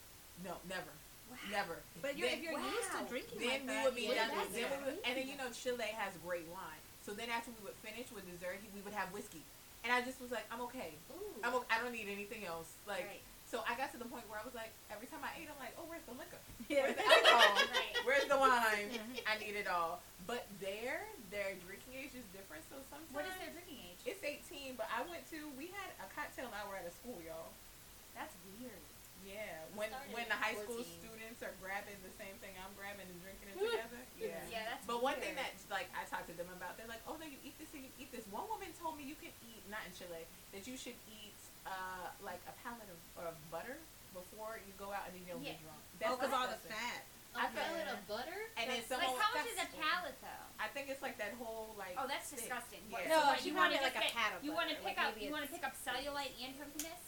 No, 0.43 0.60
never, 0.67 0.91
Wow. 1.32 1.38
never. 1.49 1.75
But 2.03 2.17
you're, 2.17 2.27
Then- 2.29 2.38
if 2.39 2.43
you're 2.43 2.60
used 2.60 2.91
to 2.91 3.01
wow. 3.03 3.10
drinking 3.10 3.39
then 3.39 3.65
like 3.65 3.71
we 3.71 3.77
would 3.88 3.95
be 3.95 4.08
yeah, 4.12 4.27
done. 4.27 4.45
Then 4.51 4.67
we 4.69 4.79
would, 4.86 4.99
and 5.08 5.13
then 5.17 5.25
you 5.27 5.36
know 5.39 5.49
Chile 5.56 5.89
has 5.97 6.13
great 6.21 6.45
wine. 6.51 6.82
So 7.06 7.12
then 7.15 7.27
after 7.32 7.51
we 7.56 7.63
would 7.67 7.77
finish 7.84 8.12
with 8.12 8.23
dessert, 8.27 8.60
we 8.75 8.79
would 8.84 8.93
have 8.95 9.12
whiskey, 9.12 9.43
and 9.84 9.91
I 9.91 9.99
just 10.03 10.19
was 10.23 10.32
like, 10.32 10.45
I'm 10.51 10.62
okay. 10.71 10.95
Ooh. 11.15 11.39
I'm 11.43 11.56
o- 11.56 11.67
I 11.71 11.79
don't 11.84 11.91
need 11.95 12.08
anything 12.12 12.43
else. 12.47 12.71
Like 12.88 13.03
Right. 13.08 13.23
so, 13.47 13.60
I 13.67 13.75
got 13.75 13.91
to 13.91 13.99
the 13.99 14.08
point 14.08 14.23
where 14.32 14.39
I 14.39 14.45
was 14.47 14.56
like, 14.56 14.71
every 14.91 15.08
time 15.12 15.19
I 15.23 15.32
ate, 15.36 15.47
I'm 15.51 15.60
like, 15.60 15.75
oh, 15.79 15.84
where's 15.88 16.03
the 16.08 16.15
liquor? 16.15 16.39
Yeah. 16.71 16.88
Where's 16.95 16.95
the 16.95 17.03
alcohol? 17.03 17.60
Right. 17.75 17.93
Where's 18.08 18.27
the 18.32 18.39
wine? 18.39 18.89
I 19.32 19.36
need 19.39 19.56
it 19.60 19.67
all. 19.67 19.99
But 20.25 20.47
there, 20.63 21.03
their 21.27 21.60
drinking 21.67 21.91
age 21.99 22.15
is 22.15 22.23
different. 22.32 22.63
So 22.71 22.79
sometimes 22.88 23.12
What 23.12 23.27
is 23.27 23.36
their 23.43 23.51
drinking 23.51 23.84
age? 23.84 23.99
it's 24.08 24.23
18. 24.23 24.79
But 24.79 24.88
I 24.91 25.03
went 25.12 25.27
to 25.36 25.51
we 25.60 25.67
had 25.75 25.91
a 25.99 26.08
cocktail 26.15 26.47
hour 26.56 26.79
at 26.79 26.88
a 26.88 26.93
school, 26.95 27.19
y'all. 27.19 27.51
That's 28.15 28.32
weird. 28.56 28.79
Yeah, 29.24 29.64
when 29.80 29.90
when 30.12 30.28
the 30.28 30.36
at 30.36 30.44
high 30.44 30.58
school 30.60 30.84
students 30.84 31.40
are 31.42 31.56
grabbing 31.64 31.96
the 32.04 32.12
same 32.20 32.36
thing 32.44 32.52
I'm 32.60 32.72
grabbing 32.76 33.08
and 33.08 33.20
drinking 33.24 33.52
it 33.52 33.58
together. 33.58 34.04
Yeah. 34.20 34.40
Yeah, 34.48 34.64
that's 34.72 34.86
But 34.88 35.04
one 35.04 35.20
thing 35.20 35.36
that 35.36 35.52
like 35.68 35.92
I 35.92 36.08
talked 36.08 36.32
to 36.32 36.36
them 36.38 36.48
about, 36.56 36.76
they're 36.80 36.88
like, 36.88 37.04
oh 37.10 37.20
no, 37.20 37.28
you 37.28 37.36
eat 37.44 37.56
this 37.60 37.68
and 37.76 37.84
you 37.84 37.92
eat 38.00 38.08
this. 38.16 38.24
One 38.32 38.48
woman 38.48 38.72
told 38.80 38.96
me 38.96 39.04
you 39.04 39.20
can 39.20 39.36
eat 39.44 39.64
not 39.68 39.84
in 39.84 39.92
Chile 39.92 40.24
that 40.56 40.64
you 40.64 40.76
should 40.80 40.96
eat 41.12 41.36
uh 41.68 42.08
like 42.24 42.40
a 42.48 42.54
pallet 42.64 42.88
of, 42.92 43.00
of 43.32 43.36
butter 43.52 43.80
before 44.16 44.60
you 44.64 44.72
go 44.80 44.92
out 44.96 45.08
and 45.10 45.16
then 45.18 45.24
you'll 45.28 45.44
Yeah. 45.44 45.60
be 45.60 45.64
drunk. 45.68 45.82
Oh, 46.08 46.16
because 46.20 46.32
all 46.36 46.48
the 46.48 46.60
fat. 46.68 47.04
A 47.34 47.40
I 47.40 47.50
felt- 47.50 47.66
pellet 47.68 47.88
of 47.90 48.00
butter? 48.08 48.40
And 48.56 48.70
then 48.70 48.80
That's- 48.86 48.88
someone 48.94 49.12
Like, 49.18 49.24
how 49.26 49.32
much 49.34 49.50
is 49.50 49.60
a 49.60 49.70
pallet 49.76 50.16
though? 50.22 50.46
I 50.62 50.68
think 50.72 50.88
it's 50.88 51.02
like 51.04 51.18
that 51.20 51.34
whole 51.42 51.74
like. 51.76 51.98
Oh, 52.00 52.06
that's 52.08 52.30
disgusting. 52.32 52.80
Yeah. 52.88 53.10
No, 53.10 53.20
what, 53.34 53.42
she 53.44 53.50
you 53.52 53.58
want 53.58 53.74
wanted 53.76 53.84
to 53.84 53.90
like 53.92 54.00
a 54.00 54.08
pat 54.14 54.38
of 54.38 54.46
You 54.46 54.54
want 54.54 54.70
to 54.72 54.78
pick 54.80 54.96
like 54.96 55.02
up. 55.02 55.18
You 55.20 55.32
want 55.34 55.44
to 55.44 55.52
pick 55.52 55.66
up 55.66 55.74
cellulite 55.84 56.32
and 56.40 56.54
drunkenness. 56.56 57.04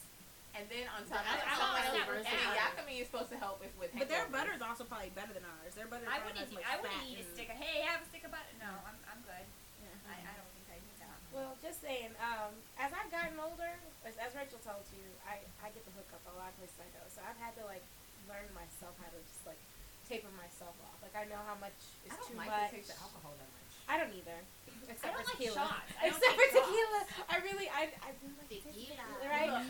And 0.56 0.64
then 0.72 0.88
on 0.96 1.04
top, 1.12 1.20
I- 1.20 1.28
of 1.28 1.28
I 1.28 1.36
that, 1.36 1.46
don't 1.46 1.60
someone 1.60 1.84
really 1.84 2.00
else 2.00 2.10
verse 2.16 2.28
and 2.32 2.40
in 2.40 2.56
Yakamein 2.56 3.00
is 3.04 3.08
supposed 3.12 3.32
to 3.36 3.40
help 3.44 3.60
if 3.60 3.74
with. 3.76 3.92
But 3.92 4.08
their 4.08 4.24
hangovers. 4.24 4.32
butter 4.32 4.54
is 4.56 4.64
also 4.64 4.84
probably 4.88 5.12
better 5.12 5.36
than 5.36 5.44
ours. 5.44 5.76
Their 5.76 5.88
butter 5.92 6.08
I 6.08 6.24
probably 6.24 6.32
wouldn't. 6.32 6.48
has 6.48 6.56
much 6.56 6.64
I 6.64 6.76
wouldn't 6.80 7.02
fat 7.04 7.12
eat 7.12 7.20
a 7.20 7.28
stick 7.36 7.48
of. 7.52 7.58
Hey, 7.60 7.84
have 7.84 8.00
a 8.00 8.08
stick 8.08 8.24
of 8.24 8.32
butter. 8.32 8.54
No, 8.64 8.72
I'm. 8.88 8.96
I'm 9.12 9.22
good. 9.28 9.46
Yeah. 9.84 10.12
I, 10.12 10.16
I 10.24 10.34
don't 10.40 10.52
think 10.56 10.66
I 10.72 10.80
need 10.80 10.98
that. 11.04 11.18
Well, 11.36 11.60
just 11.60 11.84
saying, 11.84 12.16
um, 12.24 12.56
as 12.80 12.96
I've 12.96 13.12
gotten 13.12 13.36
older, 13.36 13.76
as, 14.08 14.16
as 14.16 14.32
Rachel 14.32 14.64
told 14.64 14.88
you, 14.96 15.04
I, 15.28 15.44
I 15.60 15.76
get 15.76 15.84
the 15.84 15.92
hookup 15.92 16.24
a 16.32 16.34
lot 16.40 16.56
of 16.56 16.58
places 16.64 16.80
I 16.80 16.88
go. 16.96 17.04
So 17.12 17.20
I've 17.20 17.36
had 17.44 17.52
to 17.60 17.68
like 17.68 17.84
learn 18.32 18.48
myself 18.56 18.96
how 19.04 19.12
to 19.12 19.20
just 19.28 19.44
like 19.44 19.60
taper 20.08 20.32
myself 20.40 20.74
off. 20.88 20.96
Like 21.04 21.20
I 21.20 21.28
know 21.28 21.44
how 21.44 21.60
much 21.60 21.76
is 22.08 22.16
I 22.16 22.16
don't 22.16 22.32
too 22.32 22.40
like 22.40 22.48
much. 22.48 22.72
the 22.72 22.80
taste 22.80 22.96
of 22.96 23.04
alcohol 23.12 23.36
that 23.36 23.50
much. 23.52 23.65
I 23.90 23.98
don't 24.02 24.14
either. 24.18 24.38
I 24.38 24.92
Except 24.94 25.14
don't 25.14 25.18
for 25.18 25.26
like 25.26 25.38
tequila. 25.42 25.66
shots. 25.66 25.92
I 25.98 26.04
Except 26.14 26.34
for 26.38 26.46
shots. 26.46 26.58
tequila. 26.62 27.00
I 27.26 27.36
really, 27.42 27.68
I, 27.74 27.84
I 28.06 28.10
really 28.22 28.38
like 28.38 28.50
Tequila. 28.66 29.06
right? 29.26 29.50
Um, 29.50 29.66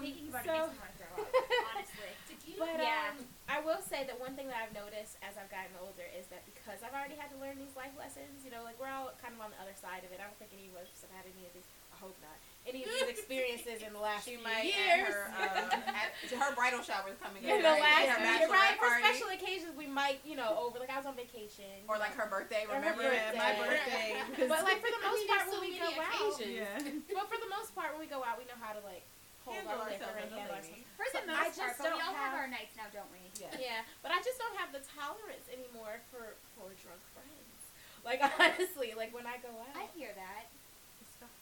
Thinking 0.02 0.28
about 0.30 0.42
so, 0.42 0.50
it 0.50 0.58
makes 0.58 0.74
me 0.74 0.80
want 0.82 0.90
to 0.90 0.98
throw 0.98 1.12
up. 1.22 1.30
Honestly. 1.70 2.12
Tequila. 2.26 2.58
But 2.66 2.82
Yeah. 2.82 3.14
um, 3.14 3.16
I 3.50 3.58
will 3.62 3.82
say 3.82 4.02
that 4.10 4.18
one 4.18 4.34
thing 4.34 4.50
that 4.50 4.58
I've 4.58 4.74
noticed 4.74 5.18
as 5.22 5.38
I've 5.38 5.50
gotten 5.54 5.74
older 5.78 6.06
is 6.14 6.26
that 6.34 6.42
because 6.50 6.82
I've 6.82 6.94
already 6.94 7.14
had 7.18 7.30
to 7.34 7.38
learn 7.38 7.58
these 7.62 7.74
life 7.78 7.94
lessons, 7.98 8.42
you 8.46 8.50
know, 8.50 8.62
like 8.66 8.78
we're 8.82 8.90
all 8.90 9.14
kind 9.22 9.34
of 9.34 9.40
on 9.42 9.50
the 9.54 9.58
other 9.62 9.74
side 9.78 10.02
of 10.02 10.10
it. 10.10 10.18
I 10.22 10.26
don't 10.26 10.38
think 10.42 10.50
any 10.54 10.66
of 10.70 10.78
us 10.82 10.90
have 11.06 11.14
had 11.14 11.26
any 11.30 11.46
of 11.46 11.52
these. 11.54 11.66
I 12.00 12.08
hope 12.08 12.16
not. 12.24 12.32
Any 12.64 12.84
of 12.84 12.92
these 12.92 13.08
experiences 13.12 13.80
in 13.84 13.92
the 13.92 14.00
last 14.00 14.24
She 14.28 14.36
few 14.36 14.44
might 14.44 14.68
years. 14.68 15.08
her 15.08 15.32
um, 15.32 15.68
at, 15.96 16.12
her 16.28 16.52
bridal 16.56 16.84
shower's 16.84 17.16
coming 17.16 17.40
in 17.44 17.56
up, 17.56 17.64
the 17.64 17.72
right? 17.72 17.80
last 17.80 18.20
her 18.20 18.20
year, 18.20 18.48
right? 18.52 18.76
For 18.76 18.92
special 19.00 19.28
occasions, 19.32 19.72
we 19.80 19.88
might, 19.88 20.20
you 20.28 20.36
know, 20.36 20.60
over. 20.60 20.76
Like 20.76 20.92
I 20.92 21.00
was 21.00 21.08
on 21.08 21.16
vacation, 21.16 21.68
or 21.88 21.96
like 21.96 22.12
her 22.20 22.28
birthday. 22.28 22.68
Or 22.68 22.76
her 22.80 22.92
Remember 22.92 23.08
my 23.36 23.52
birthday. 23.64 24.12
birthday? 24.20 24.44
But 24.48 24.60
like 24.68 24.80
for 24.84 24.92
the 24.92 25.00
I 25.04 25.08
most 25.08 25.18
mean, 25.24 25.28
part, 25.32 25.40
there's 25.48 25.52
when 25.56 25.60
we 25.64 25.72
many 25.72 25.88
go 25.88 26.04
out, 26.04 26.36
yeah. 26.40 26.84
but 27.16 27.26
for 27.32 27.38
the 27.40 27.48
most 27.52 27.72
part, 27.72 27.96
when 27.96 28.00
we 28.04 28.08
go 28.12 28.20
out, 28.24 28.36
we 28.36 28.44
know 28.44 28.60
how 28.60 28.76
to 28.76 28.82
like 28.84 29.08
hold 29.40 29.56
Handle 29.56 29.80
our 29.80 29.88
liquor 29.88 30.04
ourselves 30.04 30.20
and 30.20 30.28
as 30.28 30.36
handle 30.36 30.56
ourselves. 30.60 30.84
For 31.00 31.08
the 31.16 31.24
most 31.32 31.40
I 31.40 31.48
part, 31.48 31.56
just 31.64 31.76
but 31.80 31.84
we 31.88 31.96
don't 31.96 32.04
all 32.04 32.12
have 32.16 32.36
have- 32.36 32.44
our 32.44 32.48
nights 32.52 32.76
now, 32.76 32.88
don't 32.92 33.08
we? 33.08 33.24
Yeah. 33.40 33.56
Yeah, 33.56 33.80
but 34.04 34.12
I 34.12 34.20
just 34.20 34.36
don't 34.36 34.56
have 34.60 34.68
the 34.76 34.84
tolerance 34.84 35.48
anymore 35.48 36.04
for 36.12 36.36
for 36.60 36.68
drunk 36.76 37.00
friends. 37.16 37.56
Like 38.04 38.20
honestly, 38.20 38.92
like 38.92 39.16
when 39.16 39.24
I 39.24 39.40
go 39.40 39.48
out, 39.64 39.72
I 39.74 39.88
hear 39.96 40.12
that. 40.12 40.44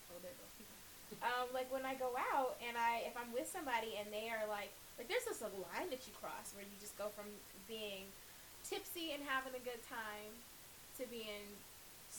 Oh, 0.08 0.16
there 0.22 0.30
it 0.32 0.38
goes. 0.38 0.46
Um, 1.24 1.48
like 1.56 1.68
when 1.72 1.88
I 1.88 1.96
go 1.96 2.12
out 2.34 2.60
and 2.60 2.76
I 2.76 3.08
if 3.08 3.16
I'm 3.16 3.32
with 3.32 3.48
somebody 3.48 3.96
and 3.96 4.12
they 4.12 4.28
are 4.28 4.44
like 4.46 4.70
like 5.00 5.08
there's 5.08 5.24
a 5.28 5.50
line 5.62 5.88
that 5.94 6.04
you 6.04 6.12
cross 6.18 6.52
where 6.52 6.66
you 6.66 6.76
just 6.82 6.98
go 6.98 7.08
from 7.14 7.26
being 7.70 8.10
tipsy 8.66 9.16
and 9.16 9.22
having 9.24 9.54
a 9.54 9.62
good 9.62 9.80
time 9.88 10.32
to 11.00 11.06
being 11.08 11.46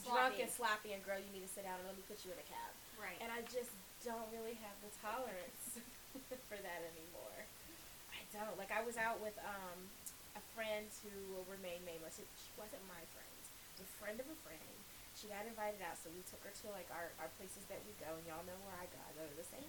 drunk 0.08 0.39
and 0.39 0.49
sloppy 0.49 0.95
and 0.95 1.02
girl 1.04 1.19
you 1.19 1.30
need 1.36 1.43
to 1.43 1.52
sit 1.52 1.67
down 1.67 1.78
and 1.82 1.86
let 1.86 1.95
me 1.97 2.04
put 2.08 2.21
you 2.23 2.32
in 2.32 2.39
a 2.39 2.47
cab. 2.47 2.71
Right. 2.97 3.19
And 3.19 3.30
I 3.30 3.43
just 3.52 3.71
don't 4.02 4.28
really 4.32 4.56
have 4.63 4.75
the 4.80 4.91
tolerance 5.04 5.63
for 6.49 6.60
that 6.60 6.82
anymore. 6.95 7.39
I 8.15 8.23
don't. 8.32 8.56
Like 8.56 8.71
I 8.71 8.82
was 8.82 8.95
out 8.95 9.19
with 9.19 9.36
um 9.43 9.80
a 10.39 10.43
friend 10.56 10.88
who 11.04 11.13
will 11.36 11.47
remain 11.52 11.84
nameless. 11.84 12.19
She 12.19 12.52
wasn't 12.56 12.84
my 12.88 13.04
friend. 13.12 13.36
It 13.75 13.84
was 13.84 13.91
a 13.91 13.99
friend 13.99 14.17
of 14.19 14.28
a 14.28 14.38
friend. 14.47 14.79
She 15.20 15.28
got 15.28 15.44
invited 15.44 15.84
out, 15.84 16.00
so 16.00 16.08
we 16.16 16.24
took 16.32 16.40
her 16.48 16.54
to 16.64 16.66
like 16.72 16.88
our, 16.96 17.12
our 17.20 17.28
places 17.36 17.68
that 17.68 17.84
we 17.84 17.92
go, 18.00 18.08
and 18.16 18.24
y'all 18.24 18.40
know 18.48 18.56
where 18.64 18.80
I 18.80 18.88
go. 18.88 19.00
I 19.04 19.12
go 19.20 19.28
to 19.28 19.36
the 19.36 19.44
same. 19.44 19.68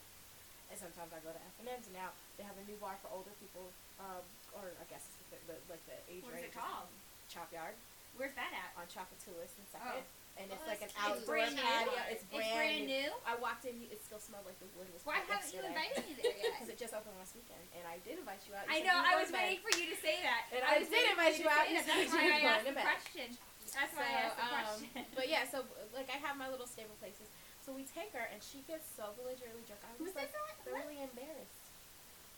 And 0.71 0.79
sometimes 0.79 1.11
I 1.11 1.19
go 1.27 1.35
to 1.35 1.43
F 1.43 1.59
and 1.59 1.67
M's. 1.67 1.91
Now 1.91 2.15
they 2.39 2.47
have 2.47 2.55
a 2.55 2.63
new 2.71 2.79
bar 2.79 2.95
for 3.03 3.11
older 3.11 3.35
people, 3.43 3.67
um, 3.99 4.23
or 4.55 4.71
I 4.79 4.87
guess 4.87 5.03
it's 5.11 5.19
the, 5.35 5.39
the 5.51 5.57
like 5.67 5.83
the 5.91 5.99
age 6.07 6.23
range. 6.31 6.47
it 6.47 6.55
called? 6.55 6.87
Chop 7.27 7.51
Yard 7.51 7.75
Where's 8.15 8.35
that 8.39 8.51
at? 8.55 8.71
on 8.79 8.87
Tchoupitoulas 8.91 9.51
and 9.59 9.67
Second, 9.75 10.03
and 10.39 10.47
it's 10.51 10.63
Oh, 10.63 10.71
like 10.71 10.83
an 10.87 10.91
outdoor 10.99 11.27
Brand 11.43 11.55
patio. 11.59 11.95
It's 12.11 12.23
It's 12.27 12.31
brand, 12.31 12.87
new. 12.87 13.07
new. 13.07 13.11
I 13.27 13.35
walked 13.43 13.67
in, 13.67 13.75
it 13.91 13.99
still 14.03 14.23
smelled 14.23 14.47
like 14.47 14.59
the 14.63 14.71
wood 14.79 14.87
was 14.95 15.03
Why 15.03 15.19
haven't 15.27 15.51
you 15.51 15.63
invited 15.67 16.07
me 16.07 16.15
there 16.23 16.31
yet? 16.39 16.55
Because 16.55 16.71
it 16.71 16.79
just 16.79 16.95
opened 16.95 17.19
last 17.19 17.35
weekend, 17.35 17.63
and 17.75 17.83
I 17.91 17.99
did 18.07 18.23
invite 18.23 18.43
you 18.47 18.55
out. 18.55 18.71
You 18.71 18.79
I 18.79 18.87
know. 18.87 18.95
I 18.99 19.19
was 19.19 19.31
waiting 19.35 19.59
for 19.67 19.75
you 19.75 19.91
to 19.91 19.99
say 19.99 20.23
that. 20.23 20.47
And 20.55 20.63
I 20.63 20.79
was 20.83 20.87
did 20.91 21.03
invite 21.11 21.35
you 21.43 21.47
out, 21.51 21.67
say 21.67 21.75
you 21.75 21.83
that. 21.83 21.87
said 21.91 21.99
That's 22.07 22.15
why 22.15 22.23
I 22.31 22.39
asked 22.47 22.67
the 22.71 22.79
question. 22.79 23.29
That's 23.75 23.95
why 23.95 24.07
I 24.07 24.15
asked 24.27 24.39
the 24.39 24.47
So, 24.47 25.01
um. 25.01 25.05
But 25.17 25.27
yeah, 25.31 25.45
so 25.47 25.65
like 25.95 26.11
I 26.11 26.19
have 26.23 26.37
my 26.37 26.49
little 26.51 26.67
stable 26.67 26.97
places. 26.99 27.31
So 27.61 27.77
we 27.77 27.85
take 27.87 28.11
her, 28.17 28.25
and 28.33 28.41
she 28.41 28.65
gets 28.65 28.89
so 28.89 29.13
belligerently 29.21 29.63
drunk. 29.69 29.85
I 29.85 29.93
was 30.01 30.17
like 30.17 30.33
this 30.33 30.41
on? 30.41 30.57
thoroughly 30.65 30.99
embarrassed 31.05 31.67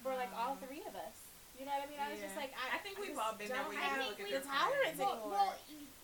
for 0.02 0.12
like 0.18 0.34
all 0.34 0.58
three 0.58 0.82
of 0.82 0.94
us. 0.98 1.16
You 1.56 1.68
know 1.68 1.74
what 1.78 1.86
I 1.86 1.88
mean? 1.88 2.00
I 2.02 2.10
was 2.10 2.18
just 2.18 2.34
like, 2.34 2.50
I, 2.58 2.74
I 2.74 2.78
think 2.82 2.98
we've 2.98 3.14
just 3.14 3.22
all 3.22 3.36
been 3.38 3.46
there 3.46 3.60
don't 3.62 3.70
where 3.70 3.78
have 3.78 4.02
look 4.02 4.18
at 4.18 4.28
the 4.28 4.42
tolerance 4.42 4.98
well, 4.98 5.14
anymore. 5.14 5.30
well, 5.30 5.52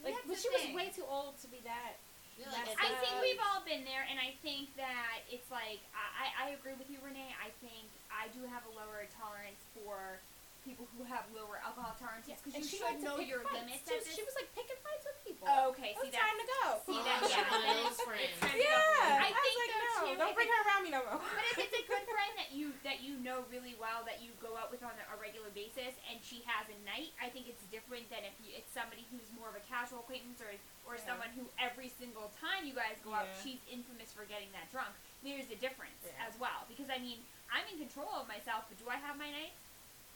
like, 0.06 0.14
but 0.22 0.36
the 0.36 0.38
she 0.38 0.48
was 0.54 0.64
way 0.70 0.88
too 0.94 1.08
old 1.08 1.34
to 1.42 1.48
be 1.50 1.58
that. 1.66 1.98
You're 2.38 2.52
like 2.54 2.70
That's 2.70 2.78
a 2.78 2.86
I 2.86 2.94
think 3.02 3.14
we've 3.18 3.42
all 3.42 3.66
been 3.66 3.82
there, 3.82 4.06
and 4.06 4.22
I 4.22 4.38
think 4.46 4.70
that 4.78 5.26
it's 5.26 5.50
like 5.50 5.82
I, 5.90 6.06
I 6.06 6.26
I 6.38 6.46
agree 6.54 6.78
with 6.78 6.86
you, 6.86 7.02
Renee. 7.02 7.34
I 7.42 7.50
think 7.58 7.90
I 8.06 8.30
do 8.30 8.46
have 8.46 8.62
a 8.70 8.72
lower 8.78 9.02
tolerance 9.18 9.58
for 9.74 10.22
people 10.68 10.85
who 10.92 11.00
have 11.09 11.24
lower 11.33 11.57
alcohol 11.64 11.96
tolerances 11.96 12.37
because 12.44 12.52
And 12.52 12.61
you 12.61 12.68
she 12.68 12.76
should 12.76 12.92
liked 12.92 13.00
to 13.00 13.09
know 13.09 13.16
pick 13.16 13.33
your 13.33 13.40
fights, 13.48 13.57
limits. 13.64 13.88
too. 13.88 13.96
at 13.96 14.04
this- 14.04 14.12
She 14.12 14.24
was 14.28 14.37
like 14.37 14.52
picking 14.52 14.76
fights 14.85 15.04
with 15.09 15.16
people. 15.24 15.48
okay. 15.72 15.96
It 15.96 16.00
was 16.04 16.12
See 16.12 16.20
time 16.20 16.37
to 16.37 16.46
go. 16.61 16.64
See 16.85 17.00
that? 17.00 17.18
she's 17.24 17.33
Yeah. 17.40 17.48
one 17.48 17.61
of 17.61 17.64
then 17.64 17.76
those 17.81 17.96
it's- 17.96 18.04
friends. 18.04 18.28
it's 18.28 18.40
time 18.44 18.52
to 18.52 18.61
go. 18.61 18.68
Yeah, 18.68 19.24
I 19.24 19.28
was 19.33 19.40
think 19.40 19.57
like, 19.57 19.72
though, 19.72 19.88
no, 19.88 19.96
too, 20.04 20.14
don't 20.20 20.37
bring 20.37 20.50
her 20.52 20.61
around 20.68 20.83
me 20.85 20.90
no 20.92 21.00
more. 21.09 21.18
But 21.24 21.44
if 21.57 21.57
it's 21.64 21.76
a 21.81 21.85
good 21.88 22.04
friend 22.12 22.33
that 22.37 22.50
you 22.52 22.66
that 22.85 23.00
you 23.00 23.16
know 23.24 23.48
really 23.48 23.72
well 23.81 24.04
that 24.04 24.20
you 24.20 24.37
go 24.44 24.54
out 24.61 24.68
with 24.68 24.85
on 24.85 24.92
a, 25.00 25.04
a 25.12 25.16
regular 25.16 25.48
basis 25.57 25.96
and 26.12 26.20
she 26.20 26.44
has 26.44 26.68
a 26.68 26.76
night, 26.85 27.16
I 27.16 27.33
think 27.33 27.48
it's 27.48 27.64
different 27.72 28.12
than 28.12 28.28
if 28.28 28.37
you, 28.44 28.52
it's 28.52 28.68
somebody 28.68 29.09
who's 29.09 29.33
more 29.33 29.48
of 29.48 29.57
a 29.57 29.64
casual 29.64 30.04
acquaintance 30.04 30.44
or 30.44 30.52
or 30.85 30.96
Yeah. 31.00 31.09
someone 31.09 31.33
who 31.33 31.48
every 31.57 31.88
single 31.88 32.28
time 32.40 32.68
you 32.68 32.76
guys 32.76 33.00
go 33.00 33.12
out, 33.16 33.28
she's 33.40 33.61
infamous 33.72 34.12
for 34.12 34.24
getting 34.28 34.52
that 34.52 34.68
drunk. 34.68 34.92
There's 35.24 35.48
a 35.50 35.59
difference 35.59 36.04
Yeah. 36.04 36.28
as 36.28 36.37
well 36.37 36.68
because 36.68 36.92
I 36.92 37.00
mean 37.00 37.24
I'm 37.48 37.64
in 37.72 37.81
control 37.81 38.12
of 38.20 38.28
myself, 38.28 38.68
but 38.68 38.76
do 38.76 38.85
I 38.92 39.00
have 39.00 39.16
my 39.16 39.33
nights? 39.33 39.57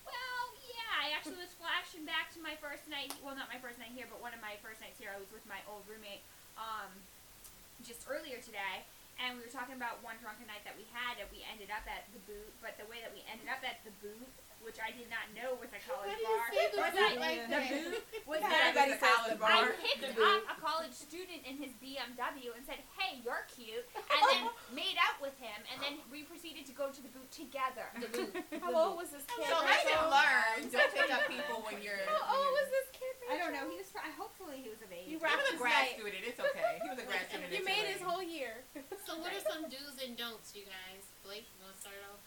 Well, 0.05 0.45
yeah. 0.69 0.93
I 1.01 1.15
actually 1.17 1.39
was 1.41 1.55
flashing 1.57 2.05
back 2.05 2.29
to 2.37 2.41
my 2.43 2.55
first 2.61 2.85
night. 2.91 3.15
Well, 3.25 3.35
not 3.39 3.42
my 3.53 3.61
first 3.61 3.77
night 3.77 3.93
here, 3.93 4.09
but 4.09 4.17
one 4.25 4.33
of 4.33 4.41
my 4.41 4.57
first 4.65 4.81
nights 4.81 4.97
here. 4.97 5.13
I 5.13 5.21
was 5.21 5.29
with 5.29 5.45
my 5.45 5.61
old 5.69 5.85
roommate. 5.85 6.25
Um, 6.57 6.89
just 7.85 8.09
earlier 8.09 8.41
today, 8.41 8.81
and 9.21 9.37
we 9.37 9.45
were 9.45 9.53
talking 9.53 9.77
about 9.77 10.01
one 10.01 10.17
drunken 10.25 10.49
night 10.49 10.65
that 10.65 10.73
we 10.73 10.89
had, 10.89 11.21
and 11.21 11.29
we 11.29 11.45
ended 11.45 11.69
up 11.69 11.85
at 11.85 12.09
the 12.17 12.21
boot. 12.25 12.49
But 12.65 12.81
the 12.81 12.89
way 12.89 13.05
that 13.05 13.13
we 13.13 13.21
ended 13.29 13.53
up 13.53 13.61
at 13.61 13.85
the 13.85 13.93
boot, 14.01 14.25
which 14.63 14.79
I 14.83 14.91
did 14.95 15.11
not 15.13 15.27
know 15.37 15.59
was 15.59 15.71
a 15.75 15.81
college 15.83 16.11
Why 16.11 16.19
do 16.19 16.23
you 16.23 16.31
bar, 16.33 16.47
was 16.47 16.93
boot 16.95 16.99
that 16.99 17.13
like 17.21 17.41
the 17.47 17.59
that? 17.59 17.65
boot 17.69 18.03
was 18.31 18.41
Yeah, 18.43 18.51
that 18.51 18.63
everybody 18.73 18.93
a 18.95 19.01
college 19.03 19.37
the 19.37 19.47
I 19.47 19.59
picked 19.83 20.05
up 20.19 20.41
a 20.49 20.57
college 20.63 20.95
student 20.95 21.43
in 21.45 21.55
his 21.59 21.73
BMW 21.83 22.55
and 22.55 22.63
said, 22.65 22.81
"Hey, 22.97 23.19
you're 23.27 23.45
cute," 23.51 23.85
and 24.15 24.21
then 24.31 24.43
made 24.73 24.97
out 25.03 25.19
with 25.21 25.35
him, 25.43 25.59
and 25.71 25.79
then 25.83 25.95
we 26.09 26.23
proceeded 26.27 26.65
to 26.71 26.75
go 26.75 26.89
to 26.95 27.01
the 27.03 27.11
boot 27.13 27.29
together. 27.35 27.87
The 27.99 28.09
boot. 28.11 28.33
How 28.65 28.71
old 28.73 28.97
was 29.03 29.11
this 29.11 29.27
kid? 29.29 29.47
So 29.51 29.59
Rachel? 29.63 29.69
lesson 29.69 30.01
learned. 30.11 30.65
Don't 30.73 30.91
take 30.95 31.11
up 31.13 31.27
people 31.27 31.59
when 31.67 31.83
you're. 31.83 31.99
How 32.07 32.39
old 32.39 32.47
you're- 32.47 32.57
was 32.63 32.69
this 32.71 32.89
kid? 32.97 33.15
I 33.31 33.35
don't 33.39 33.53
know. 33.53 33.67
He 33.69 33.77
was. 33.79 33.91
Pro- 33.91 34.07
hopefully, 34.17 34.63
he 34.63 34.71
was 34.73 34.81
of 34.83 34.91
age. 34.95 35.07
You 35.11 35.19
He 35.19 35.25
rocked 35.25 35.43
was 35.51 35.55
a 35.55 35.61
grad 35.61 35.75
night. 35.91 35.99
student. 35.99 36.23
It's 36.25 36.41
okay. 36.41 36.73
He 36.83 36.89
was 36.89 36.99
a 37.03 37.07
grad 37.07 37.25
student. 37.29 37.51
You 37.53 37.63
made 37.67 37.87
his 37.91 38.01
whole 38.03 38.23
year. 38.23 38.63
So 39.05 39.19
what 39.19 39.35
are 39.35 39.45
some 39.45 39.67
do's 39.69 39.99
and 40.01 40.15
don'ts, 40.17 40.55
you 40.55 40.65
guys? 40.65 41.03
Blake, 41.27 41.47
you 41.53 41.59
want 41.67 41.75
to 41.77 41.81
start 41.83 41.99
off? 42.09 42.23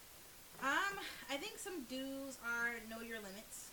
Um, 0.63 0.95
I 1.29 1.37
think 1.37 1.57
some 1.59 1.83
do's 1.89 2.37
are 2.43 2.79
know 2.89 3.01
your 3.01 3.17
limits, 3.19 3.69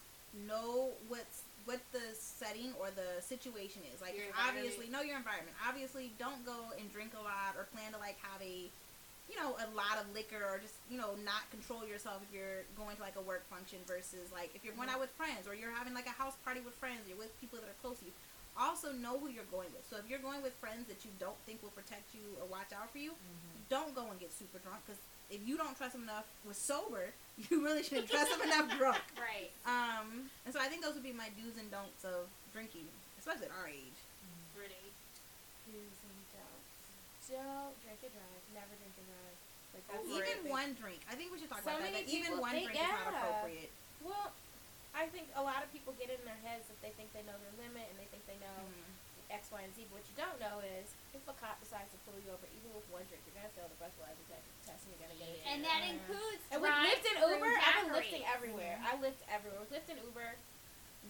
know 0.49 0.91
what's 1.09 1.43
what 1.65 1.79
the 1.95 2.03
setting 2.19 2.75
or 2.83 2.91
the 2.91 3.23
situation 3.23 3.83
is. 3.95 4.03
Like 4.03 4.19
obviously 4.35 4.91
know 4.91 5.03
your 5.03 5.17
environment. 5.17 5.55
Obviously, 5.63 6.11
don't 6.19 6.43
go 6.45 6.75
and 6.79 6.91
drink 6.93 7.15
a 7.15 7.23
lot 7.23 7.55
or 7.55 7.71
plan 7.71 7.95
to 7.95 8.01
like 8.03 8.19
have 8.27 8.43
a, 8.43 8.67
you 9.31 9.37
know, 9.39 9.55
a 9.63 9.69
lot 9.79 10.03
of 10.03 10.11
liquor 10.11 10.43
or 10.43 10.59
just 10.59 10.75
you 10.91 10.99
know 10.99 11.15
not 11.23 11.47
control 11.55 11.87
yourself 11.87 12.19
if 12.27 12.31
you're 12.35 12.67
going 12.75 12.99
to 12.99 13.03
like 13.03 13.15
a 13.15 13.25
work 13.25 13.47
function 13.47 13.79
versus 13.87 14.27
like 14.35 14.51
if 14.59 14.67
you're 14.67 14.75
going 14.75 14.91
out 14.91 14.99
with 14.99 15.15
friends 15.15 15.47
or 15.47 15.55
you're 15.55 15.73
having 15.73 15.95
like 15.95 16.11
a 16.11 16.17
house 16.19 16.35
party 16.43 16.59
with 16.61 16.75
friends. 16.83 17.07
You're 17.07 17.21
with 17.21 17.31
people 17.39 17.63
that 17.63 17.71
are 17.71 17.79
close 17.79 18.03
to 18.03 18.11
you. 18.11 18.15
Also 18.53 18.93
know 18.93 19.17
who 19.17 19.33
you're 19.33 19.49
going 19.49 19.73
with. 19.73 19.81
So 19.89 19.97
if 19.97 20.05
you're 20.13 20.21
going 20.21 20.43
with 20.45 20.53
friends 20.61 20.85
that 20.93 21.09
you 21.09 21.11
don't 21.17 21.39
think 21.49 21.63
will 21.65 21.73
protect 21.73 22.13
you 22.13 22.37
or 22.37 22.45
watch 22.53 22.69
out 22.75 22.93
for 22.93 23.01
you, 23.01 23.17
don't 23.73 23.95
go 23.97 24.05
and 24.13 24.21
get 24.21 24.29
super 24.29 24.61
drunk 24.61 24.85
because 24.85 25.01
if 25.33 25.41
you 25.49 25.57
don't 25.57 25.73
trust 25.77 25.97
them 25.97 26.05
enough 26.05 26.29
with 26.47 26.57
sober, 26.61 27.09
you 27.49 27.65
really 27.65 27.83
shouldn't 27.83 28.13
trust 28.13 28.29
them 28.31 28.45
enough 28.45 28.69
drunk. 28.77 29.01
Right. 29.17 29.49
Um, 29.65 30.29
and 30.45 30.53
so 30.53 30.61
I 30.61 30.69
think 30.69 30.85
those 30.85 30.93
would 30.95 31.07
be 31.07 31.15
my 31.17 31.33
do's 31.41 31.57
and 31.57 31.71
don'ts 31.73 32.05
of 32.05 32.29
drinking, 32.53 32.85
especially 33.17 33.49
at 33.49 33.55
our 33.57 33.65
age. 33.71 33.97
Brittany. 34.53 34.93
Do's 35.71 35.97
and 36.05 36.21
don'ts. 36.37 37.33
Don't 37.33 37.73
drink 37.81 38.01
and 38.05 38.13
drive. 38.13 38.43
Never 38.53 38.75
drink 38.77 38.93
and 39.01 39.09
drive. 39.09 39.37
Like 39.73 39.85
that's 39.89 40.05
Overrated. 40.05 40.21
even 40.21 40.37
really- 40.45 40.53
one 40.53 40.71
drink, 40.77 41.01
I 41.09 41.15
think 41.17 41.33
we 41.33 41.41
should 41.41 41.49
talk 41.49 41.65
So 41.65 41.73
about 41.73 41.81
that. 41.81 41.97
many 41.97 42.05
Like 42.05 42.13
even 42.13 42.33
one 42.37 42.53
think- 42.53 42.69
drink 42.77 42.85
is 42.85 42.93
not 42.93 43.09
appropriate. 43.09 43.73
Well, 44.05 44.29
I 44.93 45.09
think 45.09 45.33
a 45.33 45.41
lot 45.41 45.65
of 45.65 45.73
people 45.73 45.97
get 45.97 46.13
it 46.13 46.21
in 46.21 46.27
their 46.29 46.37
heads 46.45 46.69
that 46.69 46.77
they 46.85 46.93
think 47.01 47.09
they 47.17 47.25
know 47.25 47.39
their 47.41 47.57
limit 47.57 47.89
and 47.89 47.97
they 47.97 48.05
think 48.13 48.21
they 48.29 48.37
know 48.45 48.59
Mhm. 48.69 48.85
X, 49.33 49.49
Y, 49.51 49.61
and 49.65 49.73
Z. 49.75 49.89
But 49.89 50.01
what 50.01 50.07
you 50.07 50.17
don't 50.21 50.39
know 50.39 50.61
is 50.61 50.93
if 51.17 51.25
a 51.25 51.35
cop 51.41 51.57
decides 51.65 51.89
to 51.97 51.99
pull 52.05 52.15
you 52.21 52.29
over, 52.31 52.45
even 52.53 52.69
with 52.77 52.85
one 52.93 53.03
drink, 53.09 53.25
you're 53.25 53.35
gonna 53.37 53.51
fail 53.57 53.67
the 53.73 53.79
breathalyzer 53.81 54.21
test 54.69 54.85
and 54.85 54.91
you're 54.93 55.03
gonna 55.03 55.17
get 55.19 55.33
it. 55.33 55.41
And 55.49 55.65
that 55.65 55.81
includes 55.89 56.43
And 56.53 56.61
with 56.61 56.69
drive 56.71 56.93
Lyft 56.93 57.05
and 57.09 57.19
Uber, 57.33 57.49
I've 57.49 57.57
been 57.57 57.73
daiquiris. 57.89 57.97
lifting 57.97 58.25
everywhere. 58.29 58.77
I 58.85 58.93
lift 59.01 59.21
everywhere. 59.33 59.61
With 59.65 59.73
Lyft 59.73 59.89
and 59.89 60.01
Uber, 60.05 60.29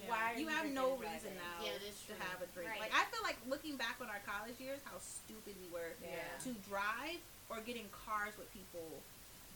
Yeah. 0.00 0.08
why 0.08 0.22
are 0.32 0.34
You 0.38 0.48
you 0.48 0.54
have 0.54 0.66
no 0.72 0.96
reason 0.96 1.36
now 1.36 1.60
Yeah, 1.60 1.76
that's 1.82 2.00
to 2.08 2.14
have 2.16 2.40
a 2.40 2.48
drink. 2.56 2.70
Right. 2.70 2.80
Like 2.80 2.94
I 2.96 3.04
feel 3.12 3.20
like 3.26 3.36
looking 3.50 3.76
back 3.76 3.98
on 4.00 4.08
our 4.08 4.22
college 4.24 4.56
years, 4.62 4.80
how 4.86 4.96
stupid 5.02 5.52
we 5.60 5.68
were 5.68 5.92
Yeah. 6.00 6.22
to 6.46 6.50
drive 6.70 7.20
or 7.50 7.60
get 7.60 7.76
in 7.76 7.90
cars 7.90 8.38
with 8.38 8.48
people 8.54 9.02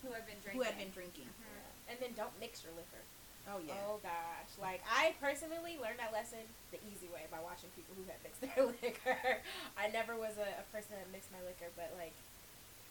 who 0.05 0.13
have 0.13 0.27
been 0.27 0.37
drinking. 0.45 0.61
who 0.61 0.67
had 0.67 0.77
been 0.77 0.91
drinking. 0.93 1.31
Yeah. 1.41 1.93
And 1.93 1.97
then 2.03 2.13
don't 2.13 2.35
mix 2.39 2.63
your 2.67 2.73
liquor. 2.75 3.01
Oh 3.47 3.63
yeah. 3.63 3.79
Oh 3.87 4.03
gosh, 4.03 4.51
like 4.59 4.83
I 4.91 5.15
personally 5.23 5.79
learned 5.79 6.03
that 6.03 6.11
lesson 6.11 6.43
the 6.75 6.83
easy 6.91 7.07
way 7.15 7.31
by 7.31 7.39
watching 7.39 7.71
people 7.79 7.95
who 7.95 8.03
had 8.11 8.19
mixed 8.27 8.43
their 8.47 8.67
liquor. 8.67 9.39
I 9.79 9.87
never 9.95 10.19
was 10.19 10.35
a, 10.39 10.49
a 10.59 10.67
person 10.75 10.99
that 10.99 11.07
mixed 11.15 11.31
my 11.31 11.39
liquor, 11.47 11.71
but 11.79 11.95
like 11.95 12.15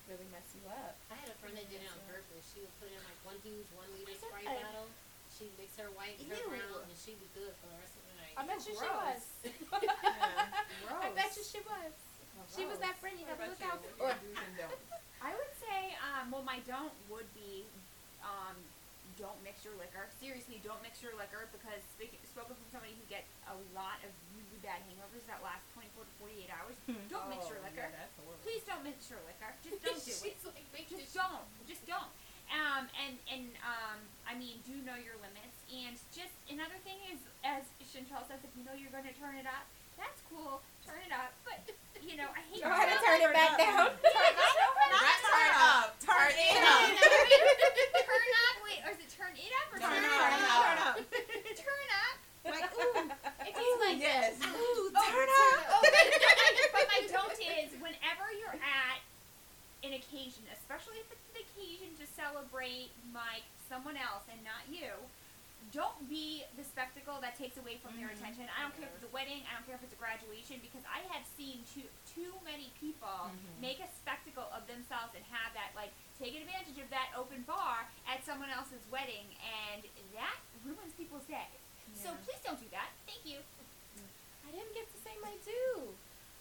really 0.08 0.26
mess 0.32 0.48
you 0.56 0.64
up. 0.70 0.96
I 1.12 1.18
had 1.20 1.28
a 1.28 1.38
friend 1.44 1.58
that 1.60 1.68
did 1.68 1.84
it 1.84 1.90
on 1.92 2.00
purpose. 2.08 2.46
She 2.56 2.64
would 2.64 2.72
put 2.80 2.88
in 2.88 3.02
like 3.04 3.20
one 3.28 3.40
huge 3.44 3.68
one 3.76 3.90
liter 3.94 4.16
God. 4.16 4.32
Sprite 4.32 4.48
bottle. 4.48 4.88
She'd 5.36 5.52
mix 5.60 5.76
her 5.76 5.92
white, 6.00 6.16
her 6.16 6.32
Ew. 6.32 6.48
brown, 6.48 6.88
and 6.88 6.96
she'd 6.96 7.20
be 7.20 7.28
good 7.36 7.52
for 7.60 7.68
the 7.68 7.76
rest 7.76 7.92
of 8.00 8.04
the 8.08 8.16
night. 8.24 8.36
I 8.40 8.48
bet 8.48 8.64
you 8.64 8.72
she 8.72 8.88
gross. 8.88 8.96
was. 8.96 9.22
I 11.04 11.10
bet 11.12 11.32
you 11.36 11.44
she 11.44 11.60
was. 11.68 11.92
She 12.48 12.64
was 12.64 12.80
that 12.80 12.96
friend 13.04 13.20
you 13.20 13.28
have 13.28 13.40
to 13.44 13.52
look 13.52 13.64
out 13.64 13.84
for. 13.84 14.16
Do's 14.16 14.16
and 14.24 14.54
don'ts. 14.56 14.80
I 15.20 15.34
would 15.36 15.54
say, 15.60 15.98
um, 16.00 16.30
well, 16.32 16.46
my 16.46 16.62
don't 16.68 16.94
would 17.10 17.28
be, 17.34 17.66
um, 18.22 18.56
don't 19.16 19.40
mix 19.44 19.64
your 19.64 19.74
liquor. 19.80 20.08
Seriously, 20.20 20.60
don't 20.64 20.80
mix 20.84 21.00
your 21.00 21.16
liquor 21.16 21.48
because 21.56 21.80
speaking, 21.96 22.20
spoken 22.28 22.56
from 22.60 22.68
somebody 22.72 22.94
who 23.00 23.06
gets 23.08 23.28
a 23.48 23.56
lot 23.72 24.00
of 24.04 24.12
really 24.36 24.60
bad 24.60 24.84
hangovers 24.92 25.24
that 25.32 25.40
last 25.40 25.64
24 25.78 26.04
to 26.04 26.14
48 26.20 26.52
hours. 26.52 26.76
Don't 27.08 27.28
mix 27.32 27.48
your 27.48 27.60
Oh, 27.64 27.68
liquor. 27.68 27.88
Yeah. 27.88 28.44
Please 28.44 28.64
don't 28.68 28.84
mix 28.84 29.08
your 29.08 29.22
liquor. 29.24 29.52
Just 29.64 29.80
don't 29.84 30.00
do 30.04 30.12
it. 30.28 30.36
Like, 30.44 30.68
make 30.76 30.88
Just 30.92 31.08
this 31.10 31.16
don't. 31.16 31.46
Just 31.68 31.84
don't. 31.88 32.12
Um, 32.52 32.86
and 33.02 33.16
and 33.32 33.46
um, 33.66 33.98
I 34.30 34.38
mean, 34.38 34.62
do 34.68 34.76
know 34.86 35.00
your 35.00 35.18
limits. 35.24 35.58
And 35.72 35.98
just 36.14 36.36
another 36.52 36.78
thing 36.86 37.00
is, 37.10 37.18
as 37.42 37.66
Chantel 37.90 38.22
says, 38.30 38.38
if 38.46 38.54
you 38.54 38.62
know 38.68 38.76
you're 38.78 38.94
going 38.94 39.08
to 39.10 39.16
turn 39.18 39.34
it 39.40 39.50
up, 39.50 39.66
that's 39.98 40.22
cool. 40.30 40.62
Turn 40.86 41.02
it 41.02 41.10
up. 41.16 41.34
But 41.42 41.66
you 42.06 42.20
know, 42.20 42.30
I 42.36 42.44
hate. 42.52 42.62
Know 42.66 42.70
how 42.70 42.86
to 42.86 43.00
turn 43.02 43.18
it 43.26 43.34
back 43.34 43.58
down. 43.58 43.90
Not 43.98 45.18
turn 45.26 45.54
up. 45.58 45.98
Turn 46.04 46.34
it 46.38 46.54
up. 46.62 46.90
turn 48.06 48.30
up. 48.46 48.56
Wait, 48.62 48.80
or 48.86 48.90
is 48.94 49.00
it 49.02 49.10
turn 49.10 49.34
it 49.34 49.52
up 49.66 49.68
or 49.74 49.78
Turn 49.82 49.90
turn, 49.90 50.06
up. 50.06 50.22
up? 50.22 50.38
Turn 50.62 50.78
up. 50.86 50.96
Turn 51.58 51.90
up. 51.98 52.18
Like, 52.46 52.70
ooh, 52.78 53.10
If 53.42 53.54
he's 53.58 53.80
like, 53.82 53.98
Yes. 53.98 54.38
ooh, 54.46 54.94
Oh, 54.94 55.02
turn 55.10 55.30
up. 55.34 55.66
Oh, 55.74 55.82
but 55.82 56.86
my 56.94 57.02
don't 57.10 57.34
is 57.42 57.74
whenever 57.82 58.26
you're 58.38 58.54
at 58.62 59.02
an 59.82 59.94
occasion, 59.98 60.46
especially 60.54 61.02
if 61.02 61.10
it's 61.10 61.26
an 61.34 61.42
occasion 61.42 61.90
to 61.98 62.06
celebrate 62.14 62.94
my 63.14 63.42
someone 63.70 63.98
else 63.98 64.26
and 64.30 64.38
not 64.46 64.62
you, 64.70 64.94
don't 65.74 65.98
be 66.06 66.46
the 66.58 66.62
spectacle 66.66 67.18
that 67.26 67.34
takes 67.38 67.58
away 67.58 67.82
from 67.82 67.98
their 67.98 68.14
attention. 68.14 68.46
I 68.54 68.62
don't 68.62 68.74
care 68.78 68.86
if 68.86 68.94
it's 69.02 69.06
a 69.10 69.14
wedding, 69.14 69.42
I 69.50 69.58
don't 69.58 69.66
care 69.66 69.74
if 69.78 69.82
it's 69.82 69.98
a 69.98 70.02
graduation, 70.02 70.62
because 70.62 70.86
I 70.86 71.02
have 71.14 71.26
seen 71.34 71.66
too 71.74 71.86
too 72.14 72.32
many 72.46 72.70
people 72.80 73.12
Mhm. 73.34 73.58
make 73.60 73.82
a 73.82 73.90
spectacle 73.98 74.46
of 74.54 74.70
themselves 74.70 75.18
and 75.18 75.26
have 75.34 75.52
that 75.58 75.74
like 75.74 75.90
take 76.22 76.38
advantage 76.38 76.78
of 76.80 76.88
that 76.94 77.10
open 77.18 77.42
bar 77.50 77.90
at 78.08 78.22
someone 78.24 78.54
else's 78.54 78.86
wedding, 78.94 79.26
and 79.42 79.82
that 80.14 80.38
ruins 80.64 80.94
people's 80.94 81.26
day. 81.26 81.50
So 81.98 82.10
Yeah. 82.14 82.24
please 82.26 82.42
don't 82.46 82.60
do 82.62 82.70
that. 82.72 82.90
Thank 83.10 83.26
you. 83.26 83.42
I 84.48 84.52
didn't 84.54 84.74
get 84.78 84.86
to 84.94 84.98
say 85.04 85.18
my 85.22 85.34
do. 85.44 85.96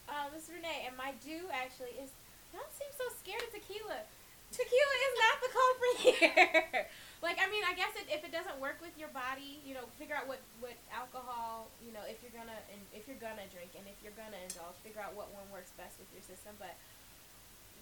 Uh, 0.06 0.28
Miss 0.30 0.46
Renee, 0.52 0.84
and 0.86 0.94
my 0.96 1.12
do 1.24 1.48
actually 1.50 1.96
is 1.98 2.10
don't 2.52 2.70
seem 2.78 2.92
so 2.94 3.08
scared 3.18 3.42
of 3.42 3.50
tequila. 3.50 4.04
Tequila 4.52 4.96
is 5.10 5.14
not 5.18 5.36
the 5.42 5.50
culprit 5.50 5.96
here. 5.98 6.86
like, 7.26 7.40
I 7.42 7.50
mean, 7.50 7.64
I 7.66 7.74
guess 7.74 7.90
it, 7.98 8.06
if 8.06 8.22
it 8.22 8.30
doesn't 8.30 8.60
work 8.62 8.78
with 8.78 8.94
your 8.94 9.08
body, 9.10 9.58
you 9.66 9.74
know, 9.74 9.88
figure 9.98 10.14
out 10.14 10.28
what, 10.30 10.38
what 10.60 10.76
alcohol, 10.94 11.66
you 11.82 11.90
know, 11.90 12.04
if 12.06 12.22
you're 12.22 12.30
gonna 12.36 12.54
and 12.70 12.78
if 12.94 13.08
you're 13.10 13.18
gonna 13.18 13.48
drink 13.50 13.74
and 13.74 13.82
if 13.90 13.96
you're 14.04 14.14
gonna 14.14 14.38
indulge, 14.46 14.76
figure 14.86 15.00
out 15.02 15.14
what 15.18 15.32
one 15.34 15.48
works 15.50 15.72
best 15.74 15.98
with 15.98 16.06
your 16.14 16.22
system. 16.22 16.54
But 16.62 16.76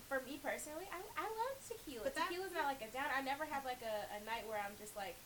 for 0.09 0.20
me 0.28 0.38
personally, 0.45 0.88
I, 0.93 1.01
I 1.16 1.24
love 1.28 1.57
tequila. 1.66 2.05
But 2.05 2.14
that- 2.16 2.28
Tequila's 2.28 2.53
not 2.53 2.64
like 2.68 2.80
a 2.80 2.88
down. 2.93 3.02
I 3.15 3.21
never 3.23 3.45
have 3.45 3.65
like 3.65 3.81
a, 3.85 3.97
a 4.17 4.21
night 4.25 4.45
where 4.49 4.59
I'm 4.59 4.75
just 4.81 4.97
like 4.97 5.17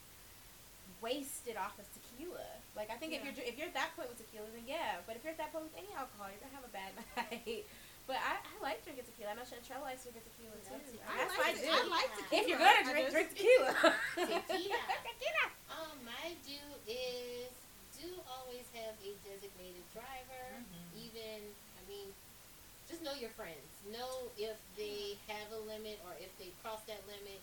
wasted 1.02 1.56
off 1.56 1.76
of 1.78 1.86
tequila. 1.94 2.46
Like 2.74 2.90
I 2.90 2.96
think 3.00 3.12
if 3.16 3.24
you're 3.24 3.34
if 3.40 3.56
you're 3.56 3.68
at 3.70 3.76
that 3.78 3.94
point 3.96 4.08
with 4.12 4.20
tequila, 4.20 4.46
then 4.52 4.64
yeah. 4.68 5.00
But 5.06 5.16
if 5.16 5.24
you're 5.24 5.32
at 5.32 5.40
that 5.40 5.52
point 5.52 5.68
with 5.70 5.76
any 5.78 5.90
alcohol, 5.96 6.28
you're 6.28 6.40
gonna 6.42 6.56
have 6.56 6.66
a 6.68 6.74
bad 6.74 6.90
night. 7.16 7.64
But 8.06 8.22
I, 8.22 8.38
I 8.38 8.54
like 8.62 8.86
drinking 8.86 9.02
tequila. 9.10 9.34
I 9.34 9.36
know 9.38 9.42
Chantel 9.42 9.82
likes 9.82 10.06
drinking 10.06 10.22
tequila 10.30 10.54
too. 10.62 10.78
Love 10.78 10.84
tequila. 10.86 11.06
I 11.10 11.14
That's 11.18 11.34
like 11.34 11.42
my 11.42 11.52
it. 11.58 11.66
do. 11.66 11.70
I 11.74 11.82
like 11.90 12.10
tequila. 12.14 12.38
If 12.38 12.44
you're 12.46 12.62
gonna 12.62 12.84
drink, 12.86 13.06
just- 13.10 13.14
drink 13.18 13.28
tequila. 13.34 13.72
Tequila. 14.14 14.80
tequila. 15.10 15.44
Um, 15.74 15.94
my 16.06 16.26
do 16.46 16.60
is 16.86 17.50
do 17.98 18.08
always 18.30 18.66
have 18.78 18.94
a 19.02 19.10
designated 19.26 19.82
driver. 19.90 20.46
Mhm. 20.54 21.02
Even, 21.02 21.38
I 21.76 21.82
mean, 21.90 22.08
just 22.86 23.02
know 23.02 23.16
your 23.18 23.34
friends. 23.34 23.66
Know 23.90 24.30
if 24.38 24.54
they 24.78 25.18
have 25.26 25.50
a 25.50 25.60
limit 25.66 25.98
or 26.06 26.14
if 26.22 26.30
they 26.38 26.54
cross 26.62 26.86
that 26.86 27.02
limit. 27.10 27.42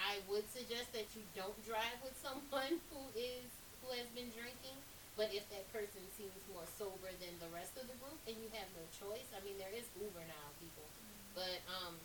I 0.00 0.20
would 0.28 0.44
suggest 0.52 0.92
that 0.92 1.08
you 1.16 1.22
don't 1.34 1.56
drive 1.64 1.98
with 2.04 2.16
someone 2.20 2.80
who 2.92 3.02
is 3.16 3.48
who 3.82 3.92
has 3.96 4.08
been 4.12 4.28
drinking. 4.34 4.76
But 5.16 5.32
if 5.32 5.48
that 5.48 5.64
person 5.72 6.04
seems 6.20 6.36
more 6.52 6.68
sober 6.76 7.08
than 7.24 7.32
the 7.40 7.48
rest 7.48 7.72
of 7.80 7.88
the 7.88 7.96
group, 8.04 8.20
and 8.28 8.36
you 8.36 8.52
have 8.52 8.68
no 8.76 8.84
choice, 8.92 9.24
I 9.32 9.40
mean, 9.40 9.56
there 9.56 9.72
is 9.72 9.88
Uber 9.96 10.20
now, 10.28 10.46
people. 10.60 10.84
Mm-hmm. 10.84 11.40
But 11.40 11.58
um, 11.72 11.96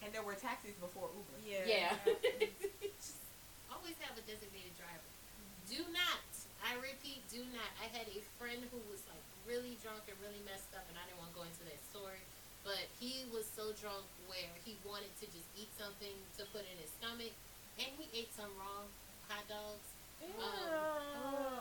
And 0.00 0.08
there 0.08 0.24
were 0.24 0.32
taxis 0.40 0.72
before 0.80 1.12
Uber. 1.12 1.36
Yeah. 1.44 1.68
yeah. 1.68 1.92
Mm-hmm. 2.16 3.76
Always 3.76 4.00
have 4.00 4.16
a 4.16 4.24
designated 4.24 4.72
driver. 4.80 5.04
Mm-hmm. 5.04 5.68
Do 5.68 5.80
not, 5.92 6.24
I 6.64 6.80
repeat, 6.80 7.20
do 7.28 7.44
not. 7.52 7.68
I 7.76 7.92
had 7.92 8.08
a 8.08 8.20
friend 8.40 8.64
who 8.72 8.80
was 8.88 9.04
like 9.12 9.20
really 9.44 9.76
drunk 9.84 10.08
and 10.08 10.16
really 10.24 10.40
messed 10.48 10.72
up, 10.72 10.88
and 10.88 10.96
I 10.96 11.04
didn't 11.04 11.20
want 11.20 11.36
to 11.36 11.36
go 11.36 11.44
into 11.44 11.60
that 11.68 11.80
story. 11.92 12.24
But 12.66 12.90
he 12.98 13.22
was 13.30 13.46
so 13.46 13.70
drunk 13.78 14.02
where 14.26 14.50
he 14.66 14.74
wanted 14.82 15.14
to 15.22 15.26
just 15.30 15.46
eat 15.54 15.70
something 15.78 16.10
to 16.34 16.42
put 16.50 16.66
in 16.66 16.74
his 16.82 16.90
stomach, 16.98 17.30
and 17.78 17.86
he 17.94 18.10
ate 18.10 18.34
some 18.34 18.50
raw 18.58 18.82
hot 19.30 19.46
dogs. 19.46 19.86
Um, 20.18 20.34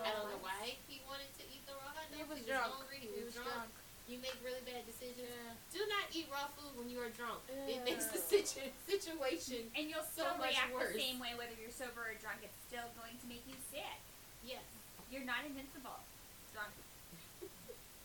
I 0.02 0.10
don't 0.18 0.32
know 0.34 0.42
oh. 0.42 0.48
why 0.50 0.74
he 0.90 0.98
wanted 1.06 1.30
to 1.38 1.44
eat 1.54 1.62
the 1.70 1.78
raw 1.78 1.94
hot 1.94 2.10
dogs. 2.10 2.18
He 2.18 2.26
was 2.26 2.42
drunk. 2.42 2.74
hungry. 2.74 3.00
He, 3.06 3.14
He 3.14 3.22
was, 3.22 3.38
was 3.38 3.46
drunk. 3.46 3.70
You 4.10 4.18
make 4.22 4.38
really 4.42 4.62
bad 4.66 4.86
decisions. 4.86 5.30
Yeah. 5.30 5.54
Do 5.74 5.82
not 5.90 6.10
eat 6.14 6.30
raw 6.30 6.46
food 6.58 6.74
when 6.78 6.90
you 6.90 7.02
are 7.02 7.10
drunk. 7.14 7.42
It 7.70 7.82
makes 7.86 8.06
the 8.10 8.22
situ- 8.22 8.70
situation 8.86 9.66
And 9.74 9.90
you'll 9.90 10.06
So 10.06 10.26
still 10.30 10.38
much 10.38 10.54
react 10.54 10.74
worse. 10.78 10.94
the 10.94 11.02
same 11.02 11.18
way 11.18 11.34
whether 11.34 11.54
you're 11.58 11.74
sober 11.74 12.14
or 12.14 12.18
drunk. 12.22 12.46
It's 12.46 12.54
still 12.70 12.86
going 12.98 13.18
to 13.18 13.26
make 13.26 13.42
you 13.50 13.58
sick. 13.74 13.98
yes. 14.46 14.62
You're 15.10 15.26
not 15.26 15.46
invincible. 15.46 16.02
Drunk. 16.54 16.74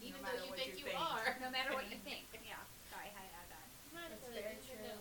Even 0.05 0.21
matter 0.25 0.37
though 0.41 0.49
you 0.49 0.53
what 0.53 0.61
think 0.61 0.77
you 0.77 0.85
you, 0.85 0.93
think. 0.93 1.01
are. 1.01 1.37
No 1.41 1.49
matter 1.53 1.73
what 1.77 1.85
you 1.93 1.97
think. 2.09 2.29
Yeah. 2.45 2.61
Sorry, 2.93 3.09
I 3.09 3.21
had 3.21 3.29
to 3.29 3.37
add 3.41 3.49
that. 3.57 3.67
Might 3.93 4.09
as 4.13 4.20
That's 4.20 4.20
well 4.20 4.20
very 4.35 4.59
true. 4.63 5.01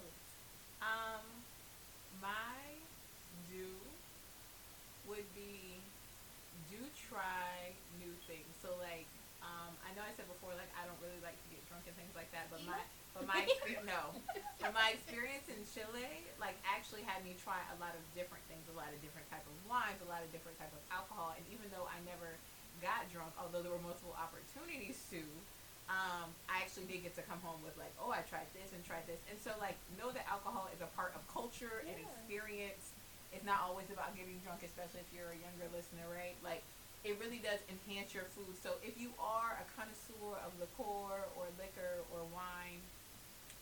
Um, 0.82 1.23
my 2.21 2.57
do 3.51 3.67
would 5.07 5.27
be 5.36 5.82
do 6.69 6.82
try 7.09 7.73
new 7.97 8.13
things. 8.30 8.49
So 8.61 8.73
like, 8.80 9.09
um, 9.41 9.73
I 9.86 9.93
know 9.97 10.05
I 10.05 10.13
said 10.13 10.30
before 10.30 10.53
like 10.55 10.69
I 10.77 10.86
don't 10.86 10.99
really 11.01 11.19
like 11.25 11.38
to 11.38 11.47
get 11.49 11.61
drunk 11.69 11.86
and 11.89 11.95
things 11.97 12.13
like 12.13 12.30
that, 12.32 12.49
but 12.53 12.61
my 12.65 12.80
but 13.13 13.25
my 13.25 13.43
no, 13.86 14.15
but 14.61 14.71
my 14.71 14.93
experience 14.93 15.49
in 15.49 15.59
Chile 15.65 16.25
like 16.38 16.57
actually 16.63 17.03
had 17.03 17.25
me 17.25 17.36
try 17.41 17.59
a 17.73 17.77
lot 17.82 17.93
of 17.97 18.03
different 18.13 18.43
things, 18.47 18.65
a 18.69 18.75
lot 18.77 18.91
of 18.93 18.99
different 19.01 19.27
type 19.34 19.43
of 19.43 19.55
wines, 19.65 19.99
a 20.05 20.09
lot 20.09 20.21
of 20.21 20.30
different 20.30 20.57
type 20.61 20.71
of 20.71 20.82
alcohol, 20.93 21.34
and 21.36 21.43
even 21.49 21.67
though 21.73 21.89
I 21.89 21.97
never 22.05 22.38
got 22.80 23.07
drunk, 23.11 23.36
although 23.36 23.59
there 23.59 23.73
were 23.73 23.84
multiple 23.84 24.15
opportunities 24.15 24.95
to, 25.11 25.19
um, 25.90 26.30
I 26.46 26.62
actually 26.62 26.86
did 26.86 27.02
get 27.02 27.18
to 27.18 27.26
come 27.26 27.42
home 27.42 27.58
with 27.66 27.74
like, 27.82 27.92
oh, 27.98 28.14
I 28.14 28.22
tried 28.30 28.46
this 28.54 28.70
and 28.78 28.86
tried 28.86 29.10
this, 29.10 29.18
and 29.26 29.42
so 29.42 29.52
like 29.58 29.76
know 29.98 30.14
that 30.14 30.30
alcohol 30.30 30.70
is 30.70 30.80
a 30.86 30.90
part 30.94 31.18
of 31.18 31.26
culture 31.28 31.82
and 31.84 31.98
experience. 31.98 32.94
It's 33.34 33.46
not 33.46 33.62
always 33.66 33.90
about 33.90 34.14
getting 34.18 34.38
drunk, 34.46 34.62
especially 34.66 35.02
if 35.06 35.10
you're 35.14 35.34
a 35.34 35.40
younger 35.42 35.66
listener, 35.74 36.06
right? 36.10 36.38
Like 36.46 36.62
it 37.02 37.18
really 37.18 37.42
does 37.42 37.58
enhance 37.72 38.14
your 38.14 38.30
food. 38.36 38.54
So 38.62 38.78
if 38.86 39.02
you 39.02 39.14
are 39.18 39.58
a 39.58 39.66
connoisseur 39.74 40.38
of 40.46 40.54
liqueur 40.62 41.26
or 41.38 41.46
liquor 41.58 42.06
or 42.14 42.22
wine 42.34 42.82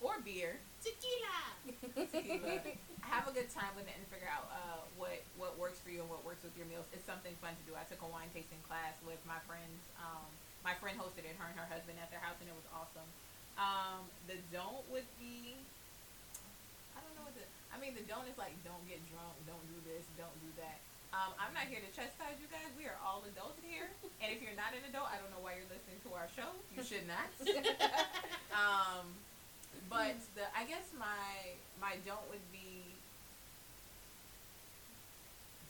or 0.03 0.19
beer, 0.21 0.59
Tequila. 0.83 1.39
tequila, 2.11 2.61
have 3.07 3.25
a 3.27 3.33
good 3.33 3.49
time 3.49 3.73
with 3.75 3.87
it 3.89 3.95
and 3.97 4.05
figure 4.11 4.29
out 4.29 4.51
uh, 4.51 4.83
what 4.99 5.23
what 5.39 5.55
works 5.55 5.79
for 5.79 5.89
you 5.89 6.03
and 6.03 6.09
what 6.11 6.23
works 6.27 6.43
with 6.43 6.55
your 6.59 6.67
meals. 6.67 6.85
It's 6.91 7.07
something 7.07 7.33
fun 7.39 7.55
to 7.55 7.63
do. 7.63 7.73
I 7.75 7.87
took 7.87 8.03
a 8.03 8.09
wine 8.09 8.29
tasting 8.35 8.61
class 8.67 8.99
with 9.03 9.19
my 9.23 9.39
friends. 9.47 9.79
Um, 9.97 10.27
my 10.67 10.75
friend 10.83 10.99
hosted 10.99 11.23
it, 11.23 11.31
her 11.39 11.47
and 11.47 11.55
her 11.55 11.63
husband 11.71 11.95
at 12.03 12.11
their 12.11 12.19
house, 12.19 12.35
and 12.43 12.51
it 12.51 12.57
was 12.59 12.67
awesome. 12.75 13.07
Um, 13.55 14.03
the 14.27 14.35
don't 14.51 14.83
would 14.91 15.07
be, 15.15 15.55
I 16.91 16.99
don't 16.99 17.15
know 17.15 17.23
what 17.23 17.31
the. 17.39 17.47
I 17.71 17.79
mean, 17.79 17.95
the 17.95 18.03
don't 18.03 18.27
is 18.27 18.35
like 18.35 18.51
don't 18.67 18.83
get 18.83 18.99
drunk, 19.07 19.31
don't 19.47 19.63
do 19.71 19.79
this, 19.87 20.03
don't 20.19 20.35
do 20.43 20.51
that. 20.59 20.83
Um, 21.15 21.31
I'm 21.39 21.55
not 21.55 21.71
here 21.71 21.79
to 21.79 21.87
chastise 21.95 22.35
you 22.43 22.51
guys. 22.51 22.67
We 22.75 22.83
are 22.83 22.99
all 22.99 23.23
adults 23.23 23.63
here, 23.63 23.87
and 24.19 24.27
if 24.27 24.43
you're 24.43 24.59
not 24.59 24.75
an 24.75 24.83
adult, 24.91 25.07
I 25.07 25.15
don't 25.23 25.31
know 25.31 25.39
why 25.39 25.55
you're 25.55 25.71
listening 25.71 26.03
to 26.03 26.11
our 26.19 26.27
show. 26.35 26.51
You 26.75 26.83
should 26.83 27.07
not. 27.07 27.31
um, 28.51 29.15
but 29.87 30.19
the 30.35 30.51
I 30.51 30.67
guess 30.67 30.91
my 30.99 31.55
my 31.79 31.95
don't 32.03 32.27
would 32.27 32.43
be 32.51 32.83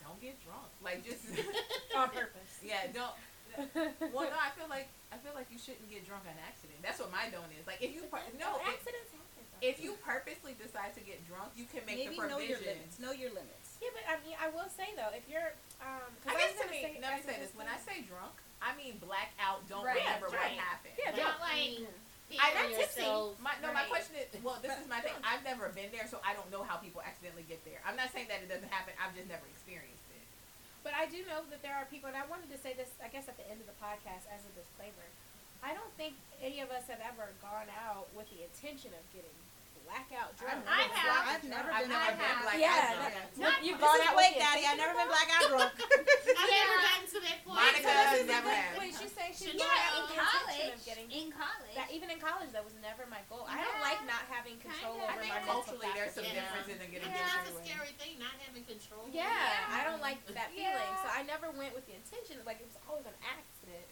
don't 0.08 0.18
get 0.18 0.42
drunk. 0.42 0.74
Like 0.82 1.06
just 1.06 1.22
On 1.96 2.10
purpose. 2.10 2.62
yeah, 2.66 2.88
don't. 2.94 3.12
Well, 4.14 4.28
no, 4.30 4.38
I 4.40 4.52
feel 4.58 4.68
like 4.70 4.88
I 5.14 5.18
feel 5.24 5.32
like 5.34 5.48
you 5.52 5.58
shouldn't 5.60 5.88
get 5.90 6.04
drunk 6.06 6.28
on 6.28 6.36
accident. 6.44 6.80
That's 6.84 7.00
what 7.00 7.12
my 7.12 7.32
don't 7.32 7.48
is. 7.56 7.64
Like 7.66 7.80
if 7.82 7.96
you 7.96 8.04
pur- 8.12 8.24
no, 8.40 8.60
if, 8.60 8.68
accidents 8.76 9.10
happen. 9.16 9.44
though. 9.56 9.64
if 9.64 9.78
you 9.82 9.96
purposely 10.04 10.54
decide 10.60 10.92
to 11.00 11.02
get 11.02 11.24
drunk, 11.26 11.56
you 11.56 11.66
can 11.70 11.82
make 11.88 11.98
Maybe 12.04 12.20
the 12.20 12.28
know 12.28 12.40
your 12.44 12.60
limits. 12.60 13.00
Know 13.00 13.14
your 13.16 13.32
limits. 13.32 13.80
Yeah, 13.80 13.94
but 13.96 14.04
I 14.10 14.18
mean, 14.26 14.36
I 14.42 14.50
will 14.52 14.68
say 14.74 14.92
though, 14.98 15.14
if 15.16 15.24
you're, 15.30 15.54
um, 15.80 16.10
'cause 16.26 16.34
I 16.34 16.36
guess 16.38 16.54
was 16.58 16.66
to 16.66 16.74
me, 16.74 16.80
say- 16.84 16.98
let 17.00 17.14
me 17.16 17.22
say 17.24 17.38
this: 17.40 17.54
when 17.56 17.70
I 17.70 17.78
say- 17.82 18.02
say 18.04 18.10
drunk, 18.10 18.36
I 18.60 18.74
mean 18.76 18.98
blackout. 19.00 19.64
Don't 19.70 19.86
Right, 19.86 20.02
remember 20.02 20.34
right. 20.34 20.58
what 20.58 20.66
happened. 20.66 20.96
Yeah, 20.98 21.14
Not 21.16 21.38
Don't 21.38 21.40
like 21.46 21.56
mean 21.62 21.88
I- 21.88 22.28
pee 22.28 22.40
on 22.42 22.52
I'm 22.58 22.70
tipsy. 22.76 23.00
yourself. 23.06 23.40
My, 23.40 23.54
no, 23.64 23.72
my 23.72 23.86
question 23.88 24.18
is, 24.20 24.28
well, 24.44 24.60
this 24.60 24.76
is 24.76 24.88
my 24.92 25.00
thing. 25.00 25.16
I've 25.24 25.44
never 25.48 25.70
been 25.72 25.90
there, 25.96 26.08
so 26.12 26.20
I 26.26 26.34
don't 26.36 26.50
know 26.52 26.64
how 26.68 26.76
people 26.82 27.00
accidentally 27.06 27.46
get 27.48 27.64
there. 27.64 27.80
I'm 27.88 27.96
not 27.96 28.12
saying 28.12 28.28
that 28.28 28.44
it 28.44 28.50
doesn't 28.52 28.68
happen. 28.70 28.94
I've 29.00 29.16
just 29.16 29.30
never 29.32 29.46
experienced 29.48 30.04
it. 30.07 30.07
But 30.88 30.96
I 30.96 31.04
do 31.04 31.20
know 31.28 31.44
that 31.52 31.60
there 31.60 31.76
are 31.76 31.84
people, 31.92 32.08
and 32.08 32.16
I 32.16 32.24
wanted 32.32 32.48
to 32.48 32.56
say 32.56 32.72
this, 32.72 32.96
I 33.04 33.12
guess, 33.12 33.28
at 33.28 33.36
the 33.36 33.44
end 33.52 33.60
of 33.60 33.68
the 33.68 33.76
podcast 33.76 34.24
as 34.32 34.48
a 34.48 34.52
disclaimer. 34.56 35.04
I 35.60 35.76
don't 35.76 35.92
think 36.00 36.16
any 36.40 36.64
of 36.64 36.72
us 36.72 36.88
have 36.88 37.04
ever 37.04 37.36
gone 37.44 37.68
out 37.76 38.08
with 38.16 38.32
the 38.32 38.48
intention 38.48 38.96
of 38.96 39.04
getting 39.12 39.36
blackout 39.88 40.36
drunk. 40.36 40.60
I 40.68 40.84
have. 40.92 41.24
I've 41.32 41.46
never 41.48 41.72
I've 41.72 41.88
been 41.88 41.96
I 41.96 42.12
on 42.12 42.20
been 42.20 42.28
have. 42.28 42.44
black 42.44 42.60
Yeah, 42.60 42.68
out 42.68 43.00
that- 43.08 43.16
drunk. 43.16 43.40
Not- 43.40 43.60
You've 43.64 43.80
This 43.80 43.88
gone 43.88 44.02
out 44.04 44.14
Blake 44.20 44.36
Daddy. 44.36 44.64
I've 44.68 44.76
never 44.78 44.94
been 45.00 45.08
blackout 45.08 45.44
drunk. 45.48 45.74
I've 45.80 46.52
never 46.52 46.76
gotten 46.84 47.06
to 47.08 47.20
that 47.24 47.38
point. 47.48 47.56
Monica 47.58 47.88
has 47.88 48.28
never 48.28 48.50
had. 48.52 48.76
Wait, 48.78 48.92
she's 49.00 49.14
saying 49.16 49.32
she's 49.34 49.56
Chanel. 49.56 49.64
gone 49.64 49.80
out 49.80 49.94
in 49.96 50.04
with 50.04 50.20
college. 50.20 50.84
In 51.08 51.28
college. 51.32 51.74
that. 51.80 51.88
Even 51.96 52.08
in 52.12 52.20
college, 52.20 52.52
that 52.52 52.64
was 52.68 52.76
never 52.84 53.08
my 53.08 53.24
goal. 53.32 53.48
I 53.48 53.64
don't 53.64 53.80
like 53.80 54.02
not 54.04 54.28
having 54.28 54.60
control 54.60 55.00
Kinda. 55.00 55.08
over 55.08 55.16
I 55.16 55.24
think 55.24 55.32
my 55.32 55.40
mental 55.40 55.64
culturally 55.64 55.88
there's 55.96 56.12
some 56.12 56.28
faculties. 56.28 56.36
Yeah. 56.36 56.44
differences 56.52 56.78
in 56.84 56.90
getting 56.92 57.08
Yeah, 57.16 57.32
that's 57.32 57.48
a 57.48 57.56
scary 57.64 57.94
thing, 57.96 58.14
not 58.20 58.36
having 58.44 58.66
control. 58.68 59.08
Yeah, 59.08 59.24
Yeah. 59.24 59.78
I 59.78 59.88
don't 59.88 60.04
like 60.04 60.20
that 60.36 60.52
feeling. 60.52 60.92
So 61.00 61.08
I 61.08 61.24
never 61.24 61.48
went 61.56 61.72
with 61.78 61.88
the 61.88 61.96
intention. 61.96 62.44
Like 62.44 62.60
it 62.60 62.68
was 62.68 62.78
always 62.92 63.08
an 63.08 63.16
accident. 63.24 63.86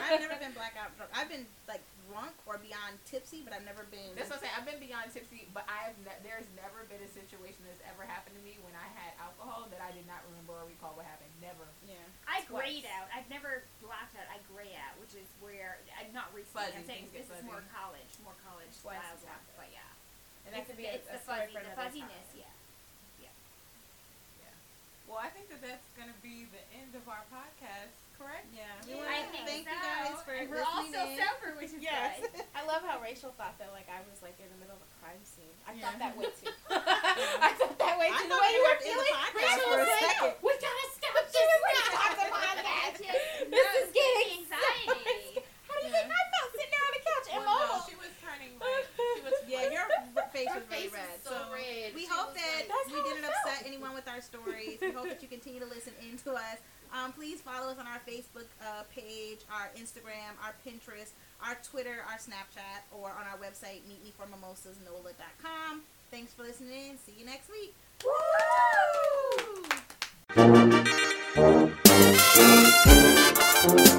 I've 0.00 0.20
never 0.24 0.36
been 0.40 0.52
blackout 0.56 0.96
drunk. 0.96 1.12
I've 1.12 1.28
been 1.28 1.44
like 1.68 1.84
drunk 2.14 2.38
or 2.46 2.62
beyond 2.62 2.94
tipsy, 3.10 3.42
but 3.42 3.50
I've 3.50 3.66
never 3.66 3.82
been. 3.90 4.14
That's 4.14 4.30
what 4.30 4.38
I'm 4.38 4.46
saying. 4.46 4.54
I've 4.54 4.62
been 4.70 4.78
beyond 4.78 5.10
tipsy, 5.10 5.50
but 5.50 5.66
I 5.66 5.90
have 5.90 5.98
ne- 6.06 6.22
there's 6.22 6.46
never 6.54 6.86
been 6.86 7.02
a 7.02 7.10
situation 7.10 7.58
that's 7.66 7.82
ever 7.90 8.06
happened 8.06 8.38
to 8.38 8.42
me 8.46 8.54
when 8.62 8.70
I 8.78 8.86
had 8.94 9.18
alcohol 9.18 9.66
that 9.74 9.82
I 9.82 9.90
did 9.90 10.06
not 10.06 10.22
remember 10.30 10.54
or 10.54 10.70
recall 10.70 10.94
what 10.94 11.10
happened. 11.10 11.34
Never. 11.42 11.66
yeah. 11.90 11.98
I 12.30 12.46
Twice. 12.46 12.54
grayed 12.54 12.86
out. 12.94 13.10
I've 13.10 13.26
never 13.26 13.66
blacked 13.82 14.14
out. 14.14 14.30
I 14.30 14.38
gray 14.54 14.70
out, 14.78 14.94
which 15.02 15.18
is 15.18 15.26
where 15.42 15.82
I'm 15.98 16.14
not 16.14 16.30
recently. 16.30 16.70
Fuzzy, 16.70 16.78
I'm 16.78 16.86
saying 16.86 17.04
this 17.10 17.26
get 17.26 17.42
is 17.42 17.44
more 17.44 17.66
college, 17.74 18.06
more 18.22 18.38
college 18.46 18.70
Twice 18.78 19.02
style 19.02 19.10
has 19.10 19.20
black. 19.26 19.42
But 19.58 19.68
yeah, 19.74 19.90
And 20.46 20.54
that 20.54 20.62
it's, 20.62 20.70
could 20.70 20.78
be 20.78 20.86
a, 20.86 20.94
it's 21.02 21.10
a 21.10 21.18
the 21.18 21.22
story 21.26 21.50
fuzzy, 21.50 21.58
for 21.58 21.62
the 21.66 21.74
another 21.74 21.82
fuzziness. 21.82 22.28
time. 22.30 22.46
Yeah. 22.46 22.54
Well, 25.10 25.20
I 25.20 25.28
think 25.34 25.50
that 25.52 25.60
that's 25.60 25.88
gonna 25.98 26.16
be 26.24 26.46
the 26.48 26.62
end 26.78 26.94
of 26.96 27.04
our 27.10 27.22
podcast. 27.28 27.92
Correct? 28.18 28.46
Yeah. 28.54 28.62
Yeah, 28.86 29.02
I 29.04 29.26
think 29.28 29.44
thank 29.46 29.66
so. 29.66 29.74
you 29.74 29.80
guys 29.82 30.16
for 30.22 30.32
and 30.38 30.46
we're 30.48 30.62
listening 30.62 30.94
also 30.94 31.10
in. 31.10 31.18
sober, 31.18 31.48
which 31.58 31.72
is 31.74 31.82
Yes. 31.82 32.20
good. 32.22 32.46
I 32.54 32.62
love 32.64 32.82
how 32.86 33.02
Rachel 33.02 33.34
thought 33.36 33.58
that 33.58 33.74
like 33.74 33.90
I 33.90 34.00
was 34.06 34.22
like 34.22 34.38
in 34.38 34.46
the 34.54 34.58
middle 34.62 34.78
of 34.78 34.82
a 34.86 34.90
crime 35.02 35.20
scene. 35.26 35.50
I 35.66 35.74
Yeah. 35.74 35.90
thought 35.90 35.98
that 36.00 36.14
way 36.16 36.30
too. 36.38 36.52
I 36.70 37.50
thought 37.58 37.76
that 37.78 37.96
way 37.98 38.08
I 38.12 38.16
too. 38.22 38.30
The 38.30 38.38
way 38.38 38.50
you 38.54 38.62
were 38.62 38.70
were 38.70 38.78
the 38.78 38.86
feeling, 38.86 39.14
Rachel 39.34 39.66
was 39.74 39.88
like, 39.90 40.04
second. 40.14 40.32
"We 40.40 40.50
gotta 40.62 40.86
stop 40.94 41.14
this. 41.26 41.34
She 41.34 41.42
was 41.42 41.58
We 41.58 41.66
like, 41.66 41.74
gotta 41.74 41.94
stop 41.98 42.12
the 42.14 42.26
"Oh, 42.34 42.90
This 43.50 43.68
is 43.82 43.88
getting 43.92 44.28
anxiety. 44.46 45.42
How 45.66 45.74
do 45.74 45.82
you 45.84 45.92
Yeah. 45.92 46.06
think 46.06 46.14
I 46.14 46.22
felt 46.32 46.48
sitting 46.54 46.72
there 46.72 46.84
on 46.86 46.92
the 46.94 47.02
couch 47.04 47.26
Well, 47.34 47.42
immobile? 47.44 47.74
no, 47.74 47.86
she 47.90 47.96
was 47.98 48.12
turning 48.22 48.52
red. 48.62 48.84
She 48.94 49.20
was 49.26 49.36
Yeah, 49.50 49.74
your 49.74 49.86
face 50.30 50.48
was 50.54 50.64
really 50.70 50.88
face 50.88 50.94
red. 50.94 51.18
so 51.26 51.34
red. 51.52 51.92
we 51.98 52.04
hope 52.06 52.30
that 52.38 52.62
we 52.88 52.98
didn't 53.10 53.26
upset 53.26 53.66
anyone 53.66 53.92
with 53.94 54.06
our 54.08 54.22
stories. 54.22 54.78
We 54.80 54.94
hope 54.94 55.10
that 55.10 55.20
you 55.22 55.28
continue 55.28 55.58
to 55.60 55.66
listen 55.68 55.92
in 56.00 56.16
to 56.24 56.32
us. 56.38 56.58
Um, 56.94 57.12
please 57.12 57.40
follow 57.40 57.72
us 57.72 57.78
on 57.78 57.86
our 57.86 58.00
Facebook 58.08 58.46
uh, 58.62 58.84
page, 58.94 59.40
our 59.50 59.70
Instagram, 59.76 60.38
our 60.42 60.54
Pinterest, 60.64 61.10
our 61.44 61.58
Twitter, 61.68 62.04
our 62.08 62.18
Snapchat, 62.18 62.82
or 62.92 63.10
on 63.10 63.26
our 63.30 63.36
website, 63.38 63.80
meetmeformimosasnola.com. 63.90 65.82
Thanks 66.10 66.32
for 66.32 66.44
listening. 66.44 66.96
See 67.04 67.14
you 67.18 67.26
next 67.26 67.50
week. 67.50 67.74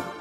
Woo! 0.02 0.12